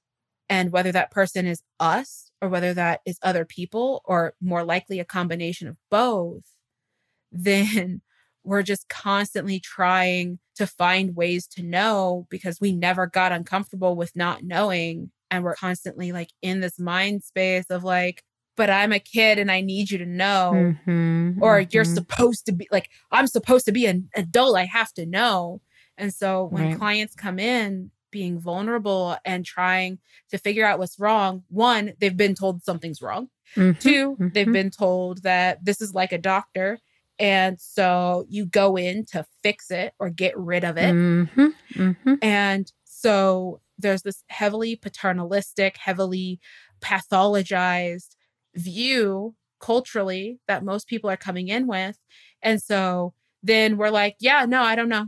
And 0.48 0.70
whether 0.70 0.92
that 0.92 1.10
person 1.10 1.46
is 1.46 1.62
us 1.80 2.25
or 2.42 2.48
whether 2.48 2.74
that 2.74 3.00
is 3.06 3.18
other 3.22 3.44
people, 3.44 4.02
or 4.04 4.34
more 4.40 4.64
likely 4.64 5.00
a 5.00 5.04
combination 5.04 5.68
of 5.68 5.76
both, 5.90 6.44
then 7.32 8.00
we're 8.44 8.62
just 8.62 8.88
constantly 8.88 9.58
trying 9.60 10.38
to 10.56 10.66
find 10.66 11.16
ways 11.16 11.46
to 11.48 11.62
know 11.62 12.26
because 12.30 12.60
we 12.60 12.72
never 12.72 13.06
got 13.06 13.32
uncomfortable 13.32 13.96
with 13.96 14.14
not 14.14 14.44
knowing. 14.44 15.10
And 15.30 15.42
we're 15.42 15.56
constantly 15.56 16.12
like 16.12 16.30
in 16.42 16.60
this 16.60 16.78
mind 16.78 17.24
space 17.24 17.66
of 17.70 17.82
like, 17.84 18.22
but 18.56 18.70
I'm 18.70 18.92
a 18.92 19.00
kid 19.00 19.38
and 19.40 19.50
I 19.50 19.60
need 19.60 19.90
you 19.90 19.98
to 19.98 20.06
know. 20.06 20.52
Mhm. 20.88 21.42
Or 21.42 21.60
you're 21.60 21.84
Mhm. 21.84 21.94
supposed 21.94 22.46
to 22.46 22.52
be 22.52 22.68
like, 22.70 22.88
I'm 23.10 23.26
supposed 23.26 23.66
to 23.66 23.72
be 23.72 23.86
an 23.86 24.08
adult. 24.14 24.56
I 24.56 24.64
have 24.66 24.92
to 24.94 25.04
know. 25.06 25.60
And 25.98 26.14
so 26.14 26.44
when 26.44 26.68
Right. 26.68 26.78
clients 26.78 27.14
come 27.14 27.38
in 27.38 27.90
being 28.10 28.38
vulnerable 28.38 29.16
and 29.24 29.44
trying 29.44 29.98
to 30.30 30.38
figure 30.38 30.64
out 30.66 30.78
what's 30.78 30.98
wrong, 30.98 31.44
one, 31.48 31.92
they've 32.00 32.16
been 32.16 32.34
told 32.34 32.62
something's 32.62 33.02
wrong. 33.02 33.28
Mhm. 33.56 33.78
2 33.80 34.16
they've 34.34 34.46
Mhm. 34.46 34.52
been 34.52 34.70
told 34.70 35.22
that 35.22 35.64
this 35.64 35.80
is 35.80 35.94
like 35.94 36.12
a 36.12 36.18
doctor. 36.18 36.78
And 37.18 37.58
so 37.60 38.26
you 38.28 38.44
go 38.46 38.76
in 38.76 39.04
to 39.06 39.24
fix 39.42 39.70
it 39.70 39.94
or 39.98 40.10
get 40.10 40.36
rid 40.36 40.64
of 40.64 40.76
it. 40.76 40.94
Mhm. 40.94 41.54
Mhm. 41.74 42.18
And 42.22 42.72
so 42.84 43.60
there's 43.78 44.02
this 44.02 44.22
heavily 44.28 44.76
paternalistic, 44.76 45.76
heavily 45.78 46.40
pathologized 46.80 48.16
view 48.54 49.34
culturally 49.60 50.38
that 50.48 50.64
most 50.64 50.86
people 50.86 51.08
are 51.10 51.16
coming 51.16 51.48
in 51.48 51.66
with. 51.66 52.02
And 52.42 52.62
so 52.62 53.14
then 53.42 53.76
we're 53.76 53.90
like, 53.90 54.16
yeah, 54.20 54.44
no, 54.46 54.62
I 54.62 54.74
don't 54.74 54.88
know. 54.88 55.06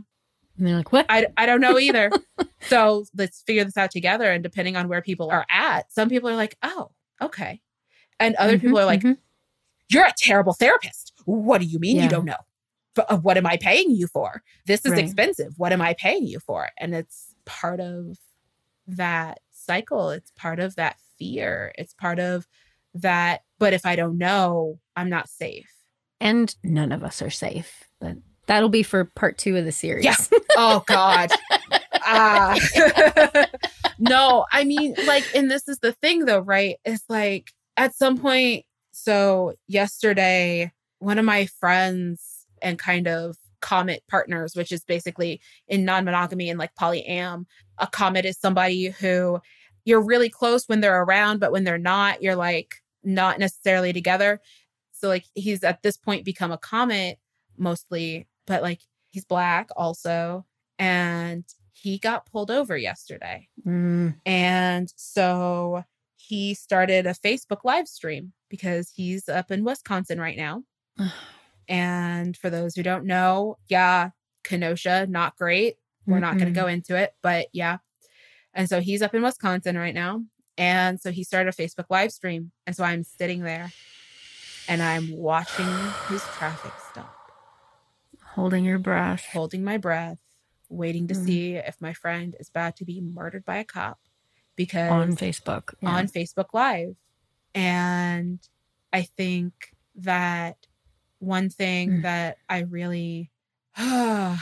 And 0.59 0.67
they're 0.67 0.75
like, 0.75 0.91
what? 0.91 1.05
I, 1.09 1.27
I 1.37 1.45
don't 1.45 1.61
know 1.61 1.79
either. 1.79 2.11
so 2.67 3.05
let's 3.17 3.41
figure 3.43 3.63
this 3.63 3.77
out 3.77 3.91
together. 3.91 4.29
And 4.31 4.43
depending 4.43 4.75
on 4.75 4.87
where 4.89 5.01
people 5.01 5.31
are 5.31 5.45
at, 5.49 5.91
some 5.91 6.09
people 6.09 6.29
are 6.29 6.35
like, 6.35 6.57
oh, 6.61 6.91
okay. 7.21 7.61
And 8.19 8.35
other 8.35 8.57
Mhm. 8.57 8.61
people 8.61 8.79
are 8.79 8.85
like, 8.85 9.01
Mhm. 9.01 9.17
you're 9.89 10.05
a 10.05 10.13
terrible 10.17 10.53
therapist. 10.53 11.13
What 11.25 11.61
do 11.61 11.65
you 11.67 11.79
mean 11.79 11.95
Yeah. 11.95 12.03
you 12.03 12.09
don't 12.09 12.25
know? 12.25 12.37
But 12.93 13.09
uh, 13.09 13.17
what 13.17 13.37
am 13.37 13.45
I 13.47 13.55
paying 13.57 13.91
you 13.91 14.07
for? 14.07 14.43
This 14.65 14.85
is 14.85 14.91
Right. 14.91 15.03
expensive. 15.05 15.53
What 15.57 15.71
am 15.71 15.81
I 15.81 15.93
paying 15.93 16.27
you 16.27 16.39
for? 16.39 16.67
And 16.77 16.93
it's 16.93 17.33
part 17.45 17.79
of 17.79 18.17
that 18.87 19.39
cycle. 19.51 20.09
It's 20.09 20.31
part 20.31 20.59
of 20.59 20.75
that 20.75 20.97
fear. 21.17 21.71
It's 21.77 21.93
part 21.93 22.19
of 22.19 22.47
that. 22.95 23.41
But 23.59 23.73
if 23.73 23.85
I 23.85 23.95
don't 23.95 24.17
know, 24.17 24.79
I'm 24.95 25.09
not 25.09 25.29
safe. 25.29 25.71
and 26.21 26.53
none 26.65 26.91
of 26.91 27.01
us 27.01 27.21
are 27.21 27.29
safe. 27.29 27.85
But 28.01 28.17
that'll 28.49 28.67
be 28.67 28.81
for 28.81 29.05
part 29.05 29.37
two 29.37 29.55
of 29.55 29.63
the 29.63 29.71
series. 29.71 30.03
Yeah. 30.03 30.15
Oh 30.61 30.83
God. 30.87 31.31
Ah. 31.93 32.57
no, 33.99 34.45
I 34.51 34.65
mean, 34.65 34.93
like, 35.05 35.23
and 35.33 35.49
this 35.49 35.69
is 35.69 35.79
the 35.79 35.93
thing 35.93 36.25
though, 36.25 36.39
right? 36.41 36.75
It's 36.83 37.05
like 37.07 37.53
at 37.77 37.95
some 37.95 38.17
point, 38.17 38.65
so 38.91 39.53
yesterday, 39.67 40.73
one 40.97 41.17
of 41.17 41.23
my 41.23 41.45
friends 41.45 42.45
and 42.61 42.77
kind 42.77 43.07
of 43.07 43.37
comet 43.61 44.03
partners, 44.09 44.53
which 44.53 44.73
is 44.73 44.83
basically 44.83 45.39
in 45.69 45.85
non-monogamy 45.85 46.49
and 46.49 46.59
like 46.59 46.75
polyam, 46.75 47.45
a 47.77 47.87
comet 47.87 48.25
is 48.25 48.37
somebody 48.37 48.87
who 48.87 49.39
you're 49.85 50.01
really 50.03 50.29
close 50.29 50.67
when 50.67 50.81
they're 50.81 51.03
around, 51.03 51.39
but 51.39 51.53
when 51.53 51.63
they're 51.63 51.77
not, 51.77 52.21
you're 52.21 52.35
like 52.35 52.73
not 53.01 53.39
necessarily 53.39 53.93
together. 53.93 54.41
So 54.91 55.07
like 55.07 55.23
he's 55.35 55.63
at 55.63 55.83
this 55.83 55.95
point 55.95 56.25
become 56.25 56.51
a 56.51 56.57
comet 56.57 57.17
mostly, 57.59 58.27
but 58.49 58.63
like 58.63 58.81
he's 59.11 59.23
black 59.23 59.69
also. 59.77 60.45
And 60.77 61.45
he 61.71 61.97
got 61.99 62.25
pulled 62.25 62.51
over 62.51 62.75
yesterday. 62.75 63.47
Mm. 63.65 64.15
And 64.25 64.91
so 64.97 65.85
he 66.17 66.53
started 66.53 67.05
a 67.05 67.13
Facebook 67.13 67.63
live 67.63 67.87
stream 67.87 68.33
because 68.49 68.91
he's 68.93 69.29
up 69.29 69.51
in 69.51 69.63
Wisconsin 69.63 70.19
right 70.19 70.35
now. 70.35 70.63
And 71.71 72.35
for 72.35 72.49
those 72.49 72.73
who 72.73 72.81
don't 72.81 73.05
know, 73.05 73.59
yeah, 73.67 74.09
Kenosha, 74.43 75.05
not 75.05 75.37
great. 75.37 75.75
We're 76.07 76.17
not 76.17 76.39
going 76.39 76.51
to 76.51 76.59
go 76.59 76.65
into 76.65 76.95
it, 76.95 77.13
but 77.21 77.45
yeah. 77.53 77.77
And 78.55 78.67
so 78.67 78.81
he's 78.81 79.03
up 79.03 79.13
in 79.13 79.21
Wisconsin 79.21 79.77
right 79.77 79.93
now. 79.93 80.23
And 80.57 80.99
so 80.99 81.11
he 81.11 81.23
started 81.23 81.53
a 81.53 81.55
Facebook 81.55 81.85
live 81.91 82.11
stream. 82.11 82.53
And 82.65 82.75
so 82.75 82.83
I'm 82.83 83.03
sitting 83.03 83.43
there 83.43 83.71
and 84.67 84.81
I'm 84.81 85.15
watching 85.15 85.67
his 86.07 86.23
traffic 86.39 86.71
Holding 88.39 88.63
your 88.63 88.79
breath. 88.79 89.25
holding 89.33 89.65
my 89.65 89.75
breath, 89.77 90.17
waiting 90.69 91.07
to 91.09 91.13
Mm. 91.13 91.25
see 91.25 91.55
if 91.55 91.81
my 91.81 91.93
friend 91.93 92.35
is 92.39 92.47
about 92.47 92.77
to 92.77 92.85
be 92.85 93.01
murdered 93.01 93.43
by 93.43 93.57
a 93.57 93.65
cop 93.65 93.99
because 94.55 94.89
on 94.91 95.15
Facebook. 95.17 95.73
Yeah. 95.81 95.89
on 95.89 96.07
Facebook 96.07 96.53
Live. 96.53 96.95
And 97.53 98.39
I 98.93 99.01
think 99.01 99.75
that 99.95 100.67
one 101.19 101.49
thing 101.49 101.97
Mm. 101.99 102.01
that 102.03 102.37
I 102.47 102.59
really 102.59 103.29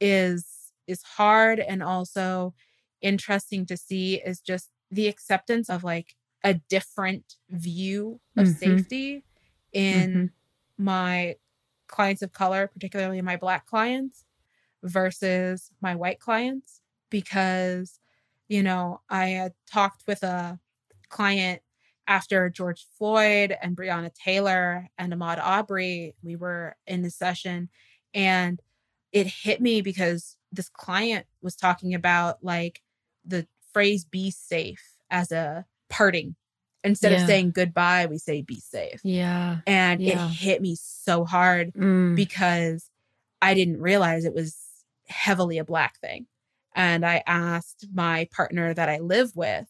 is 0.00 0.72
is 0.86 1.02
hard 1.02 1.58
and 1.58 1.82
also 1.82 2.54
interesting 3.02 3.66
to 3.66 3.76
see 3.76 4.14
is 4.22 4.40
just 4.40 4.70
the 4.90 5.08
acceptance 5.08 5.68
of 5.68 5.82
like 5.84 6.14
a 6.44 6.54
different 6.54 7.34
view 7.50 8.20
of 8.36 8.46
Mhm. 8.46 8.56
safety 8.56 9.24
in 9.72 10.10
Mhm. 10.12 10.30
my 10.78 11.36
clients 11.88 12.22
of 12.22 12.32
color, 12.32 12.68
particularly 12.68 13.20
my 13.22 13.36
black 13.36 13.66
clients 13.66 14.24
versus 14.82 15.70
my 15.80 15.94
white 15.94 16.20
clients 16.20 16.80
because 17.10 17.98
you 18.48 18.62
know, 18.62 19.00
I 19.10 19.28
had 19.28 19.52
talked 19.70 20.04
with 20.06 20.22
a 20.22 20.58
client 21.08 21.62
after 22.06 22.48
George 22.48 22.86
Floyd 22.96 23.56
and 23.60 23.76
Breonna 23.76 24.14
Taylor 24.14 24.88
and 24.96 25.12
Ahmaud 25.12 25.38
Arbery. 25.42 26.14
We 26.22 26.36
were 26.36 26.76
in 26.86 27.02
the 27.02 27.10
session 27.10 27.68
and 28.14 28.60
it 29.12 29.26
hit 29.26 29.60
me 29.60 29.80
because 29.80 30.36
this 30.52 30.68
client 30.68 31.26
was 31.42 31.56
talking 31.56 31.94
about 31.94 32.44
like 32.44 32.82
the 33.24 33.46
phrase 33.72 34.04
be 34.04 34.30
safe 34.30 34.94
as 35.10 35.32
a 35.32 35.64
parting. 35.88 36.36
Instead 36.86 37.12
Yeah. 37.12 37.20
of 37.22 37.26
saying 37.26 37.50
goodbye, 37.50 38.06
we 38.06 38.16
say 38.16 38.42
be 38.42 38.60
safe. 38.60 39.00
Yeah. 39.02 39.58
And 39.66 40.00
Yeah. 40.00 40.26
it 40.28 40.32
hit 40.32 40.62
me 40.62 40.76
so 40.76 41.24
hard 41.24 41.74
Mm. 41.74 42.14
because 42.14 42.90
I 43.42 43.54
didn't 43.54 43.80
realize 43.80 44.24
it 44.24 44.32
was 44.34 44.56
heavily 45.08 45.58
a 45.58 45.64
black 45.64 45.98
thing. 45.98 46.26
And 46.74 47.04
I 47.04 47.22
asked 47.26 47.86
my 47.92 48.28
partner 48.30 48.72
that 48.72 48.88
I 48.88 48.98
live 48.98 49.34
with 49.34 49.66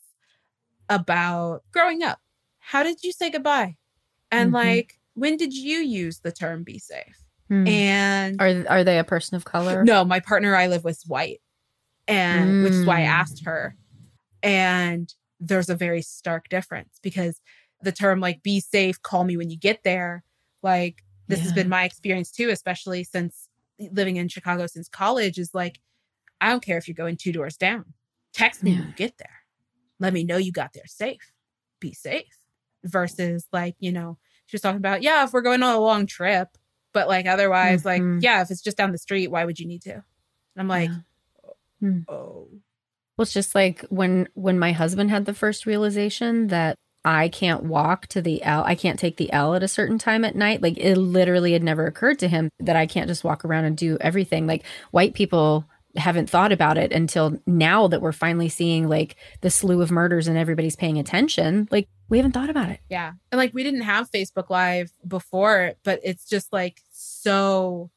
about 0.89 1.63
growing 1.73 2.03
up. 2.03 2.21
How 2.59 2.83
did 2.83 3.03
you 3.03 3.13
say 3.13 3.31
goodbye? 3.31 3.77
And 4.31 4.51
Mhm. 4.51 4.55
like, 4.55 4.99
when 5.15 5.37
did 5.37 5.55
you 5.55 5.79
use 5.79 6.21
the 6.21 6.33
term 6.33 6.65
be 6.65 6.79
safe? 6.79 7.19
Mm. 7.51 7.69
And 7.69 8.43
Are 8.43 8.69
are 8.79 8.85
they 8.85 8.99
a 8.99 9.05
person 9.05 9.37
of 9.37 9.45
color? 9.45 9.85
no, 9.85 10.05
my 10.05 10.21
partner 10.21 10.55
I 10.55 10.67
live 10.67 10.85
with 10.85 10.99
is 10.99 11.07
white. 11.07 11.41
And 12.09 12.63
which 12.63 12.73
is 12.75 12.85
why 12.87 13.01
I 13.01 13.05
Mm. 13.05 13.09
asked 13.09 13.45
her. 13.45 13.77
And 14.43 15.13
there's 15.41 15.69
a 15.69 15.75
very 15.77 16.03
stark 16.03 16.49
difference 16.49 16.99
because 17.03 17.41
the 17.83 17.93
term 17.93 18.21
like 18.21 18.43
be 18.43 18.61
safe, 18.61 19.01
call 19.03 19.25
me 19.25 19.37
when 19.37 19.51
you 19.51 19.59
get 19.59 19.83
there, 19.85 20.25
like 20.63 21.03
this 21.29 21.41
has 21.41 21.53
been 21.53 21.69
my 21.69 21.85
experience 21.85 22.31
too, 22.31 22.49
especially 22.51 23.05
since 23.05 23.49
living 23.93 24.17
in 24.17 24.29
Chicago 24.29 24.67
since 24.67 24.89
college, 24.89 25.39
is 25.39 25.53
like, 25.55 25.81
I 26.41 26.51
don't 26.51 26.63
care 26.65 26.79
if 26.79 26.87
you're 26.89 26.95
going 26.95 27.17
two 27.17 27.33
doors 27.33 27.57
down. 27.57 27.93
Text 28.33 28.63
me 28.63 28.73
when 28.73 28.89
you 28.89 28.95
get 28.95 29.19
there. 29.19 29.43
Let 29.99 30.13
me 30.13 30.25
know 30.25 30.37
you 30.37 30.53
got 30.53 30.73
there 30.73 30.87
safe. 30.87 31.33
Be 31.81 31.93
safe. 31.93 32.37
Versus 32.85 33.47
like, 33.53 33.75
you 33.81 33.91
know, 33.93 34.19
she 34.47 34.55
was 34.55 34.61
talking 34.63 34.77
about, 34.79 35.03
yeah, 35.03 35.25
if 35.25 35.33
we're 35.33 35.41
going 35.43 35.63
on 35.63 35.75
a 35.75 35.81
long 35.81 36.07
trip, 36.07 36.49
but 36.93 37.09
like 37.09 37.27
otherwise, 37.27 37.83
Mhm. 37.83 37.85
like, 37.85 38.23
yeah, 38.23 38.43
if 38.43 38.51
it's 38.51 38.63
just 38.63 38.77
down 38.77 38.93
the 38.93 38.99
street, 38.99 39.29
why 39.29 39.45
would 39.45 39.59
you 39.59 39.67
need 39.67 39.83
to? 39.83 39.93
And 39.95 40.03
I'm 40.57 40.69
like, 40.69 40.91
Yeah. 40.91 41.51
Mm. 41.89 42.05
oh. 42.09 42.49
Well, 43.17 43.23
it's 43.23 43.33
just 43.33 43.55
like 43.55 43.83
when 43.89 44.29
when 44.35 44.59
my 44.59 44.73
husband 44.73 45.11
had 45.11 45.25
the 45.25 45.35
first 45.35 45.67
realization 45.67 46.49
that 46.49 46.77
I 47.05 47.29
can't 47.29 47.63
walk 47.65 48.09
to 48.09 48.21
the 48.21 48.43
L, 48.43 48.65
I 48.65 48.75
can't 48.75 48.99
take 48.99 49.17
the 49.17 49.33
L 49.33 49.55
at 49.55 49.63
a 49.63 49.69
certain 49.69 49.97
time 49.97 50.25
at 50.25 50.35
night. 50.35 50.61
Like 50.61 50.77
it 50.77 50.97
literally 50.97 51.53
had 51.53 51.63
never 51.63 51.87
occurred 51.87 52.19
to 52.19 52.29
him 52.29 52.51
that 52.59 52.77
I 52.77 52.87
can't 52.87 53.09
just 53.09 53.25
walk 53.25 53.45
around 53.45 53.65
and 53.65 53.77
do 53.77 53.97
everything. 54.01 54.47
Like 54.47 54.65
white 54.91 55.15
people 55.15 55.65
haven't 55.97 56.29
thought 56.29 56.53
about 56.53 56.77
it 56.77 56.93
until 56.93 57.41
now 57.47 57.89
that 57.89 58.03
we're 58.03 58.13
finally 58.13 58.49
seeing 58.49 58.89
like 58.89 59.17
the 59.41 59.51
slew 59.51 59.81
of 59.81 59.91
murders 59.91 60.29
and 60.29 60.37
everybody's 60.37 60.77
paying 60.77 60.99
attention. 60.99 61.69
Like 61.71 61.89
we 62.09 62.19
haven't 62.19 62.33
thought 62.33 62.51
about 62.51 62.71
it. 62.71 62.81
Yeah. 62.91 63.13
And 63.33 63.39
like 63.39 63.55
we 63.55 63.63
didn't 63.63 63.83
have 63.83 64.11
Facebook 64.11 64.51
Live 64.51 64.91
before, 65.07 65.75
but 65.85 66.01
it's 66.03 66.29
just 66.29 66.53
like 66.53 66.83
so 66.91 67.91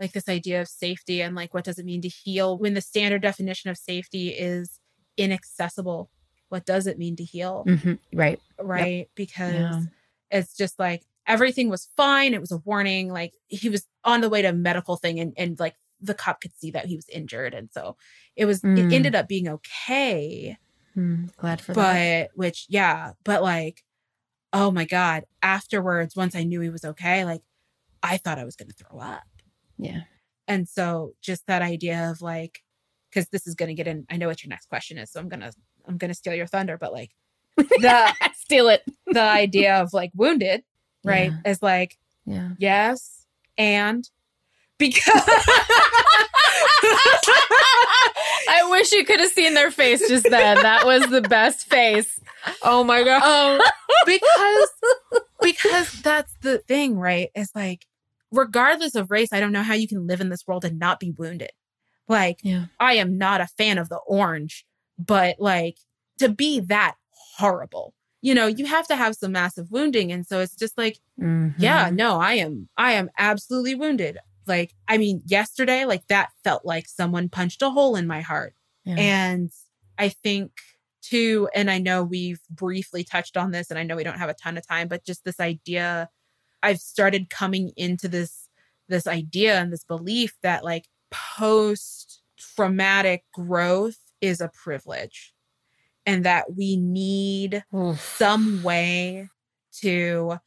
like 0.00 0.12
this 0.12 0.28
idea 0.28 0.60
of 0.60 0.68
safety 0.68 1.22
and 1.22 1.34
like 1.34 1.54
what 1.54 1.64
does 1.64 1.78
it 1.78 1.84
mean 1.84 2.02
to 2.02 2.08
heal 2.08 2.58
when 2.58 2.74
the 2.74 2.80
standard 2.80 3.22
definition 3.22 3.70
of 3.70 3.76
safety 3.76 4.28
is 4.30 4.80
inaccessible. 5.16 6.10
What 6.48 6.66
does 6.66 6.86
it 6.86 6.98
mean 6.98 7.16
to 7.16 7.24
heal? 7.24 7.64
Mm-hmm. 7.66 7.94
Right. 8.12 8.40
Right. 8.60 8.96
Yep. 8.98 9.08
Because 9.14 9.54
yeah. 9.54 9.80
it's 10.30 10.56
just 10.56 10.78
like 10.78 11.02
everything 11.26 11.68
was 11.68 11.88
fine. 11.96 12.34
It 12.34 12.40
was 12.40 12.52
a 12.52 12.58
warning. 12.58 13.08
Like 13.08 13.34
he 13.46 13.68
was 13.68 13.86
on 14.04 14.20
the 14.20 14.28
way 14.28 14.42
to 14.42 14.48
a 14.48 14.52
medical 14.52 14.96
thing 14.96 15.18
and, 15.20 15.32
and 15.36 15.58
like 15.58 15.74
the 16.00 16.14
cop 16.14 16.40
could 16.40 16.56
see 16.56 16.70
that 16.72 16.86
he 16.86 16.96
was 16.96 17.08
injured. 17.08 17.54
And 17.54 17.70
so 17.72 17.96
it 18.36 18.44
was, 18.44 18.60
mm. 18.60 18.78
it 18.78 18.94
ended 18.94 19.14
up 19.14 19.28
being 19.28 19.48
okay. 19.48 20.58
Mm, 20.96 21.34
glad 21.36 21.60
for 21.60 21.74
but, 21.74 21.92
that. 21.94 22.28
But, 22.30 22.38
which, 22.38 22.66
yeah, 22.68 23.12
but 23.24 23.42
like, 23.42 23.84
oh 24.52 24.70
my 24.70 24.84
God, 24.84 25.24
afterwards, 25.42 26.14
once 26.14 26.36
I 26.36 26.44
knew 26.44 26.60
he 26.60 26.68
was 26.68 26.84
okay, 26.84 27.24
like 27.24 27.42
I 28.02 28.18
thought 28.18 28.38
I 28.38 28.44
was 28.44 28.54
going 28.54 28.68
to 28.68 28.74
throw 28.74 29.00
up. 29.00 29.24
Yeah. 29.78 30.02
And 30.46 30.68
so 30.68 31.12
just 31.22 31.46
that 31.46 31.62
idea 31.62 32.10
of 32.10 32.20
like, 32.20 32.62
because 33.10 33.28
this 33.28 33.46
is 33.46 33.54
going 33.54 33.68
to 33.68 33.74
get 33.74 33.86
in, 33.86 34.06
I 34.10 34.16
know 34.16 34.28
what 34.28 34.42
your 34.42 34.50
next 34.50 34.66
question 34.66 34.98
is. 34.98 35.10
So 35.10 35.20
I'm 35.20 35.28
going 35.28 35.40
to, 35.40 35.52
I'm 35.86 35.96
going 35.96 36.10
to 36.10 36.14
steal 36.14 36.34
your 36.34 36.46
thunder, 36.46 36.76
but 36.78 36.92
like, 36.92 37.12
the 37.56 38.14
steal 38.34 38.68
it. 38.68 38.82
the 39.06 39.20
idea 39.22 39.80
of 39.80 39.92
like 39.92 40.10
wounded, 40.14 40.62
right? 41.04 41.30
Yeah. 41.44 41.50
Is 41.50 41.62
like, 41.62 41.98
yeah. 42.26 42.50
Yes. 42.58 43.26
And 43.56 44.08
because 44.78 45.04
I 48.48 48.66
wish 48.70 48.92
you 48.92 49.04
could 49.04 49.20
have 49.20 49.30
seen 49.30 49.54
their 49.54 49.70
face 49.70 50.08
just 50.08 50.28
then. 50.28 50.62
That 50.62 50.84
was 50.84 51.08
the 51.10 51.22
best 51.22 51.66
face. 51.66 52.20
Oh 52.62 52.82
my 52.84 53.04
god. 53.04 53.22
Um, 53.22 53.60
because 54.06 54.68
because 55.40 56.02
that's 56.02 56.34
the 56.40 56.58
thing, 56.58 56.98
right? 56.98 57.30
It's 57.34 57.54
like 57.54 57.86
regardless 58.34 58.94
of 58.94 59.10
race, 59.10 59.32
I 59.32 59.40
don't 59.40 59.52
know 59.52 59.62
how 59.62 59.74
you 59.74 59.88
can 59.88 60.06
live 60.06 60.20
in 60.20 60.28
this 60.28 60.46
world 60.46 60.64
and 60.64 60.78
not 60.78 61.00
be 61.00 61.10
wounded. 61.10 61.50
Like 62.08 62.40
yeah. 62.42 62.66
I 62.78 62.94
am 62.94 63.16
not 63.16 63.40
a 63.40 63.46
fan 63.46 63.78
of 63.78 63.88
the 63.88 64.00
orange, 64.06 64.66
but 64.98 65.36
like 65.38 65.78
to 66.18 66.28
be 66.28 66.60
that 66.60 66.94
horrible 67.36 67.92
you 68.20 68.32
know 68.32 68.46
you 68.46 68.64
have 68.64 68.86
to 68.86 68.94
have 68.94 69.16
some 69.16 69.32
massive 69.32 69.68
wounding 69.72 70.12
and 70.12 70.24
so 70.24 70.38
it's 70.38 70.54
just 70.54 70.78
like 70.78 70.98
mm-hmm. 71.20 71.48
yeah 71.60 71.90
no 71.92 72.20
i 72.20 72.34
am 72.34 72.68
i 72.76 72.92
am 72.92 73.10
absolutely 73.18 73.74
wounded 73.74 74.18
like, 74.46 74.74
I 74.88 74.98
mean, 74.98 75.22
yesterday, 75.26 75.84
like 75.84 76.06
that 76.08 76.30
felt 76.42 76.64
like 76.64 76.86
someone 76.88 77.28
punched 77.28 77.62
a 77.62 77.70
hole 77.70 77.96
in 77.96 78.06
my 78.06 78.20
heart. 78.20 78.54
Yeah. 78.84 78.96
And 78.98 79.50
I 79.98 80.10
think 80.10 80.52
too, 81.02 81.48
and 81.54 81.70
I 81.70 81.78
know 81.78 82.02
we've 82.02 82.40
briefly 82.50 83.04
touched 83.04 83.36
on 83.36 83.50
this, 83.50 83.70
and 83.70 83.78
I 83.78 83.82
know 83.82 83.96
we 83.96 84.04
don't 84.04 84.18
have 84.18 84.28
a 84.28 84.34
ton 84.34 84.56
of 84.56 84.66
time, 84.66 84.88
but 84.88 85.04
just 85.04 85.24
this 85.24 85.40
idea, 85.40 86.08
I've 86.64 86.80
started 86.80 87.30
coming 87.30 87.72
into 87.76 88.08
this 88.08 88.48
this 88.88 89.06
idea 89.06 89.58
and 89.58 89.72
this 89.72 89.84
belief 89.84 90.34
that 90.42 90.64
like 90.64 90.88
post 91.10 92.22
traumatic 92.38 93.24
growth 93.32 93.98
is 94.20 94.40
a 94.40 94.50
privilege 94.62 95.34
and 96.06 96.24
that 96.24 96.54
we 96.54 96.76
need 96.76 97.64
Oof. 97.74 98.00
some 98.00 98.62
way 98.62 99.28
to 99.80 100.38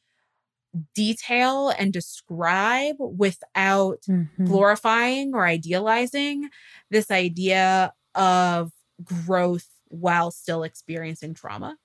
detail 0.94 1.70
and 1.70 1.92
describe 1.92 2.96
without 3.00 4.02
mm-hmm. 4.08 4.46
glorifying 4.46 5.34
or 5.34 5.46
idealizing 5.46 6.50
this 6.92 7.10
idea 7.10 7.94
of 8.14 8.72
growth 9.04 9.68
while 9.86 10.32
still 10.32 10.64
experiencing 10.64 11.34
trauma. 11.34 11.78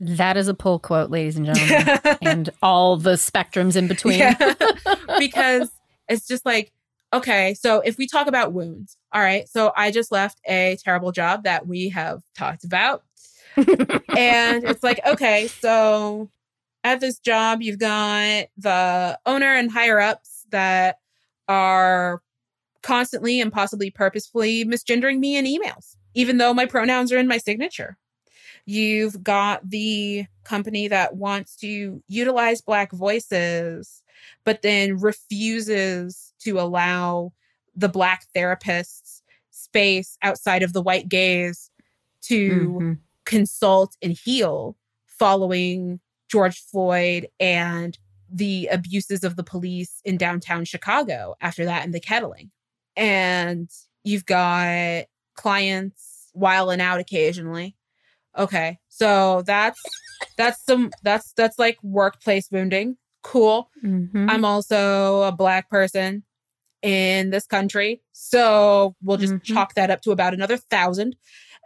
That 0.00 0.38
is 0.38 0.48
a 0.48 0.54
pull 0.54 0.78
quote, 0.78 1.10
ladies 1.10 1.36
and 1.36 1.46
gentlemen, 1.46 2.18
and 2.22 2.50
all 2.62 2.96
the 2.96 3.12
spectrums 3.12 3.76
in 3.76 3.86
between. 3.86 4.18
Yeah. 4.20 4.54
because 5.18 5.70
it's 6.08 6.26
just 6.26 6.46
like, 6.46 6.72
okay, 7.12 7.54
so 7.54 7.80
if 7.80 7.98
we 7.98 8.06
talk 8.06 8.26
about 8.26 8.52
wounds, 8.52 8.96
all 9.12 9.20
right, 9.20 9.48
so 9.48 9.72
I 9.76 9.90
just 9.90 10.10
left 10.10 10.40
a 10.48 10.78
terrible 10.82 11.12
job 11.12 11.44
that 11.44 11.66
we 11.66 11.90
have 11.90 12.22
talked 12.34 12.64
about. 12.64 13.02
and 13.56 14.64
it's 14.64 14.82
like, 14.82 15.00
okay, 15.06 15.48
so 15.48 16.30
at 16.82 17.00
this 17.00 17.18
job, 17.18 17.60
you've 17.60 17.78
got 17.78 18.46
the 18.56 19.18
owner 19.26 19.54
and 19.54 19.70
higher 19.70 20.00
ups 20.00 20.46
that 20.50 20.98
are 21.48 22.22
constantly 22.82 23.40
and 23.40 23.52
possibly 23.52 23.90
purposefully 23.90 24.64
misgendering 24.64 25.18
me 25.18 25.36
in 25.36 25.44
emails, 25.44 25.96
even 26.14 26.38
though 26.38 26.54
my 26.54 26.64
pronouns 26.64 27.12
are 27.12 27.18
in 27.18 27.28
my 27.28 27.38
signature. 27.38 27.98
You've 28.70 29.24
got 29.24 29.68
the 29.68 30.26
company 30.44 30.86
that 30.86 31.16
wants 31.16 31.56
to 31.56 32.00
utilize 32.06 32.60
Black 32.60 32.92
voices, 32.92 34.04
but 34.44 34.62
then 34.62 34.96
refuses 35.00 36.32
to 36.42 36.60
allow 36.60 37.32
the 37.74 37.88
Black 37.88 38.26
therapists 38.32 39.22
space 39.50 40.16
outside 40.22 40.62
of 40.62 40.72
the 40.72 40.82
white 40.82 41.08
gaze 41.08 41.68
to 42.26 42.50
mm-hmm. 42.50 42.92
consult 43.24 43.96
and 44.02 44.16
heal 44.16 44.76
following 45.18 45.98
George 46.30 46.60
Floyd 46.60 47.26
and 47.40 47.98
the 48.32 48.68
abuses 48.70 49.24
of 49.24 49.34
the 49.34 49.42
police 49.42 50.00
in 50.04 50.16
downtown 50.16 50.64
Chicago 50.64 51.34
after 51.40 51.64
that 51.64 51.82
and 51.82 51.92
the 51.92 51.98
kettling. 51.98 52.52
And 52.94 53.68
you've 54.04 54.26
got 54.26 55.06
clients 55.34 56.28
whiling 56.34 56.80
out 56.80 57.00
occasionally. 57.00 57.74
Okay. 58.38 58.78
So 58.88 59.42
that's 59.46 59.80
that's 60.36 60.64
some 60.64 60.90
that's 61.02 61.32
that's 61.32 61.58
like 61.58 61.78
workplace 61.82 62.48
wounding. 62.50 62.96
Cool. 63.22 63.70
Mm-hmm. 63.84 64.30
I'm 64.30 64.44
also 64.44 65.22
a 65.22 65.32
black 65.32 65.68
person 65.68 66.24
in 66.82 67.30
this 67.30 67.46
country. 67.46 68.02
So 68.12 68.94
we'll 69.02 69.18
just 69.18 69.34
mm-hmm. 69.34 69.54
chalk 69.54 69.74
that 69.74 69.90
up 69.90 70.02
to 70.02 70.12
about 70.12 70.34
another 70.34 70.56
thousand. 70.56 71.16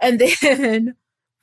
And 0.00 0.20
then 0.42 0.94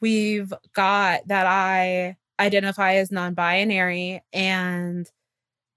we've 0.01 0.53
got 0.73 1.27
that 1.27 1.45
I 1.45 2.17
identify 2.39 2.95
as 2.95 3.11
non 3.11 3.33
binary 3.33 4.21
and 4.33 5.09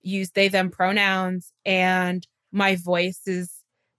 use 0.03 0.31
they, 0.31 0.49
them 0.49 0.71
pronouns. 0.71 1.53
And 1.65 2.27
my 2.53 2.77
voice 2.77 3.23
is 3.27 3.51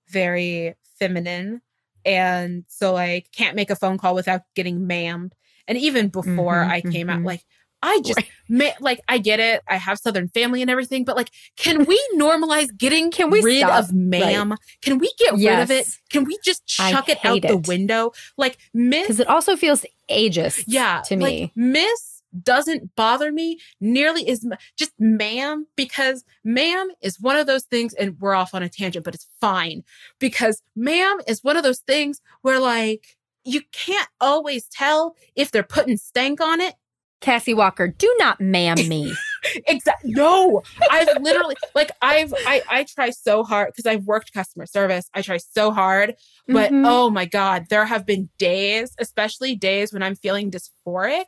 very 0.09 0.75
feminine. 0.99 1.61
And 2.05 2.65
so, 2.67 2.93
like, 2.93 3.31
can't 3.31 3.55
make 3.55 3.69
a 3.69 3.75
phone 3.75 3.97
call 3.97 4.15
without 4.15 4.41
getting 4.55 4.87
mammed. 4.87 5.31
And 5.67 5.77
even 5.77 6.09
before 6.09 6.55
mm-hmm, 6.55 6.71
I 6.71 6.81
came 6.81 7.07
mm-hmm. 7.07 7.09
out, 7.09 7.23
like, 7.23 7.41
I 7.85 8.01
just 8.01 8.17
right. 8.17 8.29
ma- 8.49 8.71
like 8.79 8.99
I 9.07 9.19
get 9.19 9.39
it. 9.39 9.61
I 9.67 9.75
have 9.75 9.99
Southern 9.99 10.27
family 10.29 10.61
and 10.61 10.71
everything, 10.71 11.03
but 11.05 11.15
like, 11.15 11.29
can 11.55 11.85
we 11.85 12.01
normalize 12.15 12.75
getting 12.75 13.11
can 13.11 13.29
we 13.29 13.41
rid 13.41 13.59
stop? 13.59 13.83
of 13.83 13.93
ma'am? 13.93 14.51
Right. 14.51 14.59
Can 14.81 14.97
we 14.97 15.11
get 15.19 15.37
yes. 15.37 15.51
rid 15.51 15.63
of 15.63 15.71
it? 15.71 15.97
Can 16.09 16.23
we 16.23 16.37
just 16.43 16.65
chuck 16.65 17.09
it 17.09 17.19
out 17.23 17.37
it. 17.37 17.47
the 17.47 17.57
window? 17.57 18.11
Like 18.37 18.57
Miss, 18.73 19.03
because 19.03 19.19
it 19.19 19.27
also 19.27 19.55
feels 19.55 19.85
ageist. 20.09 20.63
Yeah, 20.65 21.01
to 21.05 21.15
me, 21.15 21.41
like, 21.41 21.51
Miss 21.55 22.14
doesn't 22.43 22.95
bother 22.95 23.31
me 23.31 23.59
nearly 23.79 24.27
as 24.27 24.43
much. 24.43 24.73
Just 24.77 24.91
ma'am, 24.99 25.67
because 25.75 26.23
ma'am 26.43 26.89
is 27.01 27.19
one 27.19 27.37
of 27.37 27.47
those 27.47 27.63
things, 27.63 27.93
and 27.93 28.19
we're 28.19 28.35
off 28.35 28.53
on 28.53 28.63
a 28.63 28.69
tangent, 28.69 29.05
but 29.05 29.15
it's 29.15 29.27
fine 29.39 29.83
because 30.19 30.61
ma'am 30.75 31.19
is 31.27 31.43
one 31.43 31.57
of 31.57 31.63
those 31.63 31.79
things 31.79 32.21
where 32.41 32.59
like 32.59 33.17
you 33.45 33.61
can't 33.71 34.09
always 34.19 34.67
tell 34.67 35.15
if 35.35 35.51
they're 35.51 35.63
putting 35.63 35.97
stank 35.97 36.41
on 36.41 36.59
it. 36.59 36.73
Cassie 37.21 37.53
Walker, 37.53 37.87
do 37.87 38.13
not 38.19 38.41
ma'am 38.41 38.75
me. 38.87 39.15
exactly. 39.67 40.11
No, 40.13 40.61
I've 40.91 41.21
literally 41.21 41.55
like 41.73 41.91
I've 42.01 42.33
I 42.45 42.61
I 42.69 42.83
try 42.83 43.09
so 43.09 43.43
hard 43.43 43.69
because 43.69 43.85
I've 43.85 44.03
worked 44.03 44.33
customer 44.33 44.65
service. 44.65 45.09
I 45.13 45.21
try 45.21 45.37
so 45.37 45.71
hard, 45.71 46.15
but 46.47 46.71
mm-hmm. 46.71 46.85
oh 46.85 47.09
my 47.09 47.25
god, 47.25 47.67
there 47.69 47.85
have 47.85 48.05
been 48.05 48.29
days, 48.37 48.93
especially 48.99 49.55
days 49.55 49.93
when 49.93 50.03
I'm 50.03 50.15
feeling 50.15 50.51
dysphoric 50.51 51.25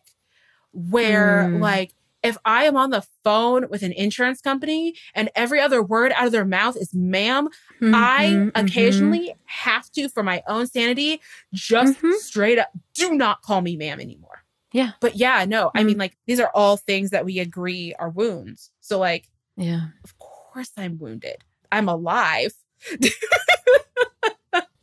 where 0.78 1.46
mm. 1.50 1.60
like 1.60 1.94
if 2.24 2.38
I 2.46 2.66
am 2.66 2.76
on 2.76 2.90
the 2.90 3.06
phone 3.24 3.70
with 3.70 3.84
an 3.84 3.92
insurance 3.94 4.42
company 4.42 4.96
and 5.14 5.30
every 5.36 5.60
other 5.60 5.82
word 5.82 6.12
out 6.14 6.26
of 6.26 6.32
their 6.32 6.46
mouth 6.46 6.76
is 6.76 6.94
ma'am, 6.94 7.48
mm-hmm, 7.82 7.96
I 7.96 8.26
mm-hmm. 8.26 8.50
occasionally 8.66 9.30
mm-hmm. 9.30 9.40
have 9.46 9.90
to, 9.92 10.10
for 10.10 10.24
my 10.24 10.44
own 10.48 10.68
sanity, 10.68 11.22
just 11.54 11.98
mm-hmm. 11.98 12.12
straight 12.20 12.60
up 12.60 12.70
do 12.94 13.14
not 13.14 13.42
call 13.42 13.62
me 13.62 13.78
ma'am 13.78 14.00
anymore. 14.00 14.44
Yeah. 14.74 14.92
But 15.00 15.16
yeah, 15.16 15.46
no, 15.46 15.72
I 15.74 15.84
mean, 15.84 15.94
mm-hmm. 15.94 16.02
like, 16.02 16.18
these 16.26 16.40
are 16.40 16.52
all 16.54 16.78
things 16.78 17.12
that 17.12 17.26
we 17.26 17.40
agree 17.40 17.94
are 17.98 18.10
wounds. 18.10 18.72
So, 18.82 19.00
like, 19.00 19.30
yeah, 19.56 19.88
of 20.04 20.18
course 20.20 20.72
I'm 20.78 20.98
wounded. 21.00 21.44
I'm 21.72 21.88
alive. 21.88 22.54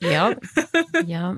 yep. 0.01 0.43
Yep. 1.05 1.37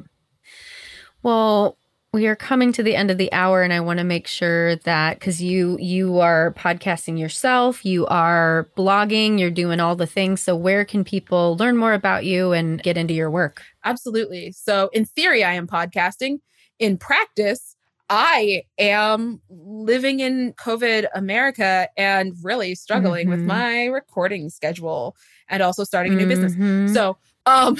Well, 1.22 1.76
we 2.12 2.26
are 2.26 2.36
coming 2.36 2.72
to 2.72 2.82
the 2.82 2.94
end 2.96 3.11
of 3.11 3.18
the 3.18 3.32
hour 3.32 3.62
and 3.62 3.72
i 3.72 3.80
want 3.80 3.98
to 3.98 4.04
make 4.04 4.26
sure 4.26 4.76
that 4.76 5.18
because 5.18 5.42
you 5.42 5.76
you 5.80 6.18
are 6.20 6.54
podcasting 6.54 7.18
yourself 7.18 7.84
you 7.84 8.07
are 8.07 8.70
blogging 8.76 9.38
you're 9.38 9.50
doing 9.50 9.80
all 9.80 9.96
the 9.96 10.07
things. 10.07 10.40
So 10.40 10.57
where 10.57 10.84
can 10.84 11.04
people 11.04 11.57
learn 11.57 11.76
more 11.76 11.92
about 11.92 12.24
you 12.24 12.52
and 12.52 12.82
get 12.82 12.96
into 12.96 13.14
your 13.14 13.30
work? 13.30 13.62
Absolutely. 13.84 14.52
So 14.52 14.90
in 14.92 15.04
theory 15.04 15.44
i 15.44 15.52
am 15.52 15.66
podcasting. 15.66 16.40
In 16.78 16.98
practice 16.98 17.74
i 18.09 18.62
am 18.78 19.40
living 19.48 20.20
in 20.20 20.52
covid 20.52 21.07
america 21.14 21.88
and 21.96 22.34
really 22.42 22.74
struggling 22.74 23.26
mm-hmm. 23.26 23.30
with 23.30 23.40
my 23.40 23.86
recording 23.86 24.48
schedule 24.48 25.16
and 25.48 25.61
also 25.61 25.82
starting 25.82 26.12
a 26.12 26.16
new 26.16 26.26
mm-hmm. 26.26 26.42
business 26.52 26.94
so 26.94 27.16
um 27.46 27.76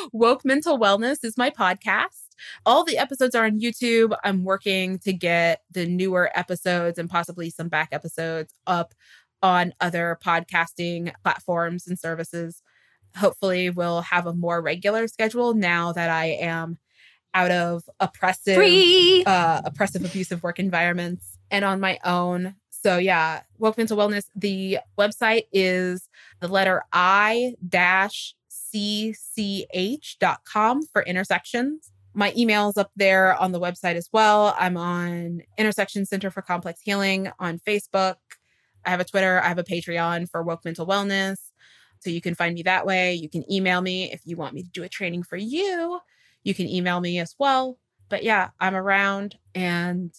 woke 0.12 0.44
mental 0.44 0.80
wellness 0.80 1.18
is 1.22 1.36
my 1.36 1.48
podcast 1.48 2.19
all 2.64 2.84
the 2.84 2.98
episodes 2.98 3.34
are 3.34 3.44
on 3.44 3.60
YouTube. 3.60 4.16
I'm 4.24 4.44
working 4.44 4.98
to 5.00 5.12
get 5.12 5.62
the 5.70 5.86
newer 5.86 6.30
episodes 6.34 6.98
and 6.98 7.08
possibly 7.08 7.50
some 7.50 7.68
back 7.68 7.88
episodes 7.92 8.52
up 8.66 8.94
on 9.42 9.72
other 9.80 10.18
podcasting 10.24 11.12
platforms 11.22 11.86
and 11.86 11.98
services. 11.98 12.62
Hopefully, 13.16 13.70
we'll 13.70 14.02
have 14.02 14.26
a 14.26 14.34
more 14.34 14.60
regular 14.60 15.08
schedule 15.08 15.54
now 15.54 15.92
that 15.92 16.10
I 16.10 16.26
am 16.26 16.78
out 17.34 17.50
of 17.50 17.82
oppressive, 18.00 18.56
uh, 19.26 19.62
oppressive, 19.64 20.04
abusive 20.04 20.42
work 20.42 20.58
environments 20.58 21.38
and 21.50 21.64
on 21.64 21.80
my 21.80 21.98
own. 22.04 22.56
So 22.70 22.98
yeah, 22.98 23.42
woke 23.58 23.76
mental 23.78 23.96
wellness. 23.96 24.24
The 24.34 24.78
website 24.98 25.44
is 25.52 26.08
the 26.40 26.48
letter 26.48 26.82
I 26.92 27.54
dash 27.66 28.34
cch.com 28.74 29.26
for 30.92 31.02
intersections 31.02 31.90
my 32.14 32.32
email's 32.36 32.76
up 32.76 32.90
there 32.96 33.34
on 33.36 33.52
the 33.52 33.60
website 33.60 33.94
as 33.94 34.08
well. 34.12 34.54
I'm 34.58 34.76
on 34.76 35.42
Intersection 35.56 36.04
Center 36.04 36.30
for 36.30 36.42
Complex 36.42 36.80
Healing 36.82 37.30
on 37.38 37.60
Facebook. 37.60 38.16
I 38.84 38.90
have 38.90 39.00
a 39.00 39.04
Twitter, 39.04 39.40
I 39.40 39.48
have 39.48 39.58
a 39.58 39.64
Patreon 39.64 40.28
for 40.28 40.42
Woke 40.42 40.64
Mental 40.64 40.86
Wellness. 40.86 41.36
So 42.00 42.10
you 42.10 42.20
can 42.20 42.34
find 42.34 42.54
me 42.54 42.62
that 42.62 42.86
way. 42.86 43.14
You 43.14 43.28
can 43.28 43.50
email 43.52 43.80
me 43.82 44.10
if 44.10 44.22
you 44.24 44.36
want 44.36 44.54
me 44.54 44.62
to 44.62 44.70
do 44.70 44.82
a 44.82 44.88
training 44.88 45.22
for 45.22 45.36
you. 45.36 46.00
You 46.42 46.54
can 46.54 46.66
email 46.66 47.00
me 47.00 47.18
as 47.18 47.34
well. 47.38 47.78
But 48.08 48.24
yeah, 48.24 48.50
I'm 48.58 48.74
around 48.74 49.36
and 49.54 50.12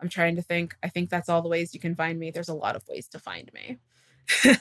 I'm 0.00 0.10
trying 0.10 0.36
to 0.36 0.42
think. 0.42 0.74
I 0.82 0.88
think 0.88 1.08
that's 1.08 1.30
all 1.30 1.40
the 1.40 1.48
ways 1.48 1.72
you 1.72 1.80
can 1.80 1.94
find 1.94 2.18
me. 2.18 2.30
There's 2.30 2.50
a 2.50 2.54
lot 2.54 2.76
of 2.76 2.86
ways 2.86 3.08
to 3.08 3.18
find 3.18 3.50
me 3.54 3.78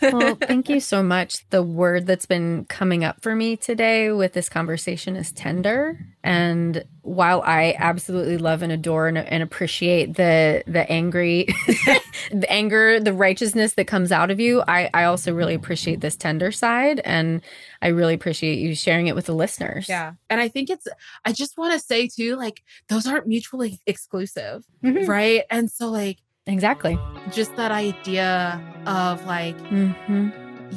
well, 0.02 0.36
thank 0.42 0.70
you 0.70 0.80
so 0.80 1.04
much. 1.04 1.48
The 1.50 1.64
word 1.64 2.06
that's 2.06 2.26
been 2.26 2.66
coming 2.66 3.04
up 3.04 3.22
for 3.22 3.36
me 3.36 3.56
today 3.56 4.12
with 4.12 4.34
this 4.34 4.50
conversation 4.50 5.16
is 5.16 5.32
tender. 5.32 6.00
And 6.24 6.84
while 7.02 7.42
I 7.42 7.76
absolutely 7.78 8.38
love 8.38 8.62
and 8.62 8.72
adore 8.72 9.08
and, 9.08 9.18
and 9.18 9.44
appreciate 9.44 10.16
the 10.16 10.64
the 10.68 10.90
angry, 10.90 11.48
the 12.32 12.50
anger, 12.50 13.00
the 13.00 13.14
righteousness 13.14 13.74
that 13.74 13.86
comes 13.86 14.12
out 14.12 14.32
of 14.32 14.40
you, 14.40 14.64
I, 14.68 14.90
I 14.94 15.04
also 15.06 15.34
really 15.34 15.54
appreciate 15.54 16.02
this 16.02 16.16
tender 16.16 16.52
side. 16.52 17.02
And 17.04 17.42
I 17.82 17.88
really 17.90 18.14
appreciate 18.14 18.60
you 18.60 18.76
sharing 18.76 19.08
it 19.08 19.16
with 19.16 19.26
the 19.26 19.36
listeners. 19.36 19.90
Yeah. 19.90 20.14
And 20.30 20.40
I 20.40 20.48
think 20.48 20.70
it's, 20.70 20.88
I 21.26 21.34
just 21.34 21.58
want 21.58 21.74
to 21.74 21.80
say 21.80 22.08
too, 22.08 22.36
like, 22.36 22.64
those 22.88 23.06
aren't 23.06 23.28
mutually 23.28 23.80
exclusive. 23.86 24.64
Mm-hmm. 24.84 25.10
Right. 25.10 25.44
And 25.50 25.70
so, 25.70 25.90
like, 25.90 26.20
Exactly. 26.46 27.00
Just 27.32 27.56
that 27.56 27.72
idea 27.72 28.62
of 28.86 29.26
like, 29.26 29.58
mm-hmm. 29.70 30.30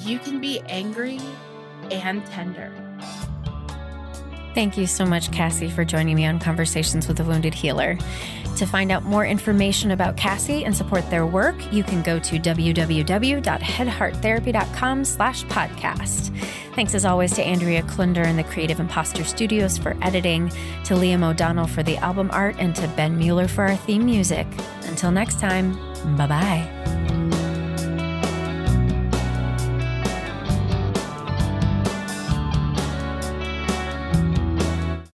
you 0.08 0.18
can 0.20 0.40
be 0.40 0.60
angry 0.68 1.18
and 1.90 2.24
tender. 2.26 2.72
Thank 4.54 4.78
you 4.78 4.86
so 4.86 5.04
much, 5.04 5.30
Cassie, 5.32 5.68
for 5.68 5.84
joining 5.84 6.16
me 6.16 6.24
on 6.24 6.38
Conversations 6.38 7.08
with 7.08 7.20
a 7.20 7.24
Wounded 7.24 7.52
Healer. 7.52 7.98
To 8.56 8.66
find 8.66 8.90
out 8.90 9.04
more 9.04 9.26
information 9.26 9.90
about 9.90 10.16
Cassie 10.16 10.64
and 10.64 10.74
support 10.74 11.10
their 11.10 11.26
work, 11.26 11.54
you 11.72 11.84
can 11.84 12.02
go 12.02 12.18
to 12.18 12.38
www.headhearttherapy.com 12.38 15.04
slash 15.04 15.44
podcast. 15.44 16.34
Thanks 16.74 16.94
as 16.94 17.04
always 17.04 17.34
to 17.34 17.42
Andrea 17.42 17.82
Klunder 17.82 18.24
and 18.24 18.38
the 18.38 18.44
Creative 18.44 18.80
Imposter 18.80 19.24
Studios 19.24 19.76
for 19.76 19.94
editing, 20.00 20.48
to 20.84 20.94
Liam 20.94 21.22
O'Donnell 21.22 21.66
for 21.66 21.82
the 21.82 21.98
album 21.98 22.30
art, 22.32 22.56
and 22.58 22.74
to 22.76 22.88
Ben 22.88 23.18
Mueller 23.18 23.48
for 23.48 23.64
our 23.64 23.76
theme 23.76 24.06
music. 24.06 24.46
Until 24.84 25.10
next 25.10 25.38
time, 25.38 25.74
bye 26.16 26.26
bye. 26.26 27.35